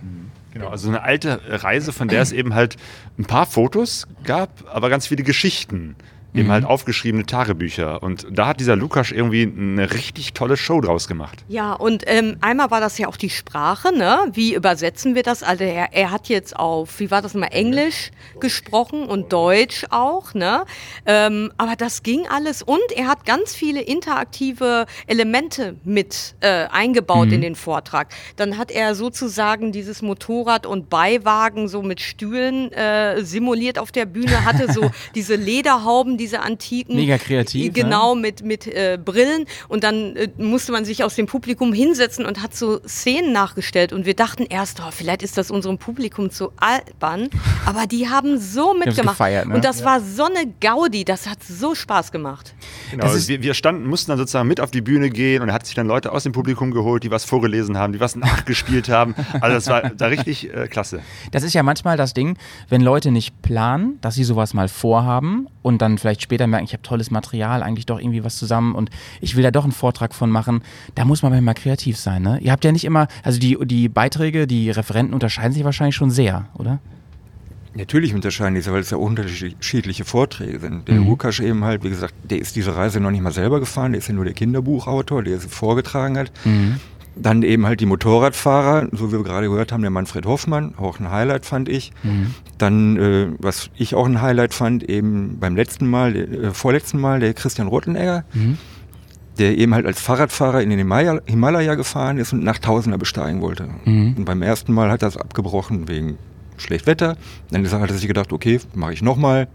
Genau, 0.52 0.68
also 0.68 0.88
eine 0.88 1.02
alte 1.02 1.40
Reise, 1.48 1.92
von 1.92 2.08
der 2.08 2.22
es 2.22 2.32
eben 2.32 2.54
halt 2.54 2.76
ein 3.18 3.24
paar 3.24 3.46
Fotos 3.46 4.06
gab, 4.24 4.64
aber 4.72 4.90
ganz 4.90 5.06
viele 5.06 5.22
Geschichten 5.22 5.96
eben 6.34 6.48
mhm. 6.48 6.52
halt 6.52 6.64
aufgeschriebene 6.64 7.26
Tagebücher. 7.26 8.02
Und 8.02 8.26
da 8.30 8.46
hat 8.48 8.60
dieser 8.60 8.76
Lukas 8.76 9.10
irgendwie 9.10 9.42
eine 9.42 9.92
richtig 9.92 10.32
tolle 10.32 10.56
Show 10.56 10.80
draus 10.80 11.08
gemacht. 11.08 11.44
Ja, 11.48 11.72
und 11.72 12.04
ähm, 12.06 12.36
einmal 12.40 12.70
war 12.70 12.80
das 12.80 12.98
ja 12.98 13.08
auch 13.08 13.16
die 13.16 13.30
Sprache, 13.30 13.94
ne? 13.96 14.18
Wie 14.32 14.54
übersetzen 14.54 15.14
wir 15.14 15.22
das? 15.22 15.42
Also 15.42 15.64
er, 15.64 15.92
er 15.92 16.10
hat 16.10 16.28
jetzt 16.28 16.56
auf, 16.56 17.00
wie 17.00 17.10
war 17.10 17.22
das 17.22 17.34
mal, 17.34 17.48
Englisch 17.48 18.10
gesprochen 18.38 19.04
und 19.04 19.32
Deutsch 19.32 19.86
auch, 19.90 20.34
ne? 20.34 20.64
Ähm, 21.06 21.52
aber 21.56 21.76
das 21.76 22.02
ging 22.02 22.26
alles 22.28 22.62
und 22.62 22.78
er 22.94 23.08
hat 23.08 23.26
ganz 23.26 23.54
viele 23.54 23.80
interaktive 23.80 24.86
Elemente 25.06 25.76
mit 25.84 26.34
äh, 26.40 26.66
eingebaut 26.70 27.28
mhm. 27.28 27.34
in 27.34 27.40
den 27.40 27.54
Vortrag. 27.54 28.08
Dann 28.36 28.56
hat 28.56 28.70
er 28.70 28.94
sozusagen 28.94 29.72
dieses 29.72 30.02
Motorrad 30.02 30.66
und 30.66 30.90
Beiwagen 30.90 31.68
so 31.68 31.82
mit 31.82 32.00
Stühlen 32.00 32.72
äh, 32.72 33.22
simuliert 33.24 33.78
auf 33.78 33.92
der 33.92 34.06
Bühne, 34.06 34.44
hatte 34.44 34.72
so 34.72 34.90
diese 35.14 35.34
Lederhauben, 35.34 36.16
diese 36.20 36.40
antiken. 36.40 36.94
Mega 36.94 37.18
kreativ. 37.18 37.72
Genau, 37.72 38.14
ne? 38.14 38.20
mit, 38.20 38.44
mit 38.44 38.66
äh, 38.66 38.98
Brillen. 39.02 39.46
Und 39.68 39.82
dann 39.82 40.14
äh, 40.14 40.28
musste 40.36 40.70
man 40.70 40.84
sich 40.84 41.02
aus 41.02 41.16
dem 41.16 41.26
Publikum 41.26 41.72
hinsetzen 41.72 42.26
und 42.26 42.42
hat 42.42 42.54
so 42.54 42.80
Szenen 42.86 43.32
nachgestellt. 43.32 43.92
Und 43.92 44.06
wir 44.06 44.14
dachten 44.14 44.44
erst, 44.48 44.80
oh, 44.80 44.90
vielleicht 44.90 45.22
ist 45.22 45.38
das 45.38 45.50
unserem 45.50 45.78
Publikum 45.78 46.30
zu 46.30 46.52
albern. 46.56 47.28
Aber 47.66 47.86
die 47.86 48.08
haben 48.08 48.38
so 48.38 48.74
mitgemacht. 48.74 49.16
Gefeiert, 49.16 49.48
ne? 49.48 49.54
Und 49.54 49.64
das 49.64 49.80
ja. 49.80 49.86
war 49.86 50.00
so 50.00 50.24
eine 50.24 50.52
Gaudi, 50.60 51.04
das 51.04 51.26
hat 51.26 51.42
so 51.42 51.74
Spaß 51.74 52.12
gemacht. 52.12 52.54
Genau, 52.90 53.04
also 53.04 53.28
wir, 53.28 53.42
wir, 53.42 53.54
standen, 53.54 53.86
mussten 53.86 54.10
dann 54.10 54.18
sozusagen 54.18 54.48
mit 54.48 54.60
auf 54.60 54.70
die 54.70 54.82
Bühne 54.82 55.10
gehen 55.10 55.42
und 55.42 55.48
er 55.48 55.54
hat 55.54 55.66
sich 55.66 55.74
dann 55.74 55.86
Leute 55.86 56.12
aus 56.12 56.24
dem 56.24 56.32
Publikum 56.32 56.70
geholt, 56.70 57.02
die 57.02 57.10
was 57.10 57.24
vorgelesen 57.24 57.78
haben, 57.78 57.92
die 57.92 58.00
was 58.00 58.16
nachgespielt 58.16 58.88
haben. 58.88 59.14
Also 59.40 59.54
das 59.54 59.66
war 59.68 59.90
da 59.90 60.06
richtig 60.06 60.52
äh, 60.52 60.68
klasse. 60.68 61.00
Das 61.30 61.42
ist 61.42 61.54
ja 61.54 61.62
manchmal 61.62 61.96
das 61.96 62.12
Ding, 62.12 62.36
wenn 62.68 62.82
Leute 62.82 63.10
nicht 63.10 63.40
planen, 63.42 63.98
dass 64.00 64.14
sie 64.14 64.24
sowas 64.24 64.52
mal 64.52 64.68
vorhaben 64.68 65.48
und 65.62 65.80
dann 65.82 65.98
vielleicht 65.98 66.09
vielleicht 66.10 66.22
später 66.22 66.46
merken, 66.46 66.64
ich 66.64 66.72
habe 66.72 66.82
tolles 66.82 67.10
Material, 67.10 67.62
eigentlich 67.62 67.86
doch 67.86 68.00
irgendwie 68.00 68.24
was 68.24 68.36
zusammen 68.36 68.74
und 68.74 68.90
ich 69.20 69.36
will 69.36 69.44
da 69.44 69.50
doch 69.50 69.62
einen 69.62 69.72
Vortrag 69.72 70.12
von 70.12 70.30
machen, 70.30 70.62
da 70.96 71.04
muss 71.04 71.22
man 71.22 71.42
mal 71.44 71.54
kreativ 71.54 71.96
sein. 71.96 72.22
Ne? 72.22 72.38
Ihr 72.40 72.50
habt 72.50 72.64
ja 72.64 72.72
nicht 72.72 72.84
immer, 72.84 73.06
also 73.22 73.38
die, 73.38 73.56
die 73.64 73.88
Beiträge, 73.88 74.46
die 74.46 74.70
Referenten 74.70 75.14
unterscheiden 75.14 75.52
sich 75.52 75.64
wahrscheinlich 75.64 75.94
schon 75.94 76.10
sehr, 76.10 76.46
oder? 76.54 76.80
Natürlich 77.74 78.12
unterscheiden 78.12 78.56
die 78.56 78.60
sich, 78.60 78.72
weil 78.72 78.80
es 78.80 78.90
ja 78.90 78.96
unterschiedliche 78.96 80.04
Vorträge 80.04 80.58
sind. 80.58 80.88
Der 80.88 80.96
mhm. 80.96 81.06
Lukas 81.06 81.38
eben 81.38 81.62
halt, 81.62 81.84
wie 81.84 81.90
gesagt, 81.90 82.14
der 82.24 82.40
ist 82.40 82.56
diese 82.56 82.74
Reise 82.74 82.98
noch 82.98 83.12
nicht 83.12 83.22
mal 83.22 83.32
selber 83.32 83.60
gefahren, 83.60 83.92
der 83.92 84.00
ist 84.00 84.08
ja 84.08 84.14
nur 84.14 84.24
der 84.24 84.34
Kinderbuchautor, 84.34 85.22
der 85.22 85.38
sie 85.38 85.48
vorgetragen 85.48 86.18
hat. 86.18 86.32
Mhm. 86.44 86.80
Dann 87.16 87.42
eben 87.42 87.66
halt 87.66 87.80
die 87.80 87.86
Motorradfahrer, 87.86 88.88
so 88.92 89.08
wie 89.08 89.16
wir 89.16 89.24
gerade 89.24 89.48
gehört 89.48 89.72
haben, 89.72 89.82
der 89.82 89.90
Manfred 89.90 90.26
Hoffmann, 90.26 90.74
auch 90.76 91.00
ein 91.00 91.10
Highlight 91.10 91.44
fand 91.44 91.68
ich. 91.68 91.92
Mhm. 92.02 92.34
Dann, 92.56 92.96
äh, 92.96 93.26
was 93.38 93.70
ich 93.76 93.94
auch 93.94 94.06
ein 94.06 94.22
Highlight 94.22 94.54
fand, 94.54 94.88
eben 94.88 95.38
beim 95.40 95.56
letzten 95.56 95.88
Mal, 95.88 96.16
äh, 96.16 96.50
vorletzten 96.52 97.00
Mal, 97.00 97.20
der 97.20 97.34
Christian 97.34 97.68
Rottenegger, 97.68 98.24
mhm. 98.32 98.58
der 99.38 99.58
eben 99.58 99.74
halt 99.74 99.86
als 99.86 100.00
Fahrradfahrer 100.00 100.62
in 100.62 100.70
den 100.70 100.78
Himalaya, 100.78 101.20
Himalaya 101.26 101.74
gefahren 101.74 102.18
ist 102.18 102.32
und 102.32 102.44
nach 102.44 102.58
Tausender 102.58 102.96
besteigen 102.96 103.40
wollte. 103.40 103.68
Mhm. 103.84 104.14
Und 104.18 104.24
beim 104.24 104.42
ersten 104.42 104.72
Mal 104.72 104.90
hat 104.90 105.02
er 105.02 105.08
es 105.08 105.16
abgebrochen 105.16 105.88
wegen 105.88 106.16
schlecht 106.58 106.86
Wetter. 106.86 107.16
Dann 107.50 107.68
hat 107.70 107.90
er 107.90 107.96
sich 107.96 108.06
gedacht, 108.06 108.32
okay, 108.32 108.60
mache 108.74 108.92
ich 108.92 109.02
nochmal 109.02 109.48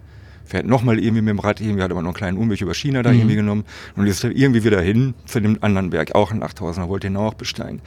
fährt 0.45 0.65
nochmal 0.65 0.99
irgendwie 0.99 1.21
mit 1.21 1.31
dem 1.31 1.39
Rad, 1.39 1.59
irgendwie 1.59 1.81
hat 1.81 1.91
aber 1.91 2.01
noch 2.01 2.09
einen 2.09 2.15
kleinen 2.15 2.37
Umweg 2.37 2.61
über 2.61 2.73
China 2.73 3.03
da 3.03 3.11
mhm. 3.11 3.19
irgendwie 3.19 3.35
genommen 3.35 3.65
und 3.95 4.07
ist 4.07 4.23
irgendwie 4.23 4.63
wieder 4.63 4.81
hin 4.81 5.13
zu 5.25 5.39
dem 5.39 5.57
anderen 5.61 5.89
Berg, 5.89 6.15
auch 6.15 6.31
ein 6.31 6.43
8000er, 6.43 6.87
wollte 6.87 7.07
ihn 7.07 7.17
auch 7.17 7.33
besteigen. 7.33 7.81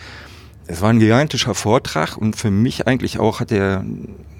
Es 0.66 0.82
war 0.82 0.90
ein 0.90 0.98
gigantischer 0.98 1.54
Vortrag 1.54 2.16
und 2.16 2.36
für 2.36 2.50
mich 2.50 2.86
eigentlich 2.86 3.18
auch 3.18 3.40
hat 3.40 3.50
der 3.50 3.84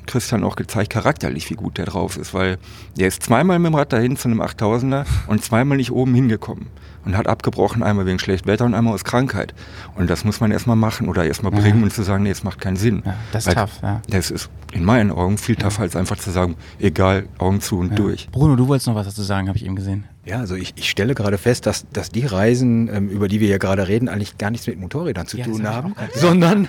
Christian 0.07 0.45
auch 0.45 0.57
gezeigt, 0.57 0.91
charakterlich, 0.91 1.49
wie 1.51 1.55
gut 1.55 1.79
der 1.79 1.87
drauf 1.87 2.17
ist, 2.17 2.35
weil 2.35 2.59
der 2.99 3.09
ist 3.09 3.23
zweimal 3.23 3.59
mit 3.59 3.73
dem 3.73 3.75
Rad 3.77 3.93
dahin 3.93 4.17
zu 4.17 4.29
einem 4.29 4.43
8000er 4.43 5.07
und 5.27 5.43
zweimal 5.43 5.77
nicht 5.77 5.93
oben 5.93 6.15
hingekommen 6.15 6.67
und 7.09 7.17
hat 7.17 7.27
abgebrochen, 7.27 7.83
einmal 7.83 8.05
wegen 8.05 8.19
schlechtem 8.19 8.53
Wetter 8.53 8.67
und 8.67 8.75
einmal 8.75 8.93
aus 8.93 9.03
Krankheit. 9.03 9.55
Und 9.97 10.11
das 10.11 10.25
muss 10.25 10.41
man 10.41 10.51
erstmal 10.51 10.77
machen 10.77 11.09
oder 11.09 11.25
erstmal 11.25 11.53
bringen 11.53 11.79
ja. 11.79 11.85
und 11.85 11.93
zu 11.93 12.03
sagen, 12.03 12.23
nee, 12.23 12.31
es 12.31 12.45
macht 12.45 12.61
keinen 12.61 12.77
Sinn. 12.77 13.03
Ja, 13.05 13.15
das 13.33 13.47
ist 13.47 13.55
tough, 13.55 13.81
ja. 13.83 14.03
Das 14.11 14.31
ist 14.31 14.51
in 14.73 14.85
meinen 14.85 15.11
Augen 15.11 15.39
viel 15.39 15.57
tougher, 15.57 15.81
als 15.81 15.97
einfach 15.97 16.19
zu 16.19 16.31
sagen, 16.31 16.57
egal, 16.79 17.27
Augen 17.39 17.63
zu 17.63 17.79
und 17.79 17.99
durch. 17.99 18.29
Bruno, 18.31 18.57
du 18.57 18.69
wolltest 18.69 18.89
noch 18.89 18.95
was 18.95 19.07
dazu 19.07 19.23
sagen, 19.23 19.49
habe 19.49 19.57
ich 19.57 19.65
eben 19.65 19.75
gesehen. 19.75 20.05
Ja, 20.29 20.41
also 20.41 20.57
ich, 20.57 20.75
ich 20.77 20.91
stelle 20.91 21.15
gerade 21.15 21.39
fest, 21.39 21.65
dass, 21.65 21.87
dass 21.91 22.11
die 22.11 22.27
Reisen, 22.27 22.95
ähm, 22.95 23.09
über 23.09 23.29
die 23.29 23.41
wir 23.41 23.49
hier 23.49 23.59
gerade 23.59 23.89
reden, 23.89 24.09
eigentlich 24.11 24.37
gar 24.37 24.51
nichts 24.51 24.67
mit 24.67 24.79
Motorrädern 24.79 25.27
zu 25.27 25.39
tun 25.39 25.67
haben, 25.67 25.95
sondern 26.15 26.69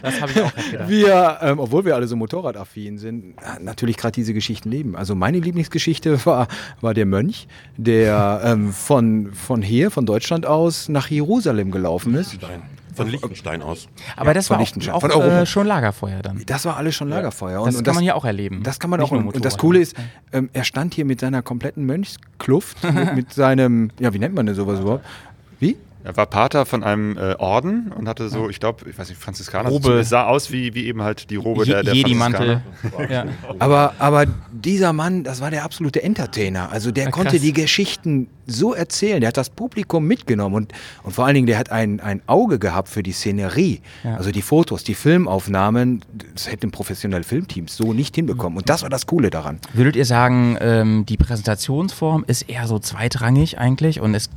wir, 0.87 1.39
ähm, 1.41 1.59
obwohl 1.59 1.83
wir 1.83 1.95
alle 1.95 2.07
so 2.07 2.15
motorradaffin 2.15 2.97
sind, 2.97 3.35
natürlich 3.61 3.97
gerade 3.97 4.13
diese 4.13 4.33
Geschichten 4.33 4.69
leben. 4.69 4.95
Also 4.95 5.13
meine 5.13 5.39
Lieblingsgeschichte 5.39 6.25
war, 6.25 6.47
war 6.79 6.93
der 6.93 7.05
Mönch, 7.05 7.47
der 7.75 8.41
ähm, 8.45 8.71
von, 8.71 9.33
von 9.33 9.61
hier, 9.61 9.91
von 9.91 10.05
Deutschland 10.05 10.45
aus, 10.45 10.87
nach 10.87 11.09
Jerusalem 11.09 11.71
gelaufen 11.71 12.15
ist. 12.15 12.37
Von 13.03 13.12
Liechtenstein 13.12 13.62
aus. 13.62 13.88
Aber 14.15 14.27
ja, 14.27 14.33
das 14.33 14.49
war 14.49 14.59
auch, 14.59 15.03
auch 15.03 15.23
äh, 15.23 15.45
schon 15.45 15.67
Lagerfeuer 15.67 16.21
dann. 16.21 16.43
Das 16.45 16.65
war 16.65 16.77
alles 16.77 16.95
schon 16.95 17.09
Lagerfeuer. 17.09 17.63
das 17.65 17.75
und, 17.77 17.83
kann 17.83 17.95
man 17.95 18.03
ja 18.03 18.15
auch 18.15 18.25
erleben. 18.25 18.63
Das 18.63 18.79
kann 18.79 18.89
man 18.89 18.99
Nicht 18.99 19.12
auch. 19.12 19.15
Und 19.15 19.45
das 19.45 19.57
Coole 19.57 19.79
ist, 19.79 19.95
ähm, 20.31 20.49
er 20.53 20.63
stand 20.63 20.93
hier 20.93 21.05
mit 21.05 21.19
seiner 21.19 21.41
kompletten 21.41 21.85
Mönchskluft, 21.85 22.83
mit, 22.83 23.15
mit 23.15 23.33
seinem, 23.33 23.91
ja, 23.99 24.13
wie 24.13 24.19
nennt 24.19 24.35
man 24.35 24.45
das 24.45 24.57
sowas 24.57 24.79
überhaupt? 24.79 25.05
Wie? 25.59 25.77
Er 26.09 26.17
war 26.17 26.25
Pater 26.25 26.65
von 26.65 26.83
einem 26.83 27.17
äh, 27.19 27.35
Orden 27.35 27.91
und 27.95 28.09
hatte 28.09 28.29
so, 28.29 28.49
ich 28.49 28.59
glaube, 28.59 28.89
ich 28.89 28.97
weiß 28.97 29.09
nicht, 29.09 29.21
Franziskaner. 29.21 29.69
Robe. 29.69 29.99
Es 29.99 30.09
sah 30.09 30.25
aus 30.25 30.51
wie, 30.51 30.73
wie 30.73 30.87
eben 30.87 31.03
halt 31.03 31.29
die 31.29 31.35
Robe 31.35 31.65
Je 31.65 31.73
der, 31.73 31.83
der 31.83 31.93
Jedi-Mantel. 31.93 32.61
ja. 33.11 33.25
aber, 33.59 33.93
aber 33.99 34.25
dieser 34.51 34.91
Mann, 34.91 35.23
das 35.23 35.39
war 35.39 35.51
der 35.51 35.63
absolute 35.63 36.01
Entertainer. 36.01 36.71
Also 36.71 36.89
der 36.89 37.03
ja, 37.05 37.11
konnte 37.11 37.39
die 37.39 37.53
Geschichten 37.53 38.27
so 38.47 38.73
erzählen. 38.73 39.19
Der 39.19 39.27
hat 39.27 39.37
das 39.37 39.51
Publikum 39.51 40.07
mitgenommen 40.07 40.55
und, 40.55 40.73
und 41.03 41.11
vor 41.11 41.27
allen 41.27 41.35
Dingen, 41.35 41.45
der 41.45 41.59
hat 41.59 41.71
ein, 41.71 41.99
ein 41.99 42.23
Auge 42.25 42.57
gehabt 42.57 42.89
für 42.89 43.03
die 43.03 43.11
Szenerie. 43.11 43.81
Ja. 44.03 44.15
Also 44.15 44.31
die 44.31 44.41
Fotos, 44.41 44.83
die 44.83 44.95
Filmaufnahmen, 44.95 46.03
das 46.33 46.51
hätten 46.51 46.71
professionelle 46.71 47.23
Filmteams 47.23 47.77
so 47.77 47.93
nicht 47.93 48.15
hinbekommen. 48.15 48.57
Und 48.57 48.67
das 48.67 48.81
war 48.81 48.89
das 48.89 49.05
Coole 49.05 49.29
daran. 49.29 49.59
Würdet 49.73 49.95
ihr 49.95 50.05
sagen, 50.05 50.57
ähm, 50.59 51.05
die 51.07 51.17
Präsentationsform 51.17 52.25
ist 52.25 52.49
eher 52.49 52.65
so 52.65 52.79
zweitrangig 52.79 53.59
eigentlich 53.59 54.01
und 54.01 54.15
es 54.15 54.31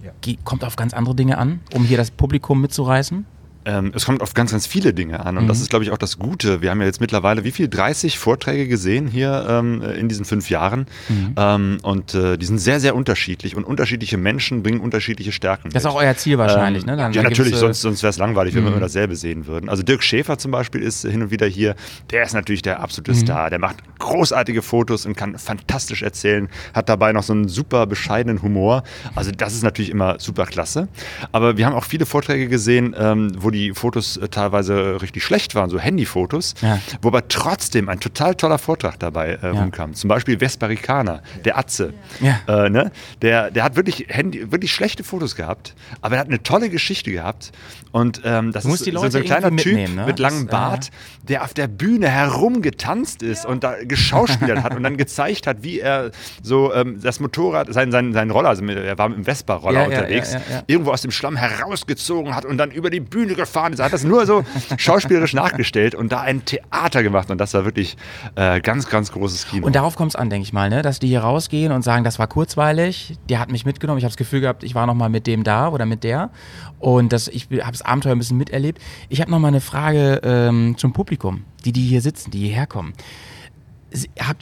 kommt 0.44 0.64
auf 0.64 0.76
ganz 0.76 0.92
andere 0.92 1.14
Dinge 1.14 1.38
an? 1.38 1.61
Um 1.75 1.85
hier 1.85 1.96
das 1.96 2.11
Publikum 2.11 2.61
mitzureißen? 2.61 3.27
Ähm, 3.64 3.92
es 3.94 4.05
kommt 4.05 4.22
auf 4.22 4.35
ganz, 4.35 4.53
ganz 4.53 4.66
viele 4.66 4.92
Dinge 4.92 5.25
an 5.25 5.37
und 5.37 5.44
mhm. 5.44 5.48
das 5.48 5.61
ist, 5.61 5.70
glaube 5.70 5.85
ich, 5.85 5.90
auch 5.90 5.98
das 5.98 6.18
Gute. 6.18 6.62
Wir 6.62 6.70
haben 6.70 6.81
ja 6.81 6.87
jetzt 6.87 7.01
mittlerweile, 7.01 7.44
wie 7.44 7.53
viel, 7.53 7.68
30 7.68 8.18
Vorträge 8.18 8.66
gesehen 8.68 9.07
hier 9.07 9.46
ähm, 9.48 9.83
in 9.83 10.09
diesen 10.09 10.25
fünf 10.25 10.51
Jahren 10.51 10.87
mhm. 11.09 11.35
ähm, 11.37 11.79
und 11.83 12.14
äh, 12.14 12.37
die 12.37 12.46
sind 12.46 12.59
sehr, 12.59 12.81
sehr 12.81 12.94
unterschiedlich 12.96 13.57
und 13.57 13.64
unterschiedliche 13.64 14.16
Menschen 14.16 14.62
bringen 14.62 14.81
unterschiedliche 14.81 15.33
Stärken. 15.33 15.70
Das 15.70 15.85
ist 15.85 15.90
auch 15.90 15.94
euer 15.94 16.16
Ziel 16.16 16.38
wahrscheinlich, 16.38 16.83
ähm, 16.83 16.90
ne? 16.90 16.96
Dann, 16.96 17.12
ja, 17.12 17.22
natürlich, 17.22 17.57
sonst, 17.57 17.83
sonst 17.83 18.03
wäre 18.03 18.11
es 18.11 18.18
langweilig, 18.18 18.55
wenn 18.55 18.62
mhm. 18.62 18.66
wir 18.66 18.72
immer 18.72 18.81
dasselbe 18.81 19.16
sehen 19.16 19.46
würden. 19.46 19.68
Also 19.68 19.83
Dirk 19.83 20.03
Schäfer 20.03 20.38
zum 20.38 20.51
Beispiel 20.51 20.83
ist 20.83 21.03
hin 21.03 21.22
und 21.22 21.31
wieder 21.31 21.46
hier, 21.46 21.77
der 22.11 22.25
ist 22.25 22.35
natürlich 22.35 22.62
der 22.62 22.81
absolute 22.81 23.12
mhm. 23.12 23.16
Star, 23.16 23.51
der 23.51 23.59
macht 23.59 23.77
großartige 23.98 24.62
Fotos 24.62 25.07
und 25.07 25.16
kann 25.16 25.38
fantastisch 25.38 26.03
erzählen, 26.03 26.48
hat 26.75 26.88
dabei 26.88 27.12
noch 27.12 27.22
so 27.22 27.33
einen 27.33 27.48
super 27.48 27.87
bescheidenen 27.87 28.42
Humor. 28.42 28.83
Also 29.14 29.31
das 29.31 29.55
ist 29.55 29.62
natürlich 29.62 29.90
immer 29.90 30.18
super 30.18 30.46
klasse. 30.46 30.88
Aber 31.31 31.57
wir 31.57 31.66
haben 31.66 31.75
auch 31.75 31.85
viele 31.85 32.07
Vorträge 32.07 32.48
gesehen, 32.48 32.94
ähm, 32.98 33.33
wo 33.38 33.52
die 33.53 33.73
Fotos 33.73 34.17
äh, 34.17 34.29
teilweise 34.29 35.01
richtig 35.01 35.25
schlecht 35.25 35.55
waren, 35.55 35.71
so 35.71 35.79
Handyfotos, 35.79 36.55
ja. 36.62 36.79
wo 37.01 37.09
aber 37.09 37.29
trotzdem 37.29 37.88
ein 37.88 38.01
total 38.01 38.35
toller 38.35 38.59
Vortrag 38.59 38.99
dabei 38.99 39.38
äh, 39.43 39.47
ja. 39.47 39.51
rumkam. 39.51 39.95
Zum 39.95 40.09
Beispiel 40.09 40.38
Vesperikaner, 40.41 41.23
der 41.45 41.59
Atze. 41.59 41.95
Ja. 42.21 42.41
Äh, 42.49 42.71
ne? 42.71 42.91
der, 43.21 43.51
der 43.51 43.65
hat 43.65 43.77
wirklich, 43.77 44.07
Handy, 44.09 44.51
wirklich 44.51 44.73
schlechte 44.73 45.05
Fotos 45.05 45.37
gehabt, 45.37 45.75
aber 46.01 46.17
er 46.17 46.21
hat 46.21 46.29
eine 46.29 46.43
tolle 46.43 46.71
Geschichte 46.71 47.12
gehabt. 47.12 47.53
Und 47.93 48.23
ähm, 48.25 48.53
das 48.53 48.65
ist 48.65 48.85
so, 48.85 49.09
so, 49.09 49.19
ein 49.19 49.25
kleiner 49.25 49.55
Typ 49.55 49.95
ne? 49.95 50.07
mit 50.07 50.19
langem 50.19 50.47
Bart, 50.47 50.91
der 51.29 51.45
auf 51.45 51.53
der 51.53 51.69
Bühne 51.69 52.09
herumgetanzt 52.09 53.23
ist 53.23 53.45
und 53.45 53.62
da 53.65 53.75
geschauspielert 53.85 54.62
hat 54.62 54.75
und 54.75 54.83
dann 54.83 54.97
gezeigt 54.97 55.47
hat, 55.47 55.62
wie 55.62 55.81
er 55.81 56.11
so 56.43 56.73
ähm, 56.73 57.01
das 57.03 57.21
Motorrad, 57.21 57.73
sein, 57.73 57.93
sein, 57.93 58.12
sein 58.15 58.31
Roller, 58.31 58.49
also 58.49 58.65
er 58.65 58.97
war 58.97 59.09
mit 59.11 59.19
dem 59.19 59.25
Vespa-Roller 59.25 59.87
unterwegs, 59.87 60.37
irgendwo 60.67 60.91
aus 60.91 61.03
dem 61.03 61.11
Schlamm 61.11 61.37
herausgezogen 61.37 62.35
hat 62.35 62.45
und 62.45 62.57
dann 62.57 62.71
über 62.71 62.88
die 62.88 63.01
Bühne 63.01 63.35
gefahren. 63.42 63.74
Er 63.76 63.85
hat 63.85 63.92
das 63.92 64.05
nur 64.05 64.26
so 64.26 64.44
schauspielerisch 64.76 65.35
nachgestellt 65.35 65.94
und 65.94 66.12
da 66.12 66.20
ein 66.20 66.44
Theater 66.44 67.02
gemacht. 67.02 67.31
Und 67.31 67.38
das 67.38 67.55
war 67.55 67.64
wirklich 67.64 67.96
äh, 68.35 68.61
ganz, 68.61 68.88
ganz 68.88 69.12
großes 69.12 69.48
Kino. 69.48 69.66
Und 69.66 69.76
darauf 69.76 69.96
kommt 69.96 70.12
es 70.12 70.16
an, 70.16 70.31
denke 70.31 70.44
ich 70.44 70.52
mal, 70.52 70.68
ne? 70.68 70.83
dass 70.83 70.98
die 70.98 71.09
hier 71.09 71.20
rausgehen 71.20 71.72
und 71.72 71.83
sagen, 71.83 72.05
das 72.05 72.18
war 72.18 72.26
kurzweilig, 72.26 73.16
der 73.28 73.40
hat 73.40 73.50
mich 73.50 73.64
mitgenommen. 73.64 73.98
Ich 73.98 74.05
habe 74.05 74.11
das 74.11 74.16
Gefühl 74.16 74.40
gehabt, 74.40 74.64
ich 74.64 74.74
war 74.74 74.87
noch 74.87 74.94
mal 74.94 75.09
mit 75.09 75.26
dem 75.26 75.44
da 75.44 75.68
oder 75.68 75.87
mit 75.87 76.05
der. 76.05 76.31
Und 76.78 77.12
das, 77.12 77.28
ich 77.28 77.48
habe 77.50 77.72
das 77.72 77.83
Abenteuer 77.83 78.12
ein 78.12 78.18
bisschen 78.18 78.38
miterlebt. 78.38 78.81
Ich 79.09 79.20
habe 79.20 79.31
noch 79.31 79.38
mal 79.38 79.48
eine 79.48 79.61
Frage 79.61 80.20
ähm, 80.24 80.76
zum 80.76 80.92
Publikum, 80.92 81.44
die, 81.64 81.72
die 81.72 81.87
hier 81.87 82.00
sitzen, 82.00 82.31
die 82.31 82.40
hierher 82.40 82.66
kommen. 82.66 82.92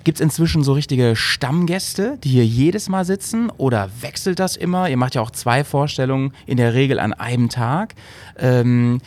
Gibt 0.05 0.19
es 0.19 0.21
inzwischen 0.21 0.63
so 0.63 0.73
richtige 0.73 1.17
Stammgäste, 1.17 2.19
die 2.23 2.31
hier 2.31 2.47
jedes 2.47 2.89
Mal 2.89 3.05
sitzen 3.05 3.51
oder 3.51 3.91
wechselt 4.01 4.39
das 4.39 4.57
immer? 4.57 4.89
Ihr 4.89 4.97
macht 4.97 5.15
ja 5.15 5.23
auch 5.23 5.31
zwei 5.31 5.65
Vorstellungen 5.65 6.33
in 6.47 6.57
der 6.57 6.75
Regel 6.75 6.99
an 6.99 7.13
einem 7.13 7.49
Tag. 7.49 7.95
Ähm, 8.39 9.01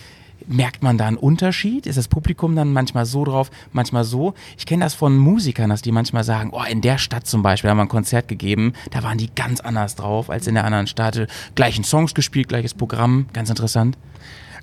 merkt 0.47 0.84
man 0.84 0.97
da 0.97 1.08
einen 1.08 1.17
Unterschied? 1.17 1.88
Ist 1.88 1.97
das 1.97 2.08
Publikum 2.08 2.56
dann 2.56 2.73
manchmal 2.73 3.06
so 3.06 3.23
drauf, 3.23 3.49
manchmal 3.71 4.03
so? 4.03 4.34
Ich 4.58 4.65
kenne 4.65 4.84
das 4.84 4.93
von 4.93 5.17
Musikern, 5.17 5.69
dass 5.69 5.82
die 5.82 5.91
manchmal 5.91 6.23
sagen, 6.23 6.51
oh, 6.53 6.63
in 6.69 6.82
der 6.82 6.97
Stadt 6.97 7.27
zum 7.27 7.41
Beispiel 7.41 7.69
haben 7.69 7.77
wir 7.77 7.84
ein 7.84 7.89
Konzert 7.89 8.27
gegeben, 8.27 8.73
da 8.91 9.03
waren 9.03 9.17
die 9.17 9.29
ganz 9.34 9.60
anders 9.60 9.95
drauf 9.95 10.29
als 10.29 10.47
in 10.47 10.56
der 10.56 10.65
anderen 10.65 10.88
Stadt. 10.88 11.27
Gleichen 11.56 11.84
Songs 11.84 12.13
gespielt, 12.13 12.49
gleiches 12.49 12.73
Programm, 12.73 13.27
ganz 13.34 13.49
interessant. 13.49 13.97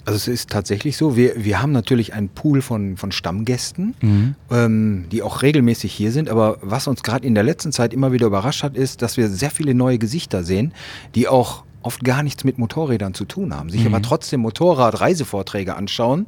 Also 0.04 0.16
es 0.16 0.28
ist 0.28 0.50
tatsächlich 0.50 0.96
so, 0.96 1.16
wir, 1.16 1.44
wir 1.44 1.60
haben 1.60 1.72
natürlich 1.72 2.14
einen 2.14 2.28
Pool 2.28 2.62
von, 2.62 2.96
von 2.96 3.12
Stammgästen, 3.12 3.94
mhm. 4.00 4.34
ähm, 4.50 5.06
die 5.12 5.22
auch 5.22 5.42
regelmäßig 5.42 5.92
hier 5.92 6.12
sind. 6.12 6.28
Aber 6.28 6.58
was 6.62 6.86
uns 6.86 7.02
gerade 7.02 7.26
in 7.26 7.34
der 7.34 7.44
letzten 7.44 7.72
Zeit 7.72 7.92
immer 7.92 8.12
wieder 8.12 8.26
überrascht 8.26 8.62
hat, 8.62 8.76
ist, 8.76 9.02
dass 9.02 9.16
wir 9.16 9.28
sehr 9.28 9.50
viele 9.50 9.74
neue 9.74 9.98
Gesichter 9.98 10.42
sehen, 10.42 10.72
die 11.14 11.28
auch 11.28 11.64
oft 11.82 12.04
gar 12.04 12.22
nichts 12.22 12.44
mit 12.44 12.58
Motorrädern 12.58 13.14
zu 13.14 13.24
tun 13.24 13.54
haben, 13.54 13.70
sich 13.70 13.82
mhm. 13.82 13.94
aber 13.94 14.02
trotzdem 14.02 14.40
Motorrad-Reisevorträge 14.40 15.76
anschauen. 15.76 16.26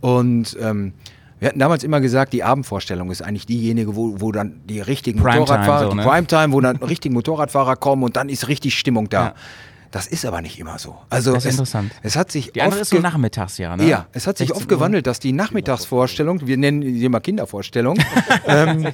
Und 0.00 0.56
ähm, 0.60 0.92
wir 1.40 1.48
hatten 1.48 1.58
damals 1.58 1.84
immer 1.84 2.00
gesagt, 2.00 2.32
die 2.32 2.42
Abendvorstellung 2.42 3.10
ist 3.10 3.22
eigentlich 3.22 3.46
diejenige, 3.46 3.96
wo, 3.96 4.20
wo 4.20 4.32
dann 4.32 4.60
die 4.64 4.80
richtigen 4.80 5.20
Primetime 5.20 5.40
Motorradfahrer, 5.40 5.90
so, 5.90 5.94
ne? 5.94 6.02
die 6.02 6.08
Primetime, 6.08 6.52
wo 6.52 6.60
dann 6.60 6.76
richtigen 6.82 7.14
Motorradfahrer 7.14 7.76
kommen 7.76 8.02
und 8.02 8.16
dann 8.16 8.28
ist 8.28 8.48
richtig 8.48 8.78
Stimmung 8.78 9.08
da. 9.08 9.24
Ja. 9.24 9.34
Das 9.94 10.08
ist 10.08 10.26
aber 10.26 10.42
nicht 10.42 10.58
immer 10.58 10.76
so. 10.80 10.96
Also 11.08 11.32
das 11.32 11.44
ist 11.44 11.50
es, 11.50 11.58
interessant. 11.60 11.92
Es 12.02 12.16
hat 12.16 12.32
sich 12.32 12.50
die 12.50 12.62
andere 12.62 12.80
ist 12.80 12.88
so 12.88 12.98
nachmittags, 12.98 13.58
ja. 13.58 13.76
Ne? 13.76 13.88
Ja, 13.88 14.08
es 14.10 14.26
hat 14.26 14.38
sich 14.38 14.52
oft 14.52 14.68
gewandelt, 14.68 15.06
dass 15.06 15.20
die 15.20 15.32
Nachmittagsvorstellung, 15.32 16.48
wir 16.48 16.56
nennen 16.56 16.82
sie 16.82 17.04
immer 17.04 17.20
Kindervorstellung, 17.20 17.96
ähm, 18.48 18.88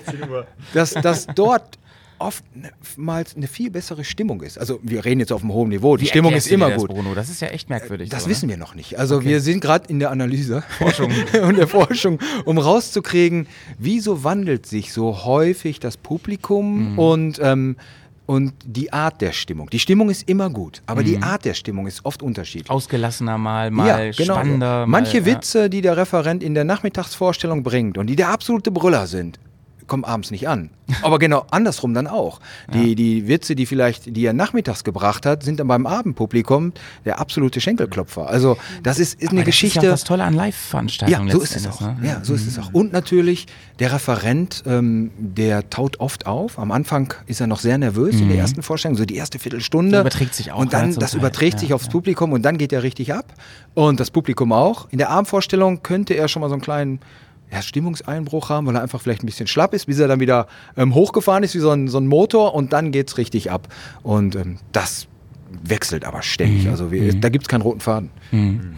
dass, 0.74 0.90
dass 0.90 1.26
dort 1.28 1.78
oftmals 2.18 3.34
eine 3.34 3.46
viel 3.46 3.70
bessere 3.70 4.04
Stimmung 4.04 4.42
ist. 4.42 4.58
Also 4.58 4.78
wir 4.82 5.02
reden 5.06 5.20
jetzt 5.20 5.32
auf 5.32 5.40
einem 5.40 5.54
hohen 5.54 5.70
Niveau. 5.70 5.96
Die 5.96 6.02
Wie 6.02 6.08
Stimmung 6.08 6.34
ist 6.34 6.48
immer 6.48 6.70
gut. 6.72 6.90
Bruno? 6.90 7.14
Das 7.14 7.30
ist 7.30 7.40
ja 7.40 7.48
echt 7.48 7.70
merkwürdig. 7.70 8.10
Das 8.10 8.24
so, 8.24 8.28
wissen 8.28 8.50
wir 8.50 8.58
noch 8.58 8.74
nicht. 8.74 8.98
Also 8.98 9.16
okay. 9.16 9.28
wir 9.30 9.40
sind 9.40 9.62
gerade 9.62 9.88
in 9.88 10.00
der 10.00 10.10
Analyse 10.10 10.62
Forschung. 10.76 11.10
und 11.42 11.56
der 11.56 11.66
Forschung, 11.66 12.18
um 12.44 12.58
rauszukriegen, 12.58 13.46
wieso 13.78 14.22
wandelt 14.22 14.66
sich 14.66 14.92
so 14.92 15.24
häufig 15.24 15.80
das 15.80 15.96
Publikum 15.96 16.92
mhm. 16.92 16.98
und 16.98 17.40
ähm, 17.42 17.76
und 18.30 18.52
die 18.64 18.92
Art 18.92 19.20
der 19.22 19.32
Stimmung. 19.32 19.68
Die 19.70 19.80
Stimmung 19.80 20.08
ist 20.08 20.28
immer 20.28 20.50
gut, 20.50 20.82
aber 20.86 21.00
mhm. 21.00 21.06
die 21.06 21.18
Art 21.18 21.44
der 21.44 21.54
Stimmung 21.54 21.88
ist 21.88 22.04
oft 22.04 22.22
unterschiedlich. 22.22 22.70
Ausgelassener 22.70 23.38
mal, 23.38 23.72
mal 23.72 23.88
ja, 23.88 24.12
genau. 24.12 24.34
spannender. 24.34 24.86
Manche 24.86 25.22
mal, 25.22 25.26
Witze, 25.26 25.68
die 25.68 25.80
der 25.80 25.96
Referent 25.96 26.44
in 26.44 26.54
der 26.54 26.62
Nachmittagsvorstellung 26.62 27.64
bringt 27.64 27.98
und 27.98 28.06
die 28.06 28.14
der 28.14 28.28
absolute 28.28 28.70
Brüller 28.70 29.08
sind, 29.08 29.40
kommen 29.90 30.04
abends 30.04 30.30
nicht 30.30 30.48
an. 30.48 30.70
Aber 31.02 31.18
genau 31.18 31.44
andersrum 31.50 31.92
dann 31.92 32.06
auch. 32.06 32.40
Die, 32.72 32.90
ja. 32.90 32.94
die 32.94 33.28
Witze, 33.28 33.54
die 33.54 33.66
vielleicht, 33.66 34.16
die 34.16 34.24
er 34.24 34.32
nachmittags 34.32 34.84
gebracht 34.84 35.26
hat, 35.26 35.42
sind 35.42 35.60
dann 35.60 35.68
beim 35.68 35.86
Abendpublikum 35.86 36.72
der 37.04 37.20
absolute 37.20 37.60
Schenkelklopfer. 37.60 38.28
Also 38.28 38.56
das 38.82 38.98
ist, 38.98 39.20
ist 39.20 39.32
eine 39.32 39.44
Geschichte. 39.44 39.80
Das 39.80 39.82
ist 39.82 39.88
ja 39.88 39.90
das 39.90 40.04
Tolle 40.04 40.24
an 40.24 40.34
Live-Veranstaltungen. 40.34 41.28
Ja, 41.28 41.34
so 41.34 41.42
ist 41.42 41.56
es 41.56 41.66
auch. 41.66 41.80
Ne? 41.80 41.96
Ja, 42.02 42.20
so 42.22 42.34
ist 42.34 42.46
es 42.46 42.58
auch. 42.58 42.72
Und 42.72 42.92
natürlich 42.92 43.46
der 43.80 43.92
Referent, 43.92 44.62
ähm, 44.66 45.10
der 45.18 45.68
taut 45.68 45.98
oft 45.98 46.26
auf. 46.26 46.58
Am 46.58 46.70
Anfang 46.70 47.12
ist 47.26 47.40
er 47.40 47.48
noch 47.48 47.58
sehr 47.58 47.76
nervös 47.76 48.14
mhm. 48.14 48.22
in 48.22 48.28
der 48.28 48.36
mhm. 48.36 48.42
ersten 48.42 48.62
Vorstellung, 48.62 48.96
so 48.96 49.04
die 49.04 49.16
erste 49.16 49.40
Viertelstunde. 49.40 49.90
Das 49.90 50.00
überträgt 50.02 50.34
sich 50.34 50.52
auch. 50.52 50.60
Und 50.60 50.72
dann, 50.72 50.94
das 50.94 51.14
überträgt 51.14 51.54
ja, 51.54 51.60
sich 51.60 51.74
aufs 51.74 51.86
ja. 51.86 51.92
Publikum 51.92 52.32
und 52.32 52.42
dann 52.42 52.56
geht 52.58 52.72
er 52.72 52.84
richtig 52.84 53.12
ab. 53.12 53.34
Und 53.74 53.98
das 53.98 54.10
Publikum 54.10 54.52
auch. 54.52 54.88
In 54.90 54.98
der 54.98 55.10
Abendvorstellung 55.10 55.82
könnte 55.82 56.14
er 56.14 56.28
schon 56.28 56.42
mal 56.42 56.48
so 56.48 56.54
einen 56.54 56.62
kleinen 56.62 57.00
ja, 57.52 57.62
Stimmungseinbruch 57.62 58.48
haben, 58.48 58.66
weil 58.66 58.76
er 58.76 58.82
einfach 58.82 59.00
vielleicht 59.00 59.22
ein 59.22 59.26
bisschen 59.26 59.46
schlapp 59.46 59.74
ist, 59.74 59.86
bis 59.86 59.98
er 59.98 60.08
dann 60.08 60.20
wieder 60.20 60.46
ähm, 60.76 60.94
hochgefahren 60.94 61.42
ist 61.42 61.54
wie 61.54 61.58
so 61.58 61.70
ein, 61.70 61.88
so 61.88 61.98
ein 61.98 62.06
Motor 62.06 62.54
und 62.54 62.72
dann 62.72 62.92
geht 62.92 63.08
es 63.08 63.18
richtig 63.18 63.50
ab. 63.50 63.68
Und 64.02 64.36
ähm, 64.36 64.58
das 64.72 65.08
wechselt 65.62 66.04
aber 66.04 66.22
ständig. 66.22 66.64
Mhm. 66.64 66.70
Also 66.70 66.92
wir, 66.92 67.14
mhm. 67.14 67.20
da 67.20 67.28
gibt 67.28 67.44
es 67.44 67.48
keinen 67.48 67.62
roten 67.62 67.80
Faden. 67.80 68.10
Mhm. 68.30 68.76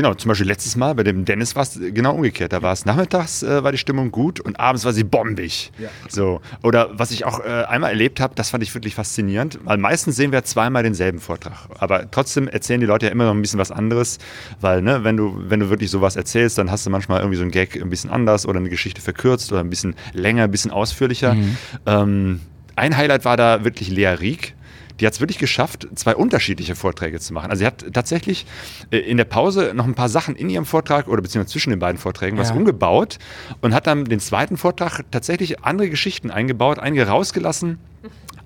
Genau, 0.00 0.14
zum 0.14 0.30
Beispiel 0.30 0.46
letztes 0.46 0.76
Mal 0.76 0.94
bei 0.94 1.02
dem 1.02 1.26
Dennis 1.26 1.54
war 1.56 1.62
es 1.62 1.78
genau 1.78 2.14
umgekehrt. 2.14 2.54
Da 2.54 2.62
war 2.62 2.72
es 2.72 2.86
nachmittags 2.86 3.42
äh, 3.42 3.62
war 3.62 3.70
die 3.70 3.76
Stimmung 3.76 4.10
gut 4.10 4.40
und 4.40 4.58
abends 4.58 4.86
war 4.86 4.94
sie 4.94 5.04
bombig. 5.04 5.72
Ja. 5.78 5.90
So. 6.08 6.40
Oder 6.62 6.88
was 6.94 7.10
ich 7.10 7.26
auch 7.26 7.40
äh, 7.40 7.64
einmal 7.64 7.90
erlebt 7.90 8.18
habe, 8.18 8.34
das 8.34 8.48
fand 8.48 8.62
ich 8.62 8.74
wirklich 8.74 8.94
faszinierend, 8.94 9.58
weil 9.62 9.76
meistens 9.76 10.16
sehen 10.16 10.32
wir 10.32 10.42
zweimal 10.42 10.84
denselben 10.84 11.20
Vortrag. 11.20 11.52
Aber 11.80 12.10
trotzdem 12.10 12.48
erzählen 12.48 12.80
die 12.80 12.86
Leute 12.86 13.04
ja 13.04 13.12
immer 13.12 13.24
noch 13.24 13.34
ein 13.34 13.42
bisschen 13.42 13.58
was 13.58 13.70
anderes, 13.70 14.16
weil 14.62 14.80
ne, 14.80 15.04
wenn 15.04 15.18
du, 15.18 15.36
wenn 15.36 15.60
du 15.60 15.68
wirklich 15.68 15.90
sowas 15.90 16.16
erzählst, 16.16 16.56
dann 16.56 16.70
hast 16.70 16.86
du 16.86 16.88
manchmal 16.88 17.20
irgendwie 17.20 17.36
so 17.36 17.42
einen 17.42 17.50
Gag 17.50 17.76
ein 17.76 17.90
bisschen 17.90 18.08
anders 18.08 18.46
oder 18.46 18.58
eine 18.58 18.70
Geschichte 18.70 19.02
verkürzt 19.02 19.52
oder 19.52 19.60
ein 19.60 19.68
bisschen 19.68 19.96
länger, 20.14 20.44
ein 20.44 20.50
bisschen 20.50 20.70
ausführlicher. 20.70 21.34
Mhm. 21.34 21.56
Ähm, 21.84 22.40
ein 22.74 22.96
Highlight 22.96 23.26
war 23.26 23.36
da 23.36 23.64
wirklich 23.64 23.90
Lea 23.90 24.06
Rieck 24.06 24.54
die 25.00 25.06
hat 25.06 25.14
es 25.14 25.20
wirklich 25.20 25.38
geschafft, 25.38 25.88
zwei 25.94 26.14
unterschiedliche 26.14 26.74
Vorträge 26.74 27.18
zu 27.20 27.32
machen. 27.32 27.50
Also 27.50 27.60
sie 27.60 27.66
hat 27.66 27.84
tatsächlich 27.92 28.46
äh, 28.90 28.98
in 28.98 29.16
der 29.16 29.24
Pause 29.24 29.72
noch 29.74 29.86
ein 29.86 29.94
paar 29.94 30.08
Sachen 30.08 30.36
in 30.36 30.50
ihrem 30.50 30.66
Vortrag 30.66 31.08
oder 31.08 31.22
beziehungsweise 31.22 31.52
zwischen 31.52 31.70
den 31.70 31.78
beiden 31.78 31.98
Vorträgen 31.98 32.36
ja. 32.36 32.42
was 32.42 32.50
umgebaut 32.50 33.18
und 33.60 33.74
hat 33.74 33.86
dann 33.86 34.04
den 34.04 34.20
zweiten 34.20 34.56
Vortrag 34.56 35.02
tatsächlich 35.10 35.64
andere 35.64 35.88
Geschichten 35.88 36.30
eingebaut, 36.30 36.78
einige 36.78 37.06
rausgelassen 37.06 37.78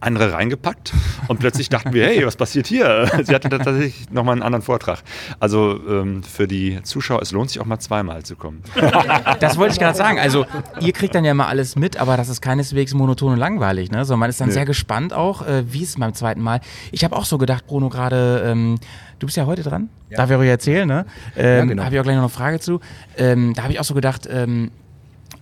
andere 0.01 0.33
reingepackt 0.33 0.93
und 1.29 1.41
plötzlich 1.41 1.69
dachten 1.69 1.93
wir, 1.93 2.07
hey, 2.07 2.27
was 2.27 2.37
passiert 2.37 2.67
hier? 2.67 3.11
Sie 3.23 3.35
hatten 3.35 3.51
tatsächlich 3.51 4.11
nochmal 4.11 4.33
einen 4.33 4.43
anderen 4.43 4.63
Vortrag. 4.63 5.03
Also 5.41 5.81
ähm, 5.89 6.23
für 6.23 6.47
die 6.47 6.83
Zuschauer, 6.83 7.23
es 7.23 7.33
lohnt 7.33 7.51
sich 7.51 7.61
auch 7.61 7.67
mal 7.67 7.79
zweimal 7.79 8.23
zu 8.23 8.37
kommen. 8.37 8.63
Das 9.41 9.57
wollte 9.57 9.73
ich 9.75 9.79
gerade 9.79 9.97
sagen. 9.97 10.19
Also 10.19 10.47
ihr 10.81 10.93
kriegt 10.93 11.15
dann 11.15 11.25
ja 11.25 11.35
mal 11.35 11.47
alles 11.47 11.77
mit, 11.77 11.97
aber 11.97 12.17
das 12.17 12.29
ist 12.29 12.41
keineswegs 12.41 12.95
monoton 12.95 13.33
und 13.33 13.39
langweilig. 13.39 13.91
Ne? 13.91 14.05
So, 14.05 14.17
man 14.17 14.31
ist 14.31 14.41
dann 14.41 14.49
nee. 14.49 14.55
sehr 14.55 14.65
gespannt 14.65 15.13
auch, 15.13 15.47
äh, 15.47 15.65
wie 15.73 15.83
es 15.83 15.97
beim 15.97 16.15
zweiten 16.15 16.41
Mal. 16.41 16.61
Ich 16.93 17.05
habe 17.05 17.17
auch 17.17 17.25
so 17.25 17.39
gedacht, 17.39 17.67
Bruno, 17.67 17.89
gerade, 17.89 18.45
ähm, 18.47 18.79
du 19.19 19.27
bist 19.27 19.37
ja 19.37 19.47
heute 19.47 19.63
dran. 19.63 19.89
Ja. 20.11 20.19
Darf 20.19 20.31
ich 20.31 20.37
euch 20.37 20.49
erzählen, 20.49 20.87
ne? 20.87 21.07
Ähm, 21.37 21.45
ja, 21.45 21.65
genau. 21.65 21.85
Habe 21.85 21.95
ich 21.95 22.01
auch 22.01 22.05
gleich 22.05 22.17
noch 22.17 22.23
eine 22.23 22.29
Frage 22.29 22.61
zu. 22.61 22.81
Ähm, 23.17 23.55
da 23.55 23.63
habe 23.63 23.73
ich 23.73 23.81
auch 23.81 23.85
so 23.85 23.95
gedacht, 23.95 24.29
ähm, 24.31 24.71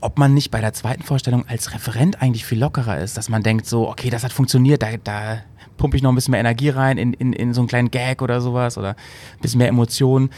ob 0.03 0.19
man 0.19 0.35
nicht 0.35 0.51
bei 0.51 0.61
der 0.61 0.73
zweiten 0.73 1.03
Vorstellung 1.03 1.47
als 1.49 1.73
Referent 1.73 2.21
eigentlich 2.21 2.45
viel 2.45 2.59
lockerer 2.59 2.99
ist, 2.99 3.17
dass 3.17 3.29
man 3.29 3.43
denkt 3.43 3.67
so, 3.67 3.89
okay, 3.89 4.11
das 4.11 4.25
hat 4.25 4.33
funktioniert, 4.33 4.83
da, 4.83 4.97
da 5.03 5.43
pumpe 5.77 5.97
ich 5.97 6.03
noch 6.03 6.13
ein 6.13 6.15
bisschen 6.15 6.33
mehr 6.33 6.41
Energie 6.41 6.69
rein 6.69 6.99
in, 6.99 7.13
in, 7.13 7.33
in 7.33 7.55
so 7.55 7.61
einen 7.61 7.69
kleinen 7.69 7.91
Gag 7.91 8.23
oder 8.23 8.41
sowas 8.41 8.79
oder 8.79 8.91
ein 8.91 9.41
bisschen 9.41 9.59
mehr 9.59 9.69
Emotionen. 9.69 10.31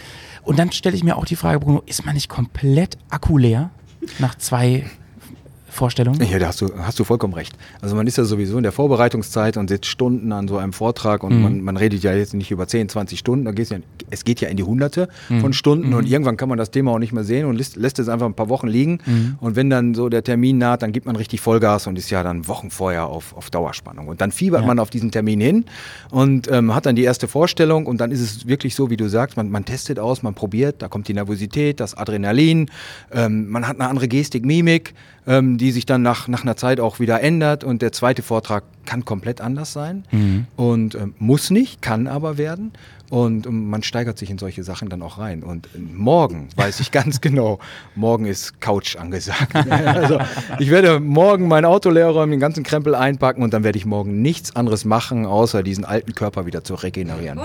Und 0.42 0.58
dann 0.58 0.72
stelle 0.72 0.96
ich 0.96 1.04
mir 1.04 1.16
auch 1.16 1.24
die 1.24 1.36
Frage, 1.36 1.60
Bruno, 1.60 1.82
ist 1.86 2.04
man 2.04 2.14
nicht 2.14 2.28
komplett 2.28 2.98
akkuleer 3.10 3.70
nach 4.18 4.36
zwei 4.36 4.84
Vorstellung? 5.74 6.14
Ja, 6.20 6.38
da 6.38 6.48
hast 6.48 6.60
du, 6.60 6.70
hast 6.78 6.98
du 6.98 7.04
vollkommen 7.04 7.34
recht. 7.34 7.54
Also 7.80 7.96
man 7.96 8.06
ist 8.06 8.16
ja 8.16 8.24
sowieso 8.24 8.56
in 8.56 8.62
der 8.62 8.72
Vorbereitungszeit 8.72 9.56
und 9.56 9.68
sitzt 9.68 9.86
Stunden 9.86 10.32
an 10.32 10.48
so 10.48 10.56
einem 10.56 10.72
Vortrag 10.72 11.22
und 11.22 11.36
mhm. 11.36 11.42
man, 11.42 11.60
man 11.60 11.76
redet 11.76 12.02
ja 12.02 12.14
jetzt 12.14 12.34
nicht 12.34 12.50
über 12.50 12.66
10, 12.66 12.88
20 12.88 13.18
Stunden, 13.18 13.44
da 13.44 13.52
geht's 13.52 13.70
ja, 13.70 13.78
es 14.10 14.24
geht 14.24 14.40
ja 14.40 14.48
in 14.48 14.56
die 14.56 14.62
Hunderte 14.62 15.08
mhm. 15.28 15.40
von 15.40 15.52
Stunden 15.52 15.88
mhm. 15.88 15.96
und 15.96 16.08
irgendwann 16.08 16.36
kann 16.36 16.48
man 16.48 16.58
das 16.58 16.70
Thema 16.70 16.92
auch 16.92 16.98
nicht 16.98 17.12
mehr 17.12 17.24
sehen 17.24 17.46
und 17.46 17.56
lässt, 17.56 17.76
lässt 17.76 17.98
es 17.98 18.08
einfach 18.08 18.26
ein 18.26 18.34
paar 18.34 18.48
Wochen 18.48 18.68
liegen 18.68 19.00
mhm. 19.04 19.36
und 19.40 19.56
wenn 19.56 19.70
dann 19.70 19.94
so 19.94 20.08
der 20.08 20.24
Termin 20.24 20.58
naht, 20.58 20.82
dann 20.82 20.92
gibt 20.92 21.06
man 21.06 21.16
richtig 21.16 21.40
Vollgas 21.40 21.86
und 21.86 21.98
ist 21.98 22.10
ja 22.10 22.22
dann 22.22 22.48
Wochen 22.48 22.70
vorher 22.70 23.06
auf, 23.06 23.36
auf 23.36 23.50
Dauerspannung 23.50 24.08
und 24.08 24.20
dann 24.20 24.32
fiebert 24.32 24.62
ja. 24.62 24.66
man 24.66 24.78
auf 24.78 24.90
diesen 24.90 25.10
Termin 25.10 25.40
hin 25.40 25.64
und 26.10 26.50
ähm, 26.50 26.74
hat 26.74 26.86
dann 26.86 26.96
die 26.96 27.04
erste 27.04 27.28
Vorstellung 27.28 27.86
und 27.86 28.00
dann 28.00 28.10
ist 28.10 28.20
es 28.20 28.46
wirklich 28.46 28.74
so, 28.74 28.90
wie 28.90 28.96
du 28.96 29.08
sagst, 29.08 29.36
man, 29.36 29.50
man 29.50 29.64
testet 29.64 29.98
aus, 29.98 30.22
man 30.22 30.34
probiert, 30.34 30.82
da 30.82 30.88
kommt 30.88 31.08
die 31.08 31.14
Nervosität, 31.14 31.80
das 31.80 31.96
Adrenalin, 31.96 32.70
ähm, 33.12 33.48
man 33.50 33.66
hat 33.66 33.80
eine 33.80 33.88
andere 33.88 34.08
Gestik, 34.08 34.44
Mimik, 34.44 34.94
ähm, 35.26 35.58
die 35.58 35.72
sich 35.72 35.86
dann 35.86 36.02
nach, 36.02 36.28
nach 36.28 36.42
einer 36.42 36.56
Zeit 36.56 36.80
auch 36.80 37.00
wieder 37.00 37.20
ändert. 37.20 37.64
Und 37.64 37.82
der 37.82 37.92
zweite 37.92 38.22
Vortrag 38.22 38.64
kann 38.84 39.04
komplett 39.04 39.40
anders 39.40 39.72
sein 39.72 40.04
mhm. 40.10 40.46
und 40.56 40.94
ähm, 40.94 41.14
muss 41.18 41.50
nicht, 41.50 41.82
kann 41.82 42.06
aber 42.06 42.38
werden. 42.38 42.72
Und 43.14 43.46
man 43.48 43.84
steigert 43.84 44.18
sich 44.18 44.28
in 44.28 44.38
solche 44.38 44.64
Sachen 44.64 44.88
dann 44.88 45.00
auch 45.00 45.18
rein. 45.18 45.44
Und 45.44 45.68
morgen 45.78 46.48
weiß 46.56 46.80
ich 46.80 46.90
ganz 46.90 47.20
genau, 47.20 47.60
morgen 47.94 48.26
ist 48.26 48.60
Couch 48.60 48.96
angesagt. 48.96 49.54
also 49.70 50.18
ich 50.58 50.68
werde 50.68 50.98
morgen 50.98 51.46
mein 51.46 51.64
Auto 51.64 51.90
leer 51.90 52.08
räumen, 52.08 52.32
den 52.32 52.40
ganzen 52.40 52.64
Krempel 52.64 52.96
einpacken 52.96 53.44
und 53.44 53.54
dann 53.54 53.62
werde 53.62 53.78
ich 53.78 53.86
morgen 53.86 54.20
nichts 54.20 54.56
anderes 54.56 54.84
machen, 54.84 55.26
außer 55.26 55.62
diesen 55.62 55.84
alten 55.84 56.16
Körper 56.16 56.44
wieder 56.44 56.64
zu 56.64 56.74
regenerieren. 56.74 57.38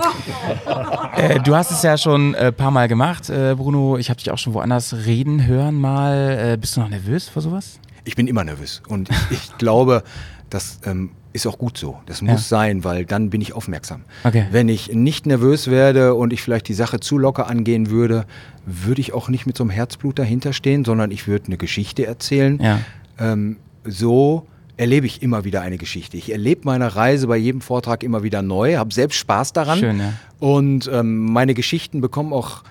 äh, 1.16 1.38
du 1.38 1.54
hast 1.54 1.70
es 1.70 1.84
ja 1.84 1.96
schon 1.96 2.34
ein 2.34 2.46
äh, 2.46 2.50
paar 2.50 2.72
Mal 2.72 2.88
gemacht, 2.88 3.30
äh, 3.30 3.54
Bruno. 3.56 3.96
Ich 3.96 4.10
habe 4.10 4.18
dich 4.18 4.32
auch 4.32 4.38
schon 4.38 4.54
woanders 4.54 4.92
reden 5.06 5.46
hören 5.46 5.76
mal. 5.76 6.54
Äh, 6.54 6.56
bist 6.56 6.76
du 6.76 6.80
noch 6.80 6.88
nervös 6.88 7.28
vor 7.28 7.42
sowas? 7.42 7.78
Ich 8.02 8.16
bin 8.16 8.26
immer 8.26 8.42
nervös. 8.42 8.82
Und 8.88 9.08
ich, 9.08 9.30
ich 9.30 9.58
glaube, 9.58 10.02
dass 10.48 10.80
ähm, 10.84 11.10
ist 11.32 11.46
auch 11.46 11.58
gut 11.58 11.78
so. 11.78 11.98
Das 12.06 12.22
muss 12.22 12.30
ja. 12.50 12.58
sein, 12.58 12.84
weil 12.84 13.04
dann 13.04 13.30
bin 13.30 13.40
ich 13.40 13.52
aufmerksam. 13.52 14.02
Okay. 14.24 14.46
Wenn 14.50 14.68
ich 14.68 14.92
nicht 14.92 15.26
nervös 15.26 15.68
werde 15.68 16.14
und 16.14 16.32
ich 16.32 16.42
vielleicht 16.42 16.68
die 16.68 16.74
Sache 16.74 17.00
zu 17.00 17.18
locker 17.18 17.46
angehen 17.46 17.90
würde, 17.90 18.26
würde 18.66 19.00
ich 19.00 19.12
auch 19.12 19.28
nicht 19.28 19.46
mit 19.46 19.56
so 19.56 19.64
einem 19.64 19.70
Herzblut 19.70 20.18
dahinter 20.18 20.52
stehen, 20.52 20.84
sondern 20.84 21.10
ich 21.10 21.28
würde 21.28 21.46
eine 21.46 21.56
Geschichte 21.56 22.06
erzählen. 22.06 22.60
Ja. 22.60 22.80
Ähm, 23.18 23.56
so 23.84 24.46
erlebe 24.76 25.06
ich 25.06 25.22
immer 25.22 25.44
wieder 25.44 25.60
eine 25.60 25.76
Geschichte. 25.76 26.16
Ich 26.16 26.32
erlebe 26.32 26.62
meine 26.64 26.96
Reise 26.96 27.26
bei 27.26 27.36
jedem 27.36 27.60
Vortrag 27.60 28.02
immer 28.02 28.22
wieder 28.22 28.42
neu, 28.42 28.76
habe 28.76 28.92
selbst 28.94 29.16
Spaß 29.18 29.52
daran. 29.52 29.78
Schön, 29.78 29.98
ja. 29.98 30.14
Und 30.38 30.90
ähm, 30.92 31.26
meine 31.26 31.54
Geschichten 31.54 32.00
bekommen 32.00 32.32
auch 32.32 32.64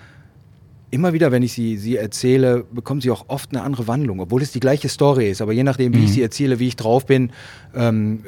immer 0.90 1.12
wieder, 1.12 1.30
wenn 1.30 1.42
ich 1.42 1.52
sie, 1.52 1.76
sie 1.76 1.96
erzähle, 1.96 2.64
bekommen 2.72 3.00
sie 3.00 3.10
auch 3.10 3.26
oft 3.28 3.50
eine 3.52 3.62
andere 3.62 3.86
Wandlung, 3.86 4.20
obwohl 4.20 4.42
es 4.42 4.52
die 4.52 4.60
gleiche 4.60 4.88
Story 4.88 5.30
ist. 5.30 5.40
Aber 5.40 5.52
je 5.52 5.62
nachdem, 5.62 5.94
wie 5.94 5.98
mhm. 5.98 6.04
ich 6.04 6.12
sie 6.12 6.22
erzähle, 6.22 6.58
wie 6.58 6.68
ich 6.68 6.76
drauf 6.76 7.06
bin, 7.06 7.30
ähm, 7.74 8.24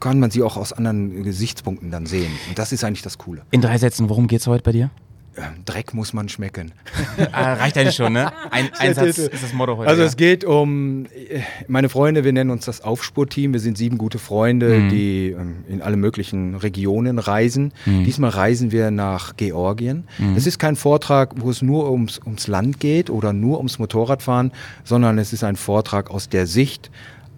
kann 0.00 0.18
man 0.18 0.30
sie 0.30 0.42
auch 0.42 0.56
aus 0.56 0.72
anderen 0.72 1.22
Gesichtspunkten 1.22 1.90
dann 1.90 2.06
sehen. 2.06 2.32
Und 2.48 2.58
das 2.58 2.72
ist 2.72 2.84
eigentlich 2.84 3.02
das 3.02 3.18
Coole. 3.18 3.42
In 3.50 3.60
drei 3.60 3.78
Sätzen, 3.78 4.08
worum 4.08 4.26
geht 4.26 4.40
es 4.40 4.46
heute 4.46 4.62
bei 4.62 4.72
dir? 4.72 4.90
Ähm, 5.36 5.64
Dreck 5.64 5.94
muss 5.94 6.12
man 6.12 6.28
schmecken. 6.28 6.72
ah, 7.32 7.54
reicht 7.54 7.78
eigentlich 7.78 7.94
schon, 7.94 8.12
ne? 8.12 8.32
Ein, 8.50 8.68
ein 8.78 8.94
Satz 8.94 9.18
ist 9.18 9.44
das 9.44 9.52
Motto 9.52 9.76
heute. 9.76 9.88
Also 9.88 10.02
ja. 10.02 10.08
es 10.08 10.16
geht 10.16 10.44
um 10.44 11.06
äh, 11.06 11.40
meine 11.68 11.88
Freunde, 11.88 12.24
wir 12.24 12.32
nennen 12.32 12.50
uns 12.50 12.64
das 12.64 12.80
Aufspurteam. 12.80 13.52
Wir 13.52 13.60
sind 13.60 13.78
sieben 13.78 13.96
gute 13.96 14.18
Freunde, 14.18 14.80
mhm. 14.80 14.88
die 14.88 15.30
ähm, 15.30 15.64
in 15.68 15.82
alle 15.82 15.96
möglichen 15.96 16.56
Regionen 16.56 17.20
reisen. 17.20 17.72
Mhm. 17.86 18.04
Diesmal 18.04 18.30
reisen 18.30 18.72
wir 18.72 18.90
nach 18.90 19.36
Georgien. 19.36 20.08
Mhm. 20.18 20.36
Es 20.36 20.48
ist 20.48 20.58
kein 20.58 20.74
Vortrag, 20.74 21.34
wo 21.36 21.48
es 21.48 21.62
nur 21.62 21.90
ums, 21.92 22.18
ums 22.26 22.48
Land 22.48 22.80
geht 22.80 23.08
oder 23.08 23.32
nur 23.32 23.58
ums 23.58 23.78
Motorradfahren, 23.78 24.50
sondern 24.82 25.16
es 25.18 25.32
ist 25.32 25.44
ein 25.44 25.54
Vortrag 25.54 26.10
aus 26.10 26.28
der 26.28 26.48
Sicht 26.48 26.90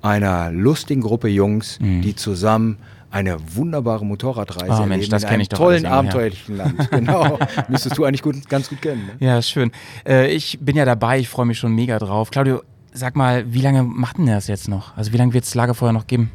einer 0.02 0.50
lustigen 0.50 1.00
Gruppe 1.00 1.28
Jungs, 1.28 1.78
mhm. 1.80 2.02
die 2.02 2.14
zusammen 2.14 2.78
eine 3.10 3.36
wunderbare 3.54 4.06
Motorradreise 4.06 4.82
oh, 4.82 4.86
Mensch, 4.86 5.08
das 5.10 5.26
kenne 5.26 5.42
ich 5.42 5.50
doch 5.50 5.58
tollen, 5.58 5.84
abenteuerlichen 5.84 6.56
ja. 6.56 6.64
Land. 6.64 6.90
Genau. 6.90 7.38
Müsstest 7.68 7.98
du 7.98 8.04
eigentlich 8.04 8.22
gut, 8.22 8.48
ganz 8.48 8.70
gut 8.70 8.80
kennen. 8.80 9.06
Ne? 9.06 9.26
Ja, 9.26 9.38
ist 9.38 9.50
schön. 9.50 9.70
Äh, 10.06 10.32
ich 10.32 10.58
bin 10.60 10.76
ja 10.76 10.84
dabei, 10.86 11.18
ich 11.18 11.28
freue 11.28 11.44
mich 11.44 11.58
schon 11.58 11.74
mega 11.74 11.98
drauf. 11.98 12.30
Claudio, 12.30 12.62
sag 12.92 13.14
mal, 13.14 13.52
wie 13.52 13.60
lange 13.60 13.82
macht 13.82 14.16
denn 14.16 14.26
das 14.26 14.46
jetzt 14.46 14.68
noch? 14.68 14.96
Also 14.96 15.12
wie 15.12 15.18
lange 15.18 15.34
wird 15.34 15.44
es 15.44 15.54
Lagerfeuer 15.54 15.92
noch 15.92 16.06
geben? 16.06 16.30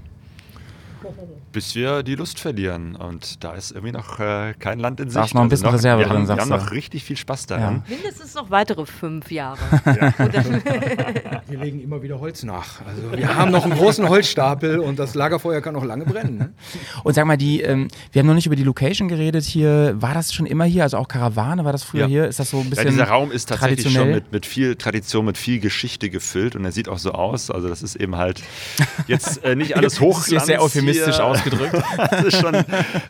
Bis 1.58 1.74
wir 1.74 2.04
die 2.04 2.14
Lust 2.14 2.40
verlieren. 2.40 2.96
Und 2.96 3.44
da 3.44 3.54
ist 3.54 3.72
irgendwie 3.72 3.92
noch 3.92 4.20
äh, 4.20 4.54
kein 4.60 4.78
Land 4.78 5.00
in 5.00 5.10
Sicht. 5.10 5.18
Da 5.18 5.26
ist 5.26 5.34
noch 5.34 5.42
ein 5.42 5.50
bisschen 5.50 5.66
also 5.66 5.76
noch, 5.76 5.80
Reserve 5.80 6.02
wir 6.02 6.08
drin, 6.08 6.18
haben, 6.18 6.28
Wir 6.28 6.38
haben 6.38 6.50
noch 6.50 6.70
richtig 6.70 7.04
viel 7.04 7.18
Spaß 7.18 7.48
daran. 7.48 7.84
Ja. 7.88 7.96
Mindestens 7.96 8.36
noch 8.36 8.52
weitere 8.52 8.86
fünf 8.86 9.32
Jahre. 9.32 9.58
wir 11.48 11.60
legen 11.60 11.82
immer 11.82 12.04
wieder 12.04 12.20
Holz 12.20 12.44
nach. 12.44 12.86
Also 12.86 13.12
wir 13.12 13.36
haben 13.36 13.50
noch 13.50 13.64
einen 13.66 13.74
großen 13.74 14.08
Holzstapel 14.08 14.78
und 14.78 15.00
das 15.00 15.16
Lagerfeuer 15.16 15.62
kann 15.62 15.74
noch 15.74 15.84
lange 15.84 16.06
brennen. 16.06 16.38
Ne? 16.38 16.54
Und 17.04 17.16
sag 17.16 17.26
mal, 17.26 17.38
die, 17.38 17.62
ähm, 17.62 17.88
wir 18.12 18.20
haben 18.20 18.28
noch 18.28 18.36
nicht 18.36 18.46
über 18.46 18.56
die 18.56 18.64
Location 18.64 19.08
geredet 19.08 19.44
hier. 19.44 19.96
War 20.00 20.14
das 20.14 20.36
schon 20.36 20.46
immer 20.46 20.66
hier? 20.66 20.84
Also 20.84 20.98
auch 20.98 21.08
Karawane, 21.08 21.66
war 21.66 21.72
das 21.72 21.82
früher 21.82 22.02
ja. 22.02 22.08
hier? 22.08 22.28
Ist 22.28 22.40
das 22.40 22.52
so 22.52 22.60
ein 22.60 22.70
bisschen 22.70 22.86
ja, 22.86 22.92
dieser 22.92 23.08
Raum 23.08 23.32
ist 23.32 23.50
tatsächlich 23.50 23.92
schon 23.92 24.12
mit, 24.12 24.32
mit 24.32 24.46
viel 24.46 24.76
Tradition, 24.76 25.26
mit 25.26 25.40
viel 25.40 25.60
Geschichte 25.60 26.12
gefüllt 26.12 26.56
und 26.56 26.66
er 26.66 26.72
sieht 26.72 26.88
auch 26.88 27.00
so 27.00 27.14
aus. 27.14 27.50
Also 27.50 27.68
das 27.68 27.82
ist 27.82 27.96
eben 27.96 28.16
halt 28.16 28.44
jetzt 29.08 29.44
äh, 29.44 29.56
nicht 29.56 29.76
alles 29.88 30.00
ist 30.00 30.46
sehr 30.46 30.62
euphemistisch 30.62 31.20
aus 31.20 31.44
ausgedrückt. 31.48 31.84
das 32.12 32.24
ist 32.26 32.42
schon 32.42 32.56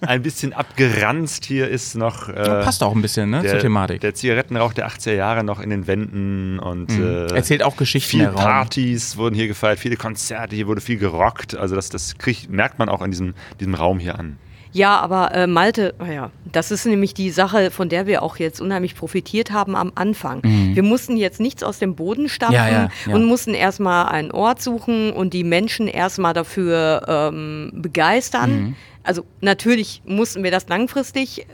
ein 0.01 0.21
bisschen 0.21 0.53
abgeranzt. 0.53 1.45
Hier 1.45 1.67
ist 1.67 1.95
noch. 1.95 2.29
Äh, 2.29 2.33
passt 2.63 2.83
auch 2.83 2.95
ein 2.95 3.01
bisschen 3.01 3.29
ne, 3.29 3.41
der, 3.41 3.51
zur 3.51 3.59
Thematik. 3.59 4.01
Der 4.01 4.13
Zigarettenrauch 4.13 4.73
der 4.73 4.87
80er 4.89 5.13
Jahre 5.13 5.43
noch 5.43 5.59
in 5.59 5.69
den 5.69 5.87
Wänden 5.87 6.59
und. 6.59 6.97
Mhm. 6.97 7.03
Äh, 7.03 7.35
Erzählt 7.35 7.63
auch 7.63 7.77
Geschichten. 7.77 8.09
Viele 8.09 8.29
Partys 8.29 9.17
wurden 9.17 9.35
hier 9.35 9.47
gefeiert, 9.47 9.79
viele 9.79 9.97
Konzerte, 9.97 10.55
hier 10.55 10.67
wurde 10.67 10.81
viel 10.81 10.97
gerockt. 10.97 11.55
Also, 11.55 11.75
das, 11.75 11.89
das 11.89 12.17
krieg, 12.17 12.49
merkt 12.49 12.79
man 12.79 12.89
auch 12.89 13.01
in 13.01 13.11
diesem, 13.11 13.33
diesem 13.59 13.75
Raum 13.75 13.99
hier 13.99 14.17
an. 14.19 14.37
Ja, 14.77 14.99
aber 14.99 15.33
äh, 15.33 15.47
Malte, 15.47 15.95
ja, 16.07 16.29
das 16.51 16.69
ist 16.69 16.85
nämlich 16.85 17.15
die 17.15 17.31
Sache, 17.31 17.71
von 17.71 17.89
der 17.89 18.05
wir 18.05 18.21
auch 18.21 18.37
jetzt 18.37 18.61
unheimlich 18.61 18.95
profitiert 18.95 19.49
haben 19.51 19.75
am 19.75 19.91
Anfang. 19.95 20.41
Mhm. 20.43 20.75
Wir 20.75 20.83
mussten 20.83 21.17
jetzt 21.17 21.39
nichts 21.39 21.63
aus 21.63 21.79
dem 21.79 21.95
Boden 21.95 22.29
stampfen 22.29 22.55
ja, 22.55 22.69
ja, 22.69 22.89
ja. 23.07 23.15
und 23.15 23.25
mussten 23.25 23.55
erstmal 23.55 24.05
einen 24.05 24.31
Ort 24.31 24.61
suchen 24.61 25.11
und 25.11 25.33
die 25.33 25.43
Menschen 25.43 25.87
erstmal 25.87 26.35
dafür 26.35 27.01
ähm, 27.07 27.71
begeistern. 27.73 28.51
Mhm 28.51 28.75
also 29.07 29.25
natürlich 29.39 30.01
mussten 30.05 30.43
wir 30.43 30.51
das 30.51 30.67
langfristig, 30.67 31.47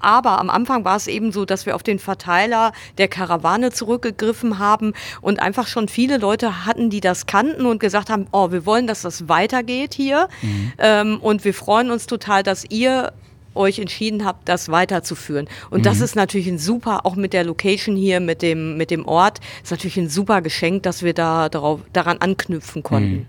aber 0.00 0.40
am 0.40 0.48
Anfang 0.48 0.84
war 0.84 0.96
es 0.96 1.06
eben 1.06 1.30
so, 1.30 1.44
dass 1.44 1.66
wir 1.66 1.74
auf 1.74 1.82
den 1.82 1.98
Verteiler 1.98 2.72
der 2.96 3.08
Karawane 3.08 3.70
zurückgegriffen 3.70 4.58
haben 4.58 4.94
und 5.20 5.40
einfach 5.40 5.66
schon 5.66 5.88
viele 5.88 6.16
Leute 6.16 6.64
hatten, 6.64 6.88
die 6.88 7.00
das 7.00 7.26
kannten 7.26 7.66
und 7.66 7.80
gesagt 7.80 8.08
haben, 8.08 8.26
oh, 8.32 8.50
wir 8.50 8.64
wollen, 8.64 8.86
dass 8.86 9.02
das 9.02 9.28
weitergeht 9.28 9.92
hier 9.92 10.28
mhm. 10.40 10.72
ähm, 10.78 11.18
und 11.20 11.44
wir 11.44 11.52
freuen 11.52 11.90
uns 11.90 12.06
total, 12.06 12.42
dass 12.42 12.64
ihr 12.70 13.12
euch 13.54 13.78
entschieden 13.78 14.24
habt, 14.24 14.48
das 14.48 14.70
weiterzuführen. 14.70 15.48
Und 15.70 15.80
mhm. 15.80 15.84
das 15.84 16.00
ist 16.00 16.14
natürlich 16.14 16.46
ein 16.46 16.58
super, 16.58 17.04
auch 17.04 17.16
mit 17.16 17.32
der 17.32 17.44
Location 17.44 17.96
hier, 17.96 18.20
mit 18.20 18.42
dem, 18.42 18.76
mit 18.76 18.90
dem 18.90 19.06
Ort, 19.06 19.40
ist 19.62 19.70
natürlich 19.70 19.96
ein 19.96 20.08
super 20.08 20.42
Geschenk, 20.42 20.82
dass 20.82 21.02
wir 21.02 21.14
da 21.14 21.48
darauf, 21.48 21.80
daran 21.92 22.18
anknüpfen 22.18 22.82
konnten. 22.82 23.10
Mhm. 23.10 23.26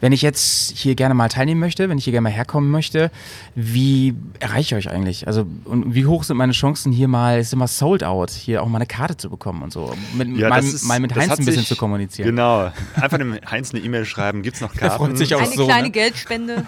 Wenn 0.00 0.12
ich 0.12 0.22
jetzt 0.22 0.76
hier 0.76 0.94
gerne 0.94 1.14
mal 1.14 1.28
teilnehmen 1.28 1.60
möchte, 1.60 1.88
wenn 1.88 1.98
ich 1.98 2.04
hier 2.04 2.12
gerne 2.12 2.24
mal 2.28 2.32
herkommen 2.32 2.70
möchte, 2.70 3.10
wie 3.54 4.14
erreiche 4.38 4.78
ich 4.78 4.86
euch 4.86 4.92
eigentlich? 4.92 5.26
Also 5.26 5.46
und 5.64 5.94
wie 5.94 6.06
hoch 6.06 6.24
sind 6.24 6.36
meine 6.36 6.52
Chancen 6.52 6.92
hier 6.92 7.08
mal, 7.08 7.40
ist 7.40 7.52
immer 7.52 7.66
sold 7.66 8.04
out, 8.04 8.30
hier 8.30 8.62
auch 8.62 8.68
mal 8.68 8.78
eine 8.78 8.86
Karte 8.86 9.16
zu 9.16 9.30
bekommen 9.30 9.62
und 9.62 9.72
so, 9.72 9.92
mit, 10.16 10.36
ja, 10.36 10.48
mal, 10.48 10.62
ist, 10.62 10.84
mal 10.84 11.00
mit 11.00 11.14
Heinz 11.14 11.32
ein 11.32 11.44
bisschen 11.44 11.60
sich, 11.60 11.68
zu 11.68 11.76
kommunizieren. 11.76 12.28
Genau, 12.28 12.70
einfach 12.94 13.18
dem 13.18 13.38
Heinz 13.50 13.74
eine 13.74 13.82
E-Mail 13.82 14.04
schreiben, 14.04 14.42
gibt 14.42 14.56
es 14.56 14.62
noch 14.62 14.74
Karten? 14.76 14.96
freut 14.96 15.18
sich 15.18 15.34
auch 15.34 15.42
eine 15.42 15.54
so, 15.54 15.66
kleine 15.66 15.88
ne? 15.88 15.90
Geldspende. 15.90 16.64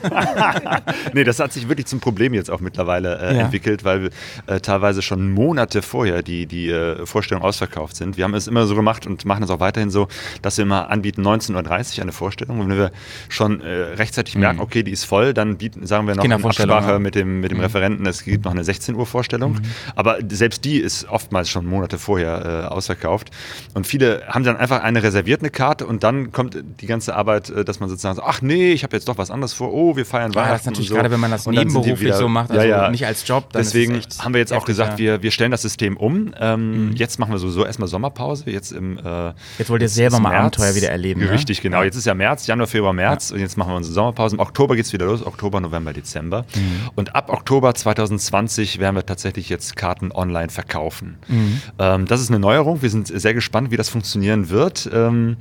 nee, 1.15 1.25
das 1.25 1.39
hat 1.39 1.53
sich 1.53 1.69
wirklich 1.69 1.87
zum 1.87 2.01
Problem 2.01 2.35
jetzt 2.35 2.51
auch 2.51 2.61
mittlerweile 2.61 3.19
äh, 3.19 3.37
ja. 3.37 3.43
entwickelt, 3.45 3.85
weil 3.85 4.03
wir 4.03 4.11
äh, 4.47 4.61
teilweise 4.61 5.03
schon 5.03 5.33
Monate 5.33 5.83
vorher 5.83 6.23
die, 6.23 6.47
die 6.47 6.71
äh, 6.71 7.07
Vorstellungen 7.07 7.47
ausverkauft 7.47 7.97
sind. 7.97 8.17
Wir 8.17 8.25
haben 8.25 8.35
es 8.35 8.47
immer 8.47 8.67
so 8.67 8.75
gemacht 8.75 9.07
und 9.07 9.25
machen 9.25 9.43
es 9.43 9.51
auch 9.51 9.61
weiterhin 9.61 9.91
so, 9.91 10.09
dass 10.43 10.57
wir 10.57 10.63
immer 10.63 10.91
anbieten 10.91 11.23
19.30 11.27 11.97
Uhr 11.97 12.03
eine 12.03 12.13
Vorstellung. 12.13 12.61
Und 12.61 12.71
wenn 12.71 12.79
wir 12.79 12.93
schon 13.29 13.61
äh, 13.61 13.69
rechtzeitig 13.71 14.37
merken, 14.37 14.57
mhm. 14.57 14.63
okay, 14.63 14.83
die 14.83 14.93
ist 14.93 15.05
voll, 15.05 15.35
dann 15.35 15.59
bieten, 15.59 15.87
sagen 15.87 16.07
wir 16.07 16.15
noch 16.15 16.25
in 16.25 16.33
Absprache 16.33 16.99
mit 16.99 17.15
dem, 17.15 17.41
mit 17.41 17.51
dem 17.51 17.59
mhm. 17.59 17.65
Referenten, 17.65 18.07
es 18.07 18.25
gibt 18.25 18.45
noch 18.45 18.53
eine 18.53 18.65
16 18.65 18.95
Uhr 18.95 19.07
Vorstellung. 19.07 19.55
Mhm. 19.55 19.61
Aber 19.95 20.19
selbst 20.29 20.65
die 20.65 20.79
ist 20.79 21.09
oftmals 21.09 21.49
schon 21.49 21.67
Monate 21.67 21.99
vorher 21.99 22.65
äh, 22.67 22.69
ausverkauft. 22.69 23.31
Und 23.75 23.87
viele 23.87 24.23
haben 24.29 24.45
dann 24.45 24.57
einfach 24.57 24.83
eine 24.83 25.03
reservierte 25.03 25.51
Karte 25.51 25.87
und 25.87 26.03
dann 26.03 26.33
kommt 26.33 26.57
die 26.81 26.87
ganze 26.87 27.15
Arbeit, 27.15 27.51
äh, 27.51 27.65
dass 27.65 27.81
man 27.81 27.89
sozusagen 27.89 28.17
sagt, 28.17 28.29
ach 28.29 28.43
nee, 28.43 28.73
ich 28.73 28.83
habe 28.83 28.97
jetzt 28.97 29.09
doch 29.09 29.19
was 29.19 29.31
anderes 29.31 29.53
vor, 29.53 29.73
oh, 29.73 29.97
wir 29.97 30.07
feiern 30.07 30.33
ja, 30.33 30.37
Weihnachten. 30.37 30.53
Das 30.53 30.61
ist 30.61 30.67
natürlich 30.67 30.89
so. 30.89 30.95
gerade, 30.95 31.11
wenn 31.11 31.21
man 31.21 31.31
das 31.31 31.47
nebenberuflich 31.47 32.01
wieder, 32.01 32.17
so 32.17 32.29
macht, 32.29 32.51
also 32.51 32.63
ja, 32.63 32.85
ja. 32.85 32.91
nicht 32.91 33.07
als 33.07 33.27
Job. 33.27 33.53
Deswegen 33.53 34.01
haben 34.19 34.35
wir 34.35 34.41
jetzt 34.41 34.53
auch 34.53 34.65
gesagt, 34.65 34.99
wir, 34.99 35.23
wir 35.23 35.31
stellen 35.31 35.51
das 35.51 35.63
System 35.63 35.97
um. 35.97 36.33
Ähm, 36.39 36.91
mhm. 36.91 36.97
Jetzt 36.97 37.19
machen 37.19 37.33
wir 37.33 37.39
sowieso 37.39 37.65
erstmal 37.65 37.89
Sommerpause. 37.89 38.51
Jetzt 38.51 38.73
im 38.73 38.99
äh, 38.99 39.33
Jetzt 39.59 39.71
wollt 39.71 39.83
ihr 39.83 39.89
selber 39.89 40.21
mal 40.21 40.31
März. 40.31 40.41
Abenteuer 40.41 40.75
wieder 40.75 40.91
erleben. 40.91 41.23
Richtig, 41.23 41.59
ne? 41.59 41.63
genau. 41.63 41.83
Jetzt 41.83 41.97
ist 41.97 42.07
ja 42.07 42.15
März, 42.15 42.47
Januar, 42.47 42.67
Februar, 42.67 42.93
März 42.93 43.10
und 43.33 43.41
jetzt 43.41 43.57
machen 43.57 43.73
wir 43.73 43.77
unsere 43.77 43.95
Sommerpause. 43.95 44.37
Im 44.37 44.41
Oktober 44.41 44.77
geht 44.77 44.87
es 44.87 44.93
wieder 44.93 45.07
los, 45.07 45.25
Oktober, 45.25 45.61
November, 45.61 45.93
Dezember. 45.93 46.45
Mhm. 46.55 46.91
Und 46.95 47.15
ab 47.15 47.31
Oktober 47.31 47.75
2020 47.75 48.79
werden 48.79 48.97
wir 48.97 49.07
tatsächlich 49.07 49.49
jetzt 49.49 49.77
Karten 49.77 50.13
online 50.13 50.49
verkaufen. 50.49 51.19
Mhm. 51.29 51.63
Ähm, 51.79 52.07
das 52.07 52.21
ist 52.21 52.31
eine 52.31 52.39
Neuerung. 52.39 52.83
Wir 52.83 52.91
sind 52.91 53.09
sehr 53.09 53.35
gespannt, 53.35 53.71
wie 53.71 53.77
das 53.77 53.89
funktionieren 53.89 54.51
wird. 54.51 54.89
Ähm, 54.93 55.37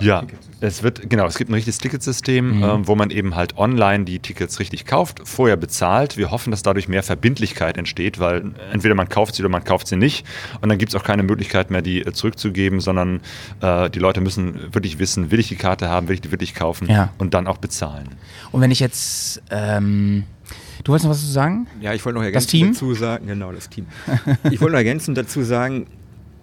ja, 0.00 0.24
es 0.60 0.82
wird, 0.82 1.08
genau, 1.08 1.26
es 1.26 1.38
gibt 1.38 1.50
ein 1.50 1.54
richtiges 1.54 1.78
Ticketsystem, 1.78 2.58
mhm. 2.58 2.64
ähm, 2.64 2.88
wo 2.88 2.94
man 2.94 3.10
eben 3.10 3.36
halt 3.36 3.56
online 3.58 4.04
die 4.04 4.18
Tickets 4.18 4.58
richtig 4.58 4.86
kauft, 4.86 5.20
vorher 5.24 5.56
bezahlt. 5.56 6.16
Wir 6.16 6.30
hoffen, 6.30 6.50
dass 6.50 6.62
dadurch 6.62 6.88
mehr 6.88 7.02
Verbindlichkeit 7.02 7.76
entsteht, 7.76 8.18
weil 8.18 8.52
entweder 8.72 8.94
man 8.94 9.08
kauft 9.08 9.34
sie 9.34 9.42
oder 9.42 9.50
man 9.50 9.64
kauft 9.64 9.86
sie 9.86 9.96
nicht. 9.96 10.26
Und 10.60 10.68
dann 10.68 10.78
gibt 10.78 10.92
es 10.92 11.00
auch 11.00 11.04
keine 11.04 11.22
Möglichkeit 11.22 11.70
mehr, 11.70 11.82
die 11.82 12.00
äh, 12.00 12.12
zurückzugeben, 12.12 12.80
sondern 12.80 13.20
äh, 13.60 13.88
die 13.90 13.98
Leute 13.98 14.20
müssen 14.20 14.74
wirklich 14.74 14.98
wissen, 14.98 15.30
will 15.30 15.40
ich 15.40 15.48
die 15.48 15.56
Karte 15.56 15.88
haben, 15.88 16.08
will 16.08 16.14
ich 16.14 16.20
die 16.20 16.30
wirklich 16.30 16.54
kaufen 16.54 16.88
ja. 16.88 16.97
Und 17.18 17.34
dann 17.34 17.46
auch 17.46 17.58
bezahlen. 17.58 18.08
Und 18.52 18.60
wenn 18.60 18.70
ich 18.70 18.80
jetzt 18.80 19.42
ähm 19.50 20.24
Du 20.84 20.92
wolltest 20.92 21.04
noch 21.04 21.12
was 21.12 21.20
zu 21.20 21.30
sagen? 21.30 21.66
Ja, 21.80 21.92
ich 21.92 22.04
wollte 22.04 22.18
noch 22.18 22.24
ergänzend 22.24 22.70
dazu 22.70 22.94
sagen, 22.94 23.26
genau, 23.26 23.52
das 23.52 23.68
Team. 23.68 23.86
ich 24.44 24.60
wollte 24.60 24.72
noch 24.72 24.78
ergänzend 24.78 25.18
dazu 25.18 25.42
sagen, 25.42 25.86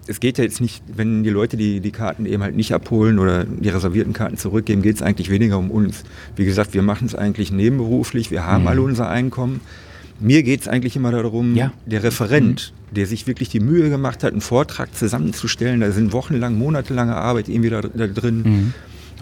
es 0.08 0.20
geht 0.20 0.38
ja 0.38 0.43
jetzt 0.43 0.62
nicht, 0.62 0.84
wenn 0.93 1.24
die 1.24 1.30
Leute 1.30 1.58
die, 1.58 1.80
die 1.80 1.91
Karten 1.91 2.26
eben 2.26 2.43
halt 2.43 2.56
nicht 2.56 2.74
abholen 2.74 3.18
oder 3.18 3.43
die 3.43 3.70
reservierten 3.70 4.14
Karten 4.14 4.38
zurückgeben, 4.38 4.82
geht 4.82 4.97
es 4.97 5.01
eigentlich 5.01 5.30
weniger 5.30 5.58
um 5.58 5.72
uns. 5.72 6.03
Wie 6.36 6.45
gesagt, 6.45 6.74
wir 6.74 6.82
machen 6.82 7.08
es 7.08 7.16
eigentlich 7.16 7.51
nebenberuflich, 7.51 8.30
wir 8.32 8.45
haben 8.45 8.64
mhm. 8.64 8.68
alle 8.68 8.82
unser 8.82 9.10
Einkommen. 9.10 9.62
Mir 10.20 10.43
geht 10.43 10.62
es 10.62 10.68
eigentlich 10.68 10.95
immer 10.95 11.12
darum, 11.12 11.56
ja. 11.56 11.74
der 11.86 12.03
Referent, 12.03 12.74
mhm. 12.91 12.95
der 12.95 13.08
sich 13.08 13.28
wirklich 13.28 13.49
die 13.49 13.60
Mühe 13.60 13.89
gemacht 13.89 14.24
hat, 14.24 14.32
einen 14.32 14.41
Vortrag 14.41 14.95
zusammenzustellen, 14.95 15.82
da 15.82 15.91
sind 15.91 16.14
wochenlang, 16.14 16.58
monatelange 16.58 17.16
Arbeit 17.16 17.49
irgendwie 17.49 17.70
da, 17.70 17.82
da 17.82 18.08
drin. 18.08 18.43
Mhm. 18.43 18.74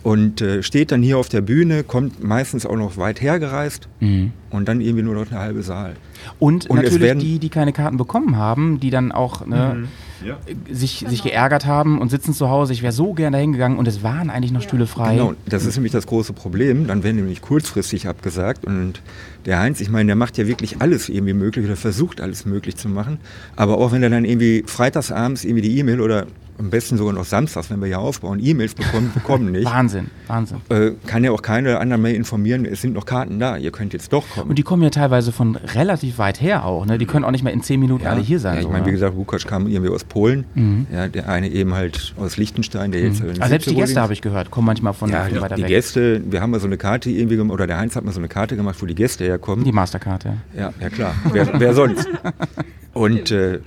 Und 0.04 0.41
äh, 0.41 0.62
steht 0.64 0.91
dann 0.91 1.01
hier 1.01 1.18
auf 1.18 1.30
der 1.30 1.41
Bühne, 1.41 1.84
kommt 1.84 2.24
meistens 2.24 2.66
auch 2.66 2.76
noch 2.76 2.97
weit 2.97 3.22
hergereist 3.22 3.88
mhm. 3.99 4.32
und 4.49 4.68
dann 4.68 4.82
irgendwie 4.82 5.04
nur 5.04 5.16
noch 5.16 5.32
eine 5.32 5.39
halbe 5.39 5.64
Saal. 5.64 5.95
Und, 6.39 6.70
und 6.70 6.84
natürlich 6.84 7.18
die, 7.18 7.39
die 7.39 7.49
keine 7.49 7.74
Karten 7.74 7.97
bekommen 7.97 8.38
haben, 8.38 8.80
die 8.80 8.89
dann 8.89 9.12
auch 9.12 9.45
ne, 9.45 9.76
mhm 9.76 9.88
ja. 10.26 10.38
sich, 10.72 10.99
genau. 10.99 11.12
sich 11.12 11.24
geärgert 11.24 11.66
haben 11.66 11.99
und 11.99 12.10
sitzen 12.10 12.34
zu 12.34 12.49
Hause. 12.49 12.74
Ich 12.74 12.82
wäre 12.82 12.93
so 12.93 13.14
gerne 13.14 13.38
dahin 13.38 13.51
gegangen 13.51 13.78
und 13.78 13.88
es 13.88 14.04
waren 14.04 14.30
eigentlich 14.30 14.51
noch 14.51 14.62
ja. 14.62 14.68
Stühle 14.68 14.88
frei. 14.88 15.16
Genau, 15.16 15.34
das 15.45 15.66
ist 15.66 15.76
nämlich 15.76 15.91
das 15.91 16.08
große 16.08 16.34
Problem. 16.34 16.88
Dann 16.88 17.04
werden 17.04 17.18
nämlich 17.18 17.41
kurzfristig 17.41 18.08
abgesagt 18.08 18.66
und 18.66 19.01
der 19.45 19.60
Heinz, 19.60 19.82
ich 19.82 19.89
meine, 19.89 20.08
der 20.08 20.16
macht 20.16 20.38
ja 20.38 20.47
wirklich 20.47 20.82
alles 20.82 21.10
irgendwie 21.10 21.34
möglich 21.34 21.66
oder 21.66 21.76
versucht 21.76 22.22
alles 22.22 22.45
möglich 22.45 22.76
zu 22.76 22.89
machen. 22.89 23.18
Aber 23.56 23.78
auch 23.78 23.91
wenn 23.91 24.04
er 24.04 24.10
dann 24.10 24.26
irgendwie 24.26 24.64
freitagsabends 24.66 25.43
irgendwie 25.43 25.62
die 25.62 25.78
E-Mail 25.78 26.01
oder 26.01 26.28
am 26.58 26.70
besten 26.70 26.97
sogar 26.97 27.14
noch 27.14 27.26
samstags, 27.26 27.70
wenn 27.70 27.80
wir 27.80 27.88
hier 27.88 27.99
aufbauen, 27.99 28.39
E-Mails 28.41 28.74
bekommen, 28.74 29.12
bekommen 29.14 29.51
nicht. 29.51 29.66
Wahnsinn, 29.66 30.08
Wahnsinn. 30.28 30.62
Äh, 30.70 30.91
kann 31.06 31.24
ja 31.24 31.32
auch 31.32 31.41
keine 31.41 31.80
anderen 31.80 32.01
mehr 32.01 32.16
informieren, 32.16 32.66
es 32.66 32.82
sind 32.82 32.93
noch 32.93 33.06
Karten 33.06 33.39
da, 33.39 33.58
ihr 33.58 33.72
könnt 33.72 33.93
jetzt 33.93 34.14
doch 34.14 34.28
kommen. 34.30 34.49
Und 34.49 34.58
die 34.58 34.64
kommen 34.64 34.84
ja 34.84 34.89
teilweise 34.89 35.32
von 35.32 35.56
relativ 35.56 36.18
weit 36.18 36.41
her 36.41 36.66
auch, 36.66 36.86
ne? 36.86 36.97
Die 36.97 37.06
können 37.06 37.26
auch 37.26 37.32
nicht 37.32 37.43
mehr 37.43 37.54
in 37.54 37.62
zehn 37.62 37.80
Minuten 37.80 38.06
ja, 38.06 38.12
alle 38.12 38.22
hier 38.22 38.39
sein. 38.39 38.56
Ja, 38.56 38.62
ich 38.62 38.70
meine, 38.70 38.86
wie 38.86 38.91
gesagt, 38.91 39.16
Lukas 39.16 39.45
kam 39.45 39.68
irgendwie 39.68 39.91
aus 39.91 40.04
Polen, 40.04 40.45
mhm. 40.56 40.88
ja, 40.91 41.08
der 41.08 41.30
eine 41.30 41.49
eben 41.49 41.74
halt 41.74 42.14
aus 42.18 42.38
Liechtenstein, 42.38 42.91
der 42.91 43.01
jetzt. 43.01 43.22
Mhm. 43.22 43.30
Also 43.30 43.47
selbst 43.47 43.70
die 43.70 43.76
Gäste 43.76 44.01
habe 44.01 44.14
ich 44.14 44.22
gehört, 44.22 44.51
kommen 44.51 44.68
manchmal 44.68 44.93
von, 44.93 45.10
ja, 45.10 45.26
von 45.26 45.41
weiter 45.41 45.56
die 45.56 45.64
weg. 45.64 45.68
Die 45.68 45.74
Gäste, 45.74 46.22
wir 46.30 46.41
haben 46.41 46.51
mal 46.51 46.60
so 46.60 46.68
eine 46.68 46.78
Karte 46.78 47.10
irgendwie 47.10 47.38
gemacht, 47.38 47.54
oder 47.54 47.68
der 47.68 47.78
Heinz 47.78 47.95
hat 47.95 48.06
mal 48.06 48.12
so 48.12 48.20
eine 48.20 48.28
Karte 48.28 48.56
gemacht, 48.56 48.82
wo 48.82 48.86
die 48.86 48.95
Gäste 48.95 49.24
herkommen. 49.24 49.66
Die 49.66 49.72
Mastercard, 49.72 50.24
ja. 50.26 50.38
Ja, 50.58 50.74
ja 50.80 50.89
klar. 50.89 51.16
wer, 51.32 51.60
wer 51.60 51.74
sonst? 51.74 52.08
Und 52.93 53.32
äh, 53.32 53.60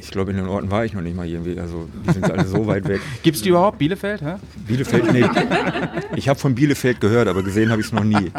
ich 0.00 0.10
glaube, 0.10 0.30
in 0.30 0.36
den 0.36 0.46
Orten 0.46 0.70
war 0.70 0.84
ich 0.84 0.92
noch 0.92 1.02
nicht 1.02 1.16
mal 1.16 1.26
irgendwie. 1.26 1.58
Also, 1.58 1.88
die 2.06 2.12
sind 2.12 2.30
alle 2.30 2.46
so 2.46 2.66
weit 2.66 2.86
weg. 2.88 3.00
Gibt 3.22 3.36
es 3.36 3.42
die 3.42 3.50
überhaupt? 3.50 3.78
Bielefeld? 3.78 4.22
Hä? 4.22 4.34
Bielefeld, 4.66 5.12
nee. 5.12 5.24
Ich 6.16 6.28
habe 6.28 6.38
von 6.38 6.54
Bielefeld 6.54 7.00
gehört, 7.00 7.28
aber 7.28 7.42
gesehen 7.42 7.70
habe 7.70 7.80
ich 7.80 7.86
es 7.86 7.92
noch 7.92 8.04
nie. 8.04 8.32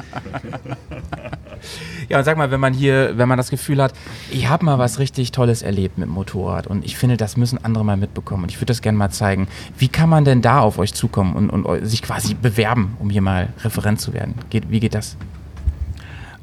Ja, 2.09 2.17
und 2.17 2.23
sag 2.23 2.37
mal, 2.37 2.49
wenn 2.51 2.59
man 2.59 2.73
hier, 2.73 3.17
wenn 3.17 3.29
man 3.29 3.37
das 3.37 3.49
Gefühl 3.49 3.81
hat, 3.81 3.93
ich 4.31 4.49
habe 4.49 4.65
mal 4.65 4.79
was 4.79 4.97
richtig 4.99 5.31
Tolles 5.31 5.61
erlebt 5.61 5.97
mit 5.97 6.07
dem 6.07 6.13
Motorrad 6.13 6.67
und 6.67 6.83
ich 6.83 6.97
finde, 6.97 7.17
das 7.17 7.37
müssen 7.37 7.63
andere 7.63 7.85
mal 7.85 7.97
mitbekommen 7.97 8.43
und 8.43 8.49
ich 8.49 8.57
würde 8.57 8.67
das 8.67 8.81
gerne 8.81 8.97
mal 8.97 9.11
zeigen. 9.11 9.47
Wie 9.77 9.87
kann 9.89 10.09
man 10.09 10.25
denn 10.25 10.41
da 10.41 10.59
auf 10.59 10.79
euch 10.79 10.93
zukommen 10.93 11.35
und, 11.35 11.49
und 11.49 11.85
sich 11.85 12.01
quasi 12.01 12.33
bewerben, 12.33 12.97
um 12.99 13.09
hier 13.09 13.21
mal 13.21 13.49
Referent 13.63 14.01
zu 14.01 14.13
werden? 14.13 14.33
Geht, 14.49 14.71
wie 14.71 14.79
geht 14.79 14.95
das? 14.95 15.17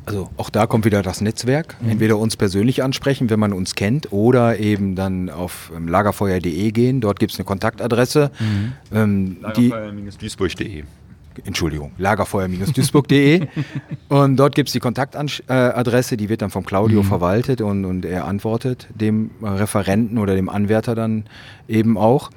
Also 0.06 0.30
auch 0.36 0.50
da 0.50 0.66
kommt 0.66 0.84
wieder 0.84 1.02
das 1.02 1.20
Netzwerk. 1.20 1.76
Mhm. 1.80 1.90
Entweder 1.90 2.18
uns 2.18 2.36
persönlich 2.36 2.82
ansprechen, 2.82 3.28
wenn 3.28 3.40
man 3.40 3.52
uns 3.52 3.74
kennt, 3.74 4.12
oder 4.12 4.58
eben 4.58 4.94
dann 4.94 5.28
auf 5.28 5.72
ähm, 5.76 5.88
lagerfeuer.de 5.88 6.70
gehen. 6.70 7.00
Dort 7.00 7.18
gibt 7.18 7.32
es 7.32 7.38
eine 7.38 7.44
Kontaktadresse. 7.44 8.30
Mhm. 8.38 8.72
Ähm, 8.92 9.36
Lagerfeuer-duisburg.de 9.42 10.84
Entschuldigung, 11.44 11.92
lagerfeuer-duisburg.de 11.98 13.46
und 14.08 14.36
dort 14.36 14.54
gibt 14.54 14.70
es 14.70 14.72
die 14.72 14.80
Kontaktadresse, 14.80 16.16
die 16.16 16.30
wird 16.30 16.40
dann 16.40 16.48
vom 16.48 16.64
Claudio 16.64 17.02
mhm. 17.02 17.06
verwaltet 17.06 17.60
und, 17.60 17.84
und 17.84 18.06
er 18.06 18.24
antwortet 18.24 18.88
dem 18.94 19.30
Referenten 19.42 20.16
oder 20.16 20.34
dem 20.34 20.48
Anwärter 20.48 20.94
dann 20.94 21.24
eben 21.68 21.98
auch. 21.98 22.30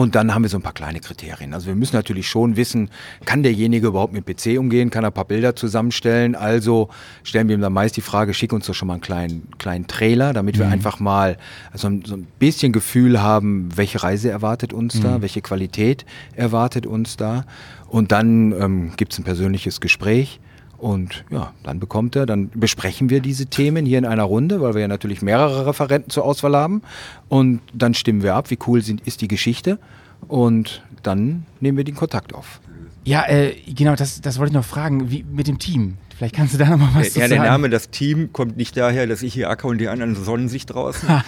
Und 0.00 0.14
dann 0.14 0.32
haben 0.32 0.40
wir 0.40 0.48
so 0.48 0.56
ein 0.56 0.62
paar 0.62 0.72
kleine 0.72 1.00
Kriterien. 1.00 1.52
Also 1.52 1.66
wir 1.66 1.74
müssen 1.74 1.94
natürlich 1.94 2.26
schon 2.26 2.56
wissen, 2.56 2.88
kann 3.26 3.42
derjenige 3.42 3.88
überhaupt 3.88 4.14
mit 4.14 4.24
PC 4.24 4.58
umgehen, 4.58 4.88
kann 4.88 5.04
er 5.04 5.10
ein 5.10 5.12
paar 5.12 5.26
Bilder 5.26 5.54
zusammenstellen. 5.54 6.34
Also 6.34 6.88
stellen 7.22 7.48
wir 7.48 7.54
ihm 7.54 7.60
dann 7.60 7.74
meist 7.74 7.98
die 7.98 8.00
Frage, 8.00 8.32
schick 8.32 8.54
uns 8.54 8.64
doch 8.64 8.72
schon 8.72 8.88
mal 8.88 8.94
einen 8.94 9.02
kleinen, 9.02 9.48
kleinen 9.58 9.88
Trailer, 9.88 10.32
damit 10.32 10.58
wir 10.58 10.64
mhm. 10.64 10.72
einfach 10.72 11.00
mal 11.00 11.36
so 11.74 11.88
ein, 11.88 12.02
so 12.06 12.14
ein, 12.14 12.26
bisschen 12.38 12.72
Gefühl 12.72 13.20
haben, 13.20 13.68
welche 13.76 14.02
Reise 14.02 14.30
erwartet 14.30 14.72
uns 14.72 14.94
mhm. 14.94 15.02
da, 15.02 15.20
welche 15.20 15.42
Qualität 15.42 16.06
erwartet 16.34 16.86
uns 16.86 17.18
da. 17.18 17.44
Und 17.86 18.10
dann 18.10 18.52
ähm, 18.52 18.92
gibt 18.96 19.12
es 19.12 19.18
ein 19.18 19.24
persönliches 19.24 19.82
Gespräch. 19.82 20.40
Und 20.80 21.24
ja, 21.30 21.52
dann 21.62 21.78
bekommt 21.78 22.16
er, 22.16 22.24
dann 22.24 22.48
besprechen 22.54 23.10
wir 23.10 23.20
diese 23.20 23.46
Themen 23.46 23.84
hier 23.84 23.98
in 23.98 24.06
einer 24.06 24.22
Runde, 24.22 24.62
weil 24.62 24.72
wir 24.72 24.80
ja 24.80 24.88
natürlich 24.88 25.20
mehrere 25.20 25.66
Referenten 25.66 26.10
zur 26.10 26.24
Auswahl 26.24 26.56
haben. 26.56 26.80
Und 27.28 27.60
dann 27.74 27.92
stimmen 27.92 28.22
wir 28.22 28.34
ab, 28.34 28.50
wie 28.50 28.58
cool 28.66 28.80
sind, 28.80 29.02
ist 29.06 29.20
die 29.20 29.28
Geschichte. 29.28 29.78
Und 30.26 30.82
dann 31.02 31.44
nehmen 31.60 31.76
wir 31.76 31.84
den 31.84 31.96
Kontakt 31.96 32.34
auf. 32.34 32.60
Ja, 33.04 33.26
äh, 33.28 33.54
genau, 33.66 33.94
das, 33.94 34.22
das 34.22 34.38
wollte 34.38 34.52
ich 34.52 34.54
noch 34.54 34.64
fragen, 34.64 35.10
wie 35.10 35.22
mit 35.30 35.48
dem 35.48 35.58
Team. 35.58 35.98
Vielleicht 36.20 36.36
kannst 36.36 36.52
du 36.52 36.58
da 36.58 36.68
noch 36.68 36.76
mal 36.76 36.90
was 36.92 37.06
ja, 37.06 37.12
zu 37.12 37.18
sagen. 37.20 37.32
Ja, 37.32 37.40
der 37.40 37.50
Name, 37.50 37.70
das 37.70 37.88
Team 37.88 38.30
kommt 38.30 38.58
nicht 38.58 38.76
daher, 38.76 39.06
dass 39.06 39.22
ich 39.22 39.32
hier 39.32 39.48
acker 39.48 39.68
und 39.68 39.78
die 39.78 39.88
anderen 39.88 40.14
sonnen 40.14 40.50
sich 40.50 40.66
draußen. 40.66 41.08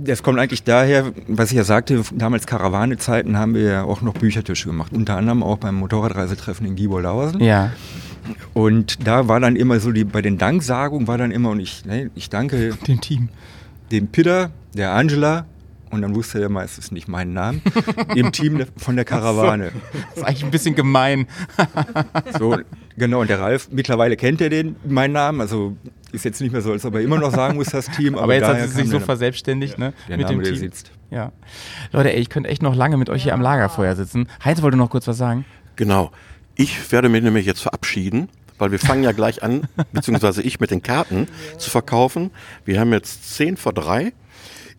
Das 0.00 0.22
kommt 0.22 0.38
eigentlich 0.38 0.62
daher, 0.62 1.12
was 1.26 1.50
ich 1.50 1.56
ja 1.56 1.64
sagte, 1.64 2.04
damals 2.12 2.46
Karawane-Zeiten 2.46 3.36
haben 3.36 3.54
wir 3.54 3.62
ja 3.62 3.82
auch 3.82 4.00
noch 4.00 4.14
Büchertische 4.14 4.68
gemacht. 4.68 4.92
Unter 4.92 5.16
anderem 5.16 5.42
auch 5.42 5.58
beim 5.58 5.74
Motorradreisetreffen 5.74 6.64
in 6.68 6.76
Gieboldhausen. 6.76 7.40
Ja. 7.40 7.72
Und 8.54 9.08
da 9.08 9.26
war 9.26 9.40
dann 9.40 9.56
immer 9.56 9.80
so, 9.80 9.90
die, 9.90 10.04
bei 10.04 10.22
den 10.22 10.38
Danksagungen 10.38 11.08
war 11.08 11.18
dann 11.18 11.32
immer, 11.32 11.50
und 11.50 11.58
ich, 11.58 11.84
ne, 11.84 12.12
ich 12.14 12.30
danke 12.30 12.76
dem 12.86 13.00
Team. 13.00 13.28
Dem 13.90 14.06
Pitter, 14.06 14.50
der 14.72 14.92
Angela, 14.92 15.46
und 15.90 16.02
dann 16.02 16.14
wusste 16.14 16.40
er 16.40 16.48
meistens 16.48 16.90
nicht 16.90 17.08
meinen 17.08 17.32
Namen, 17.32 17.62
im 18.14 18.32
Team 18.32 18.64
von 18.76 18.96
der 18.96 19.04
Karawane. 19.04 19.72
Das 19.92 20.18
ist 20.18 20.22
eigentlich 20.24 20.44
ein 20.44 20.50
bisschen 20.50 20.74
gemein. 20.74 21.26
so, 22.38 22.56
genau, 22.96 23.20
und 23.20 23.30
der 23.30 23.40
Ralf, 23.40 23.68
mittlerweile 23.70 24.16
kennt 24.16 24.40
er 24.40 24.50
den, 24.50 24.76
meinen 24.86 25.12
Namen, 25.12 25.40
also 25.40 25.76
ist 26.12 26.24
jetzt 26.24 26.40
nicht 26.40 26.52
mehr 26.52 26.62
so, 26.62 26.72
als 26.72 26.84
ob 26.84 26.94
er 26.94 27.00
immer 27.00 27.18
noch 27.18 27.30
sagen 27.30 27.56
muss, 27.56 27.68
das 27.68 27.86
Team. 27.90 28.14
Aber, 28.14 28.24
aber 28.24 28.34
jetzt 28.34 28.46
hat 28.46 28.58
es 28.58 28.74
sich 28.74 28.88
so 28.88 29.00
verselbstständigt, 29.00 29.78
ne? 29.78 29.92
Der 30.08 30.16
mit 30.16 30.26
Name, 30.26 30.42
dem 30.42 30.52
Team. 30.52 30.56
sitzt. 30.56 30.90
Ja. 31.10 31.32
Leute, 31.92 32.12
ey, 32.12 32.20
ich 32.20 32.28
könnte 32.28 32.48
echt 32.48 32.62
noch 32.62 32.74
lange 32.74 32.96
mit 32.96 33.10
euch 33.10 33.22
hier 33.22 33.34
am 33.34 33.40
Lagerfeuer 33.40 33.94
sitzen. 33.96 34.28
Heinz 34.44 34.62
wollte 34.62 34.76
noch 34.76 34.90
kurz 34.90 35.06
was 35.06 35.18
sagen. 35.18 35.44
Genau. 35.76 36.10
Ich 36.54 36.90
werde 36.92 37.08
mich 37.08 37.22
nämlich 37.22 37.46
jetzt 37.46 37.60
verabschieden, 37.60 38.28
weil 38.58 38.72
wir 38.72 38.78
fangen 38.78 39.04
ja 39.04 39.12
gleich 39.12 39.42
an, 39.42 39.68
beziehungsweise 39.92 40.42
ich 40.42 40.60
mit 40.60 40.70
den 40.70 40.82
Karten 40.82 41.28
zu 41.58 41.70
verkaufen. 41.70 42.30
Wir 42.64 42.80
haben 42.80 42.92
jetzt 42.92 43.36
10 43.36 43.56
vor 43.56 43.72
3. 43.72 44.12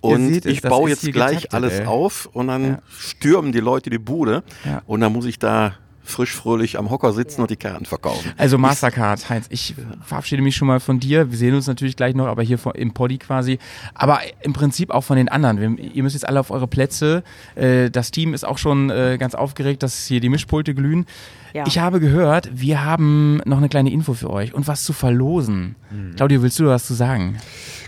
Und 0.02 0.46
ich 0.46 0.62
baue 0.62 0.90
jetzt 0.90 1.02
gleich 1.12 1.44
getaktet, 1.44 1.54
alles 1.54 1.80
ey. 1.80 1.86
auf 1.86 2.30
und 2.32 2.48
dann 2.48 2.64
ja. 2.64 2.82
stürmen 2.98 3.52
die 3.52 3.60
Leute 3.60 3.90
die 3.90 3.98
Bude 3.98 4.44
ja. 4.66 4.82
und 4.86 5.02
dann 5.02 5.12
muss 5.12 5.26
ich 5.26 5.40
da 5.40 5.74
frisch 6.10 6.36
fröhlich 6.36 6.78
am 6.78 6.90
Hocker 6.90 7.14
sitzen 7.14 7.42
und 7.42 7.50
die 7.50 7.56
Karten 7.56 7.86
verkaufen. 7.86 8.32
Also 8.38 8.58
Mastercard, 8.58 9.30
Heinz, 9.30 9.46
ich 9.50 9.76
verabschiede 10.04 10.42
mich 10.42 10.56
schon 10.56 10.68
mal 10.68 10.80
von 10.80 11.00
dir. 11.00 11.32
Wir 11.32 11.38
sehen 11.38 11.56
uns 11.56 11.68
natürlich 11.68 11.96
gleich 11.96 12.16
noch, 12.16 12.28
aber 12.28 12.44
hier 12.44 12.60
im 12.76 12.94
Poddy 12.94 13.18
quasi. 13.18 13.60
Aber 13.94 14.20
im 14.42 14.54
Prinzip 14.54 14.92
auch 14.92 15.04
von 15.04 15.18
den 15.18 15.30
anderen. 15.30 15.60
Wir, 15.60 15.94
ihr 15.94 16.04
müsst 16.04 16.16
jetzt 16.16 16.28
alle 16.28 16.40
auf 16.40 16.52
eure 16.52 16.68
Plätze. 16.68 17.24
Äh, 17.56 17.90
das 17.90 18.12
Team 18.12 18.34
ist 18.34 18.46
auch 18.46 18.58
schon 18.58 18.90
äh, 18.90 19.18
ganz 19.20 19.36
aufgeregt, 19.36 19.84
dass 19.84 20.06
hier 20.06 20.20
die 20.20 20.30
Mischpulte 20.30 20.74
glühen. 20.74 21.06
Ja. 21.54 21.64
Ich 21.66 21.80
habe 21.80 22.00
gehört, 22.00 22.50
wir 22.54 22.84
haben 22.84 23.42
noch 23.46 23.58
eine 23.58 23.70
kleine 23.70 23.92
Info 23.92 24.14
für 24.14 24.30
euch 24.30 24.54
und 24.54 24.68
was 24.68 24.84
zu 24.84 24.94
verlosen. 24.94 25.76
Mhm. 25.90 26.16
Claudio, 26.16 26.42
willst 26.44 26.60
du 26.60 26.68
was 26.68 26.86
zu 26.86 26.94
sagen? 26.94 27.38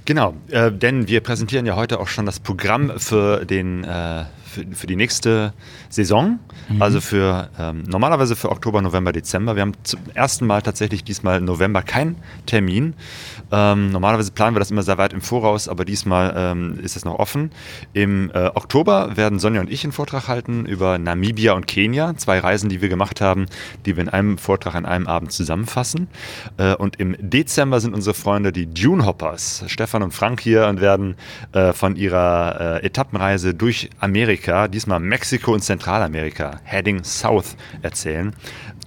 Genau, 0.06 0.34
äh, 0.50 0.72
denn 0.72 1.08
wir 1.08 1.22
präsentieren 1.22 1.66
ja 1.66 1.76
heute 1.76 2.00
auch 2.00 2.08
schon 2.08 2.26
das 2.26 2.40
Programm 2.40 2.92
für 2.98 3.46
den 3.46 3.84
äh, 3.84 4.24
für, 4.52 4.66
für 4.74 4.88
die 4.88 4.96
nächste 4.96 5.54
Saison, 5.90 6.40
mhm. 6.70 6.82
also 6.82 7.02
für 7.02 7.50
ähm, 7.58 7.84
normalerweise 7.84 8.36
für 8.36 8.52
Oktober, 8.52 8.82
November, 8.82 9.12
Dezember. 9.12 9.56
Wir 9.56 9.62
haben 9.62 9.74
zum 9.84 10.00
ersten 10.14 10.46
Mal 10.46 10.62
tatsächlich 10.62 11.04
diesmal 11.04 11.42
November 11.42 11.82
keinen 11.82 12.18
Termin. 12.46 12.94
Ähm, 13.52 13.92
normalerweise 13.92 14.32
planen 14.32 14.56
wir 14.56 14.60
das 14.60 14.72
immer 14.72 14.84
sehr 14.84 14.98
weit 14.98 15.14
im 15.14 15.22
Voraus, 15.22 15.68
aber 15.68 15.86
diesmal 15.86 16.34
ähm, 16.36 16.80
ist 16.82 16.96
es 16.96 17.06
noch 17.06 17.18
offen. 17.20 17.52
Im 17.94 18.30
äh, 18.34 18.48
Oktober 18.54 19.16
werden 19.16 19.40
Sonja 19.40 19.62
und 19.62 19.72
ich 19.72 19.84
einen 19.84 19.94
Vortrag 19.94 20.28
halten 20.28 20.66
über 20.66 20.98
Namibia 20.98 21.54
und 21.54 21.68
Kenia, 21.68 22.16
zwei 22.18 22.40
Reisen, 22.40 22.70
die 22.70 22.82
wir 22.82 22.90
gemacht 22.90 23.22
haben, 23.22 23.46
die 23.86 23.96
wir 23.96 24.04
in 24.04 24.10
einem 24.10 24.38
Vortrag 24.38 24.76
an 24.76 24.86
einem 24.86 25.08
Abend 25.08 25.32
zusammenfassen. 25.32 26.08
Äh, 26.58 26.76
und 26.76 27.00
im 27.00 27.16
Dezember 27.20 27.80
sind 27.80 27.94
unsere 27.94 28.14
Freunde 28.14 28.52
die 28.52 28.68
Dune 28.68 29.06
Hoppers, 29.06 29.64
Stefan 29.68 30.04
und 30.04 30.14
Frank 30.14 30.42
hier 30.42 30.68
und 30.68 30.82
werden 30.82 31.16
äh, 31.54 31.74
von 31.74 31.96
ihrer 31.96 32.82
äh, 32.82 32.86
Etappenreise 32.86 33.54
durch 33.54 33.90
Amerika 34.00 34.41
Amerika, 34.42 34.68
diesmal 34.68 35.00
Mexiko 35.00 35.54
und 35.54 35.62
Zentralamerika, 35.62 36.60
Heading 36.64 37.04
South, 37.04 37.56
erzählen. 37.84 38.34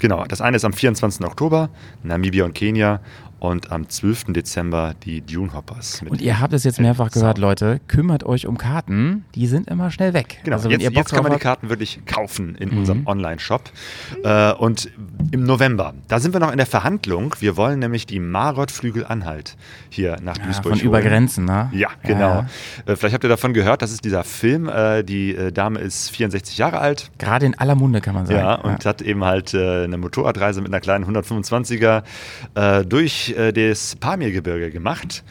Genau, 0.00 0.24
das 0.24 0.40
eine 0.40 0.56
ist 0.56 0.64
am 0.64 0.72
24. 0.72 1.24
Oktober, 1.24 1.70
Namibia 2.02 2.44
und 2.44 2.54
Kenia 2.54 3.00
und 3.44 3.70
am 3.70 3.88
12. 3.88 4.24
Dezember 4.28 4.94
die 5.04 5.20
Dune 5.20 5.52
Hoppers. 5.52 6.02
Und 6.08 6.20
ihr 6.20 6.40
habt 6.40 6.52
es 6.54 6.64
jetzt 6.64 6.80
mehrfach 6.80 7.10
gehört, 7.10 7.38
Leute, 7.38 7.80
kümmert 7.88 8.24
euch 8.24 8.46
um 8.46 8.58
Karten, 8.58 9.24
die 9.34 9.46
sind 9.46 9.68
immer 9.68 9.90
schnell 9.90 10.14
weg. 10.14 10.40
Genau, 10.44 10.56
also, 10.56 10.70
jetzt, 10.70 10.90
jetzt 10.90 11.12
kann 11.12 11.22
man 11.22 11.32
die 11.32 11.38
Karten 11.38 11.68
wirklich 11.68 12.00
kaufen 12.06 12.54
in 12.56 12.70
mhm. 12.70 12.78
unserem 12.78 13.06
Online-Shop. 13.06 13.70
Äh, 14.22 14.52
und 14.54 14.90
im 15.30 15.44
November, 15.44 15.94
da 16.08 16.20
sind 16.20 16.32
wir 16.32 16.40
noch 16.40 16.52
in 16.52 16.56
der 16.56 16.66
Verhandlung. 16.66 17.34
Wir 17.40 17.56
wollen 17.56 17.78
nämlich 17.78 18.06
die 18.06 18.20
Marot-Flügel-Anhalt 18.20 19.56
hier 19.90 20.16
nach 20.22 20.38
ja, 20.38 20.44
Duisburg 20.44 20.72
Von 20.72 20.78
holen. 20.78 20.86
über 20.86 21.02
Grenzen, 21.02 21.44
ne? 21.44 21.70
Ja, 21.72 21.88
genau. 22.02 22.20
Ja. 22.20 22.46
Äh, 22.86 22.96
vielleicht 22.96 23.14
habt 23.14 23.24
ihr 23.24 23.30
davon 23.30 23.52
gehört, 23.52 23.82
das 23.82 23.92
ist 23.92 24.04
dieser 24.04 24.24
Film. 24.24 24.68
Äh, 24.68 25.02
die 25.02 25.34
äh, 25.34 25.52
Dame 25.52 25.80
ist 25.80 26.10
64 26.10 26.56
Jahre 26.56 26.78
alt. 26.78 27.10
Gerade 27.18 27.46
in 27.46 27.58
aller 27.58 27.74
Munde, 27.74 28.00
kann 28.00 28.14
man 28.14 28.26
sagen. 28.26 28.38
Ja, 28.38 28.54
und 28.54 28.84
ja. 28.84 28.90
hat 28.90 29.02
eben 29.02 29.24
halt 29.24 29.54
eine 29.54 29.98
Motorradreise 29.98 30.60
mit 30.60 30.72
einer 30.72 30.80
kleinen 30.80 31.04
125er 31.04 32.02
durch 32.84 33.33
äh, 33.34 33.52
das 33.52 33.96
Pamirgebirge 33.96 34.70
gemacht. 34.70 35.24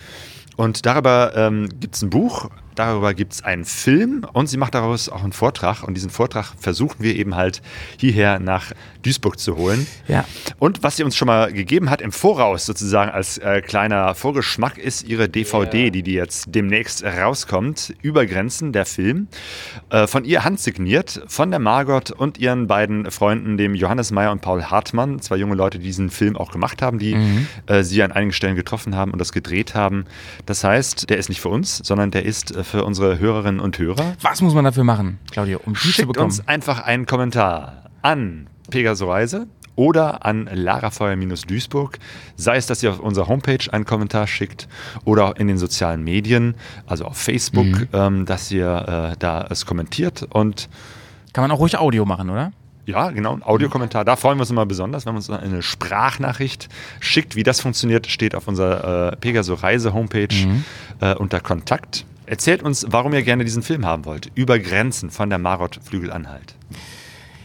Und 0.55 0.85
darüber 0.85 1.33
ähm, 1.35 1.67
gibt 1.79 1.95
es 1.95 2.01
ein 2.01 2.09
Buch, 2.09 2.49
Darüber 2.75 3.13
gibt 3.13 3.33
es 3.33 3.43
einen 3.43 3.65
Film 3.65 4.25
und 4.33 4.47
sie 4.47 4.57
macht 4.57 4.75
daraus 4.75 5.09
auch 5.09 5.23
einen 5.23 5.33
Vortrag. 5.33 5.83
Und 5.83 5.95
diesen 5.95 6.09
Vortrag 6.09 6.53
versuchen 6.59 6.97
wir 6.99 7.15
eben 7.15 7.35
halt 7.35 7.61
hierher 7.97 8.39
nach 8.39 8.71
Duisburg 9.03 9.39
zu 9.39 9.57
holen. 9.57 9.85
Ja. 10.07 10.25
Und 10.59 10.83
was 10.83 10.95
sie 10.95 11.03
uns 11.03 11.15
schon 11.15 11.27
mal 11.27 11.51
gegeben 11.51 11.89
hat 11.89 12.01
im 12.01 12.11
Voraus 12.11 12.65
sozusagen 12.65 13.11
als 13.11 13.37
äh, 13.37 13.61
kleiner 13.61 14.15
Vorgeschmack 14.15 14.77
ist 14.77 15.03
ihre 15.03 15.29
DVD, 15.29 15.91
die, 15.91 16.03
die 16.03 16.13
jetzt 16.13 16.45
demnächst 16.47 17.03
rauskommt. 17.03 17.93
Über 18.01 18.25
Grenzen, 18.25 18.71
der 18.73 18.85
Film. 18.85 19.27
Äh, 19.89 20.07
von 20.07 20.25
ihr 20.25 20.43
handsigniert, 20.43 21.21
von 21.27 21.51
der 21.51 21.59
Margot 21.59 22.11
und 22.11 22.37
ihren 22.37 22.67
beiden 22.67 23.11
Freunden, 23.11 23.57
dem 23.57 23.75
Johannes 23.75 24.11
Meyer 24.11 24.31
und 24.31 24.41
Paul 24.41 24.63
Hartmann. 24.63 25.19
Zwei 25.19 25.35
junge 25.35 25.55
Leute, 25.55 25.79
die 25.79 25.85
diesen 25.85 26.09
Film 26.09 26.37
auch 26.37 26.51
gemacht 26.51 26.81
haben, 26.81 26.99
die 26.99 27.15
mhm. 27.15 27.47
äh, 27.67 27.83
sie 27.83 28.01
an 28.03 28.11
einigen 28.11 28.33
Stellen 28.33 28.55
getroffen 28.55 28.95
haben 28.95 29.11
und 29.11 29.19
das 29.19 29.31
gedreht 29.31 29.75
haben. 29.75 30.05
Das 30.45 30.63
heißt, 30.63 31.09
der 31.09 31.17
ist 31.17 31.29
nicht 31.29 31.41
für 31.41 31.49
uns, 31.49 31.77
sondern 31.77 32.11
der 32.11 32.25
ist 32.25 32.55
äh, 32.55 32.62
für 32.63 32.83
unsere 32.83 33.19
Hörerinnen 33.19 33.59
und 33.59 33.77
Hörer. 33.77 34.15
Was 34.21 34.41
muss 34.41 34.53
man 34.53 34.65
dafür 34.65 34.83
machen, 34.83 35.19
Claudio, 35.31 35.59
um 35.65 35.73
die 35.73 35.91
zu 35.91 36.07
bekommen? 36.07 36.25
uns 36.25 36.47
einfach 36.47 36.83
einen 36.83 37.05
Kommentar 37.05 37.89
an 38.01 38.47
Pegaso 38.69 39.11
Reise 39.11 39.47
oder 39.75 40.25
an 40.25 40.49
larafeuer-duisburg, 40.51 41.97
sei 42.35 42.57
es, 42.57 42.67
dass 42.67 42.83
ihr 42.83 42.91
auf 42.91 42.99
unserer 42.99 43.27
Homepage 43.27 43.71
einen 43.71 43.85
Kommentar 43.85 44.27
schickt 44.27 44.67
oder 45.03 45.35
in 45.37 45.47
den 45.47 45.57
sozialen 45.57 46.03
Medien, 46.03 46.55
also 46.85 47.05
auf 47.05 47.17
Facebook, 47.17 47.65
mhm. 47.65 47.87
ähm, 47.93 48.25
dass 48.25 48.51
ihr 48.51 49.11
äh, 49.13 49.15
da 49.17 49.47
es 49.49 49.65
kommentiert 49.65 50.27
und 50.29 50.69
kann 51.33 51.43
man 51.43 51.51
auch 51.51 51.59
ruhig 51.59 51.77
Audio 51.77 52.05
machen, 52.05 52.29
oder? 52.29 52.51
Ja, 52.85 53.11
genau, 53.11 53.33
ein 53.33 53.43
Audiokommentar. 53.43 54.03
Da 54.03 54.17
freuen 54.17 54.37
wir 54.37 54.41
uns 54.41 54.51
immer 54.51 54.65
besonders, 54.65 55.05
wenn 55.05 55.13
man 55.13 55.23
uns 55.23 55.29
eine 55.29 55.61
Sprachnachricht 55.61 56.67
schickt. 56.99 57.35
Wie 57.35 57.43
das 57.43 57.61
funktioniert, 57.61 58.07
steht 58.07 58.35
auf 58.35 58.47
unserer 58.47 59.13
äh, 59.13 59.15
Pegaso 59.15 59.53
Reise 59.53 59.93
Homepage 59.93 60.27
mhm. 60.35 60.65
äh, 60.99 61.15
unter 61.15 61.39
Kontakt. 61.39 62.05
Erzählt 62.25 62.63
uns, 62.63 62.85
warum 62.89 63.13
ihr 63.13 63.23
gerne 63.23 63.43
diesen 63.43 63.63
Film 63.63 63.85
haben 63.85 64.05
wollt. 64.05 64.31
Über 64.35 64.59
Grenzen 64.59 65.09
von 65.09 65.29
der 65.29 65.39
Marot 65.39 65.79
Flügelanhalt. 65.83 66.55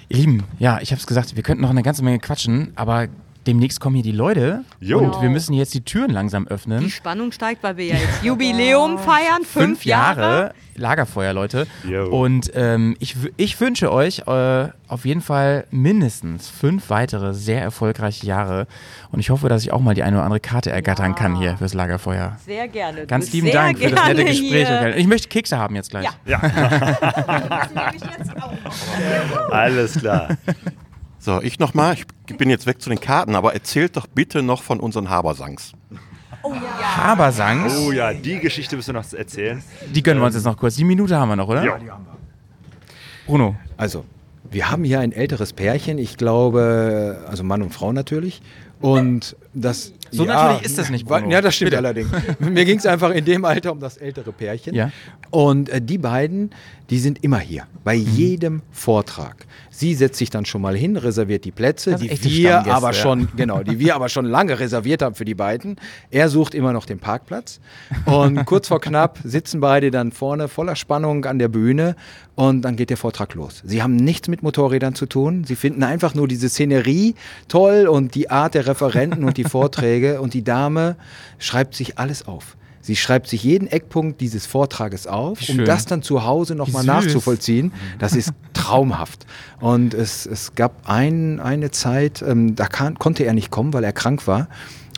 Ihr 0.08 0.18
Lieben, 0.18 0.44
ja, 0.58 0.80
ich 0.80 0.90
habe 0.90 1.00
es 1.00 1.06
gesagt, 1.06 1.36
wir 1.36 1.42
könnten 1.42 1.62
noch 1.62 1.70
eine 1.70 1.82
ganze 1.82 2.02
Menge 2.02 2.18
quatschen, 2.18 2.72
aber 2.76 3.08
demnächst 3.48 3.80
kommen 3.80 3.96
hier 3.96 4.04
die 4.04 4.12
Leute 4.12 4.64
jo. 4.78 4.98
und 4.98 5.22
wir 5.22 5.30
müssen 5.30 5.54
jetzt 5.54 5.72
die 5.72 5.80
Türen 5.80 6.10
langsam 6.10 6.46
öffnen. 6.46 6.80
Die 6.80 6.90
Spannung 6.90 7.32
steigt, 7.32 7.62
weil 7.62 7.78
wir 7.78 7.86
ja 7.86 7.94
jetzt 7.94 8.22
Jubiläum 8.22 8.98
feiern, 8.98 9.42
fünf, 9.42 9.64
fünf 9.64 9.84
Jahre. 9.84 10.20
Jahre. 10.20 10.54
Lagerfeuer, 10.76 11.32
Leute. 11.32 11.66
Yo. 11.88 12.06
Und 12.06 12.52
ähm, 12.54 12.94
ich, 13.00 13.16
ich 13.36 13.60
wünsche 13.60 13.90
euch 13.90 14.28
äh, 14.28 14.68
auf 14.86 15.04
jeden 15.04 15.22
Fall 15.22 15.64
mindestens 15.70 16.48
fünf 16.48 16.90
weitere 16.90 17.34
sehr 17.34 17.62
erfolgreiche 17.62 18.26
Jahre. 18.26 18.66
Und 19.10 19.18
ich 19.18 19.30
hoffe, 19.30 19.48
dass 19.48 19.62
ich 19.62 19.72
auch 19.72 19.80
mal 19.80 19.94
die 19.94 20.02
eine 20.02 20.16
oder 20.16 20.24
andere 20.24 20.40
Karte 20.40 20.70
ergattern 20.70 21.12
ja. 21.12 21.16
kann 21.16 21.34
hier 21.34 21.56
fürs 21.56 21.74
Lagerfeuer. 21.74 22.36
Sehr 22.44 22.68
gerne. 22.68 23.06
Ganz 23.06 23.32
lieben 23.32 23.50
Dank 23.50 23.78
für 23.78 23.90
das 23.90 24.08
nette 24.08 24.24
Gespräch. 24.26 24.68
Hier. 24.68 24.96
Ich 24.96 25.06
möchte 25.06 25.28
Kekse 25.28 25.58
haben 25.58 25.74
jetzt 25.74 25.90
gleich. 25.90 26.06
Ja. 26.26 26.28
ja. 26.40 26.40
Alles 29.50 29.98
klar. 29.98 30.28
So, 31.18 31.40
ich 31.42 31.58
nochmal. 31.58 31.94
Ich 31.94 32.36
bin 32.36 32.50
jetzt 32.50 32.66
weg 32.66 32.80
zu 32.80 32.90
den 32.90 33.00
Karten, 33.00 33.34
aber 33.34 33.54
erzählt 33.54 33.96
doch 33.96 34.06
bitte 34.06 34.42
noch 34.42 34.62
von 34.62 34.80
unseren 34.80 35.10
Habersangs. 35.10 35.72
Oh 36.42 36.52
ja. 36.52 36.96
Habersangs. 36.96 37.76
Oh 37.78 37.92
ja, 37.92 38.12
die 38.12 38.38
Geschichte 38.38 38.76
müssen 38.76 38.94
wir 38.94 39.00
noch 39.00 39.12
erzählen. 39.12 39.62
Die 39.92 40.02
gönnen 40.02 40.20
wir 40.20 40.26
uns 40.26 40.34
jetzt 40.34 40.44
noch 40.44 40.56
kurz. 40.56 40.76
Die 40.76 40.84
Minute 40.84 41.16
haben 41.16 41.28
wir 41.28 41.36
noch, 41.36 41.48
oder? 41.48 41.64
Ja, 41.64 41.78
die 41.78 41.90
haben 41.90 42.04
wir. 42.04 42.16
Bruno. 43.26 43.56
Also, 43.76 44.04
wir 44.50 44.70
haben 44.70 44.84
hier 44.84 45.00
ein 45.00 45.12
älteres 45.12 45.52
Pärchen, 45.52 45.98
ich 45.98 46.16
glaube, 46.16 47.24
also 47.28 47.42
Mann 47.42 47.62
und 47.62 47.74
Frau 47.74 47.92
natürlich. 47.92 48.40
Und 48.80 49.36
das. 49.54 49.92
So 50.10 50.24
ja, 50.24 50.34
natürlich 50.34 50.62
ist 50.62 50.78
das 50.78 50.88
nicht. 50.88 51.06
Bruno. 51.06 51.28
Ja, 51.28 51.40
das 51.40 51.56
stimmt 51.56 51.72
Bitte. 51.72 51.78
allerdings. 51.78 52.10
Mir 52.38 52.64
ging 52.64 52.78
es 52.78 52.86
einfach 52.86 53.10
in 53.10 53.24
dem 53.24 53.44
Alter 53.44 53.72
um 53.72 53.80
das 53.80 53.96
ältere 53.96 54.32
Pärchen. 54.32 54.74
Ja. 54.74 54.90
Und 55.30 55.68
äh, 55.68 55.82
die 55.82 55.98
beiden, 55.98 56.50
die 56.88 56.98
sind 56.98 57.22
immer 57.24 57.40
hier, 57.40 57.64
bei 57.84 57.96
mhm. 57.96 58.06
jedem 58.14 58.62
Vortrag. 58.70 59.46
Sie 59.78 59.94
setzt 59.94 60.18
sich 60.18 60.28
dann 60.28 60.44
schon 60.44 60.60
mal 60.60 60.76
hin, 60.76 60.96
reserviert 60.96 61.44
die 61.44 61.52
Plätze, 61.52 61.94
die 61.94 62.10
wir 62.20 62.66
aber 62.66 62.92
schon, 62.92 63.28
genau, 63.36 63.62
die 63.62 63.78
wir 63.78 63.94
aber 63.94 64.08
schon 64.08 64.24
lange 64.24 64.58
reserviert 64.58 65.02
haben 65.02 65.14
für 65.14 65.24
die 65.24 65.36
beiden. 65.36 65.76
Er 66.10 66.28
sucht 66.28 66.56
immer 66.56 66.72
noch 66.72 66.84
den 66.84 66.98
Parkplatz. 66.98 67.60
Und 68.04 68.44
kurz 68.44 68.66
vor 68.66 68.80
knapp 68.80 69.20
sitzen 69.22 69.60
beide 69.60 69.92
dann 69.92 70.10
vorne 70.10 70.48
voller 70.48 70.74
Spannung 70.74 71.24
an 71.26 71.38
der 71.38 71.46
Bühne 71.46 71.94
und 72.34 72.62
dann 72.62 72.74
geht 72.74 72.90
der 72.90 72.96
Vortrag 72.96 73.34
los. 73.34 73.62
Sie 73.64 73.80
haben 73.80 73.94
nichts 73.94 74.26
mit 74.26 74.42
Motorrädern 74.42 74.96
zu 74.96 75.06
tun. 75.06 75.44
Sie 75.44 75.54
finden 75.54 75.84
einfach 75.84 76.12
nur 76.12 76.26
diese 76.26 76.48
Szenerie 76.48 77.14
toll 77.46 77.86
und 77.86 78.16
die 78.16 78.30
Art 78.30 78.54
der 78.54 78.66
Referenten 78.66 79.22
und 79.22 79.36
die 79.36 79.44
Vorträge. 79.48 80.20
Und 80.20 80.34
die 80.34 80.42
Dame 80.42 80.96
schreibt 81.38 81.76
sich 81.76 81.98
alles 81.98 82.26
auf. 82.26 82.56
Sie 82.88 82.96
schreibt 82.96 83.26
sich 83.26 83.42
jeden 83.44 83.66
Eckpunkt 83.66 84.18
dieses 84.18 84.46
Vortrages 84.46 85.06
auf, 85.06 85.46
um 85.50 85.62
das 85.66 85.84
dann 85.84 86.00
zu 86.00 86.24
Hause 86.24 86.54
nochmal 86.54 86.84
nachzuvollziehen. 86.84 87.74
Das 87.98 88.16
ist 88.16 88.32
traumhaft. 88.54 89.26
Und 89.60 89.92
es, 89.92 90.24
es 90.24 90.54
gab 90.54 90.88
ein, 90.88 91.38
eine 91.38 91.70
Zeit, 91.70 92.22
ähm, 92.22 92.56
da 92.56 92.66
kann, 92.66 92.98
konnte 92.98 93.24
er 93.24 93.34
nicht 93.34 93.50
kommen, 93.50 93.74
weil 93.74 93.84
er 93.84 93.92
krank 93.92 94.26
war. 94.26 94.48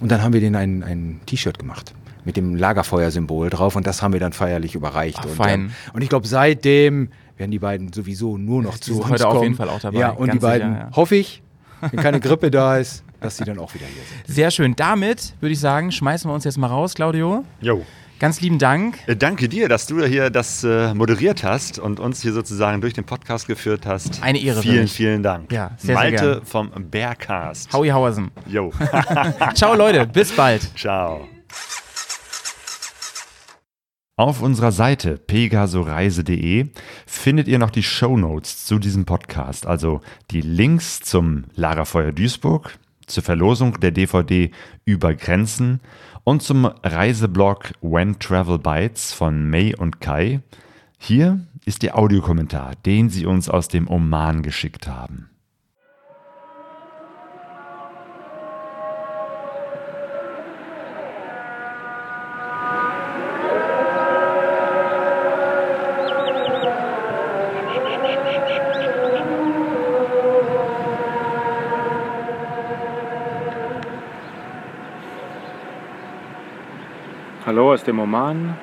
Und 0.01 0.13
dann 0.13 0.23
haben 0.23 0.33
wir 0.33 0.41
denen 0.41 0.55
ein, 0.55 0.85
ein 0.85 1.21
T-Shirt 1.27 1.59
gemacht 1.59 1.93
mit 2.25 2.37
dem 2.37 2.55
Lagerfeuersymbol 2.55 3.51
drauf 3.51 3.75
und 3.75 3.89
das 3.89 4.03
haben 4.03 4.13
wir 4.13 4.21
dann 4.21 4.33
feierlich 4.33 4.77
überreicht. 4.77 5.19
Ach, 5.19 5.25
und, 5.25 5.35
fein. 5.35 5.61
Ähm, 5.61 5.71
und 5.93 6.03
ich 6.03 6.11
glaube, 6.11 6.29
seitdem 6.29 7.09
werden 7.39 7.51
die 7.51 7.59
beiden 7.59 7.93
sowieso 7.93 8.39
nur 8.39 8.63
noch 8.63 8.79
zu 8.79 9.01
uns 9.01 9.11
heute 9.11 9.25
kommen. 9.25 9.37
auf 9.37 9.43
jeden 9.43 9.57
Fall 9.57 9.69
auch 9.69 9.81
dabei. 9.81 9.99
Ja, 9.99 10.11
und 10.11 10.29
Ganz 10.29 10.39
die 10.39 10.47
beiden, 10.47 10.75
sicher, 10.75 10.87
ja. 10.91 10.97
hoffe 10.97 11.17
ich, 11.17 11.43
wenn 11.81 11.99
keine 11.99 12.21
Grippe 12.21 12.53
da 12.53 12.77
ist, 12.77 13.03
dass 13.21 13.37
sie 13.37 13.45
dann 13.45 13.59
auch 13.59 13.75
wieder 13.75 13.87
hier 13.87 14.03
sind. 14.03 14.35
Sehr 14.35 14.51
schön. 14.51 14.75
Damit 14.77 15.35
würde 15.41 15.53
ich 15.53 15.61
sagen, 15.61 15.93
schmeißen 15.93 16.31
wir 16.31 16.35
uns 16.35 16.45
jetzt 16.45 16.59
mal 16.59 16.67
raus, 16.69 16.95
Claudio. 16.95 17.45
Jo. 17.61 17.85
Ganz 18.21 18.43
lieben 18.43 18.59
Dank. 18.59 18.99
Äh, 19.07 19.17
danke 19.17 19.49
dir, 19.49 19.67
dass 19.71 19.87
du 19.87 20.05
hier 20.05 20.29
das 20.29 20.63
äh, 20.63 20.93
moderiert 20.93 21.43
hast 21.43 21.79
und 21.79 21.99
uns 22.01 22.21
hier 22.21 22.35
sozusagen 22.35 22.83
durch 22.83 22.93
den 22.93 23.05
Podcast 23.05 23.47
geführt 23.47 23.87
hast. 23.87 24.23
Eine 24.23 24.39
Ehre. 24.39 24.61
Vielen, 24.61 24.89
vielen 24.89 25.23
Dank. 25.23 25.51
Ja, 25.51 25.71
sehr, 25.79 25.95
Malte 25.95 26.19
sehr 26.19 26.35
gern. 26.35 26.45
vom 26.45 26.91
Bearcast. 26.91 27.73
Howie 27.73 27.91
Hauersen. 27.93 28.31
Jo. 28.47 28.73
Ciao 29.55 29.75
Leute, 29.75 30.07
bis 30.07 30.33
bald. 30.33 30.71
Ciao. 30.77 31.27
Auf 34.17 34.43
unserer 34.43 34.71
Seite 34.71 35.17
pegasoreise.de 35.17 36.67
findet 37.07 37.49
ihr 37.49 37.59
noch 37.59 37.71
die 37.71 37.83
Show 37.83 38.19
Notes 38.19 38.67
zu 38.67 38.79
diesem 38.79 39.07
Podcast, 39.07 39.67
also 39.67 40.03
die 40.31 40.43
Links 40.43 41.01
zum 41.01 41.45
Lagerfeuer 41.55 42.13
Duisburg, 42.13 42.79
zur 43.11 43.23
Verlosung 43.23 43.81
der 43.81 43.91
DVD 43.91 44.51
Über 44.85 45.15
Grenzen 45.15 45.81
und 46.25 46.43
zum 46.43 46.67
Reiseblog 46.67 47.73
When 47.81 48.19
Travel 48.19 48.59
Bites 48.59 49.13
von 49.13 49.49
May 49.49 49.75
und 49.75 50.01
Kai. 50.01 50.41
Hier 50.99 51.41
ist 51.65 51.83
der 51.83 51.97
Audiokommentar, 51.97 52.75
den 52.85 53.09
sie 53.09 53.27
uns 53.27 53.49
aus 53.49 53.69
dem 53.69 53.89
Oman 53.89 54.43
geschickt 54.43 54.87
haben. 54.87 55.30
Hallo 77.51 77.73
aus 77.73 77.83
dem 77.83 77.99
Oman. 77.99 78.57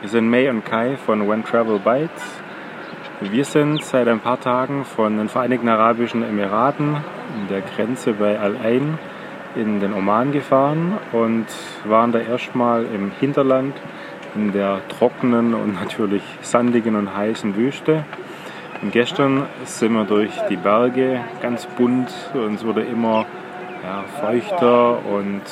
Wir 0.00 0.08
sind 0.08 0.30
May 0.30 0.48
und 0.48 0.64
Kai 0.64 0.96
von 0.96 1.28
When 1.28 1.44
Travel 1.44 1.80
Bites. 1.80 2.22
Wir 3.20 3.44
sind 3.44 3.82
seit 3.82 4.06
ein 4.06 4.20
paar 4.20 4.38
Tagen 4.38 4.84
von 4.84 5.18
den 5.18 5.28
Vereinigten 5.28 5.68
Arabischen 5.68 6.22
Emiraten 6.22 6.98
in 7.34 7.48
der 7.48 7.62
Grenze 7.62 8.12
bei 8.12 8.38
Al 8.38 8.56
Ain 8.62 8.96
in 9.56 9.80
den 9.80 9.92
Oman 9.92 10.30
gefahren 10.30 10.98
und 11.10 11.46
waren 11.84 12.12
da 12.12 12.20
erstmal 12.20 12.84
im 12.84 13.10
Hinterland 13.18 13.74
in 14.36 14.52
der 14.52 14.82
trockenen 14.86 15.52
und 15.52 15.74
natürlich 15.74 16.22
sandigen 16.42 16.94
und 16.94 17.16
heißen 17.16 17.56
Wüste. 17.56 18.04
Und 18.82 18.92
gestern 18.92 19.46
sind 19.64 19.94
wir 19.94 20.04
durch 20.04 20.30
die 20.48 20.56
Berge 20.56 21.22
ganz 21.40 21.66
bunt 21.66 22.12
und 22.34 22.54
es 22.54 22.64
wurde 22.64 22.82
immer 22.82 23.26
ja, 23.92 24.04
feuchter 24.20 25.04
und 25.06 25.42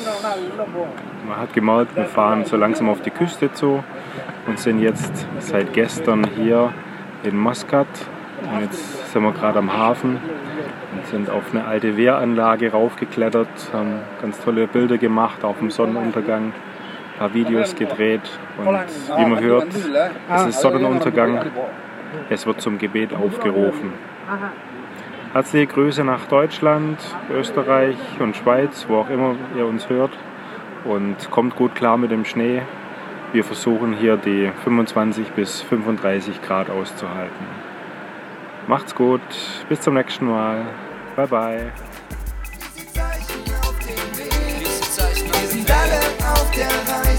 man 1.28 1.36
hat 1.36 1.52
gemerkt, 1.52 1.94
wir 1.96 2.06
fahren 2.06 2.44
so 2.44 2.56
langsam 2.56 2.88
auf 2.88 3.02
die 3.02 3.10
Küste 3.10 3.52
zu 3.52 3.84
und 4.46 4.58
sind 4.58 4.80
jetzt 4.80 5.26
seit 5.40 5.72
gestern 5.72 6.26
hier 6.36 6.72
in 7.22 7.36
Muscat. 7.36 7.86
Und 8.42 8.62
jetzt 8.62 9.12
sind 9.12 9.22
wir 9.22 9.32
gerade 9.32 9.58
am 9.58 9.76
Hafen 9.76 10.18
und 10.94 11.06
sind 11.06 11.28
auf 11.28 11.44
eine 11.52 11.66
alte 11.66 11.98
Wehranlage 11.98 12.72
raufgeklettert, 12.72 13.48
haben 13.72 13.98
ganz 14.22 14.40
tolle 14.40 14.66
Bilder 14.66 14.96
gemacht, 14.96 15.44
auch 15.44 15.60
im 15.60 15.70
Sonnenuntergang, 15.70 16.46
ein 16.46 17.18
paar 17.18 17.34
Videos 17.34 17.74
gedreht 17.74 18.22
und 18.56 18.66
wie 18.66 19.26
man 19.26 19.40
hört, 19.40 19.68
es 20.34 20.46
ist 20.46 20.60
Sonnenuntergang, 20.62 21.50
es 22.30 22.46
wird 22.46 22.62
zum 22.62 22.78
Gebet 22.78 23.12
aufgerufen. 23.12 23.92
Herzliche 25.32 25.68
Grüße 25.68 26.02
nach 26.02 26.26
Deutschland, 26.26 26.98
Österreich 27.30 27.96
und 28.18 28.34
Schweiz, 28.34 28.86
wo 28.88 28.96
auch 28.96 29.08
immer 29.08 29.36
ihr 29.56 29.64
uns 29.64 29.88
hört. 29.88 30.10
Und 30.84 31.30
kommt 31.30 31.54
gut 31.54 31.76
klar 31.76 31.96
mit 31.98 32.10
dem 32.10 32.24
Schnee. 32.24 32.62
Wir 33.32 33.44
versuchen 33.44 33.92
hier 33.92 34.16
die 34.16 34.50
25 34.64 35.28
bis 35.28 35.60
35 35.62 36.42
Grad 36.42 36.68
auszuhalten. 36.68 37.46
Macht's 38.66 38.92
gut, 38.92 39.20
bis 39.68 39.80
zum 39.80 39.94
nächsten 39.94 40.26
Mal. 40.26 40.66
Bye 41.14 41.28
bye. 41.28 41.72
Wir 45.32 45.48
sind 45.48 45.70
alle 45.70 46.00
auf 46.32 46.50
der 46.50 46.66
Reise, 46.66 47.09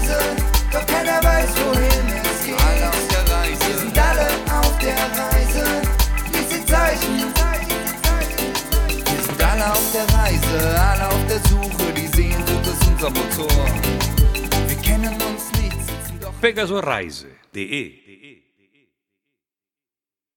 Reise, 10.52 10.80
alle 10.80 11.08
auf 11.08 11.26
der 11.26 11.38
Suche, 11.48 11.92
die 11.96 12.06
Sehnsucht 12.08 12.66
ist 12.66 12.86
unser 12.88 13.10
Motor. 13.10 13.66
Wir 14.66 14.76
kennen 14.76 15.14
uns 15.14 15.50
nicht, 15.60 15.72
sitzen 15.72 16.20
doch... 16.20 16.32
Pegasoreise.de 16.40 18.01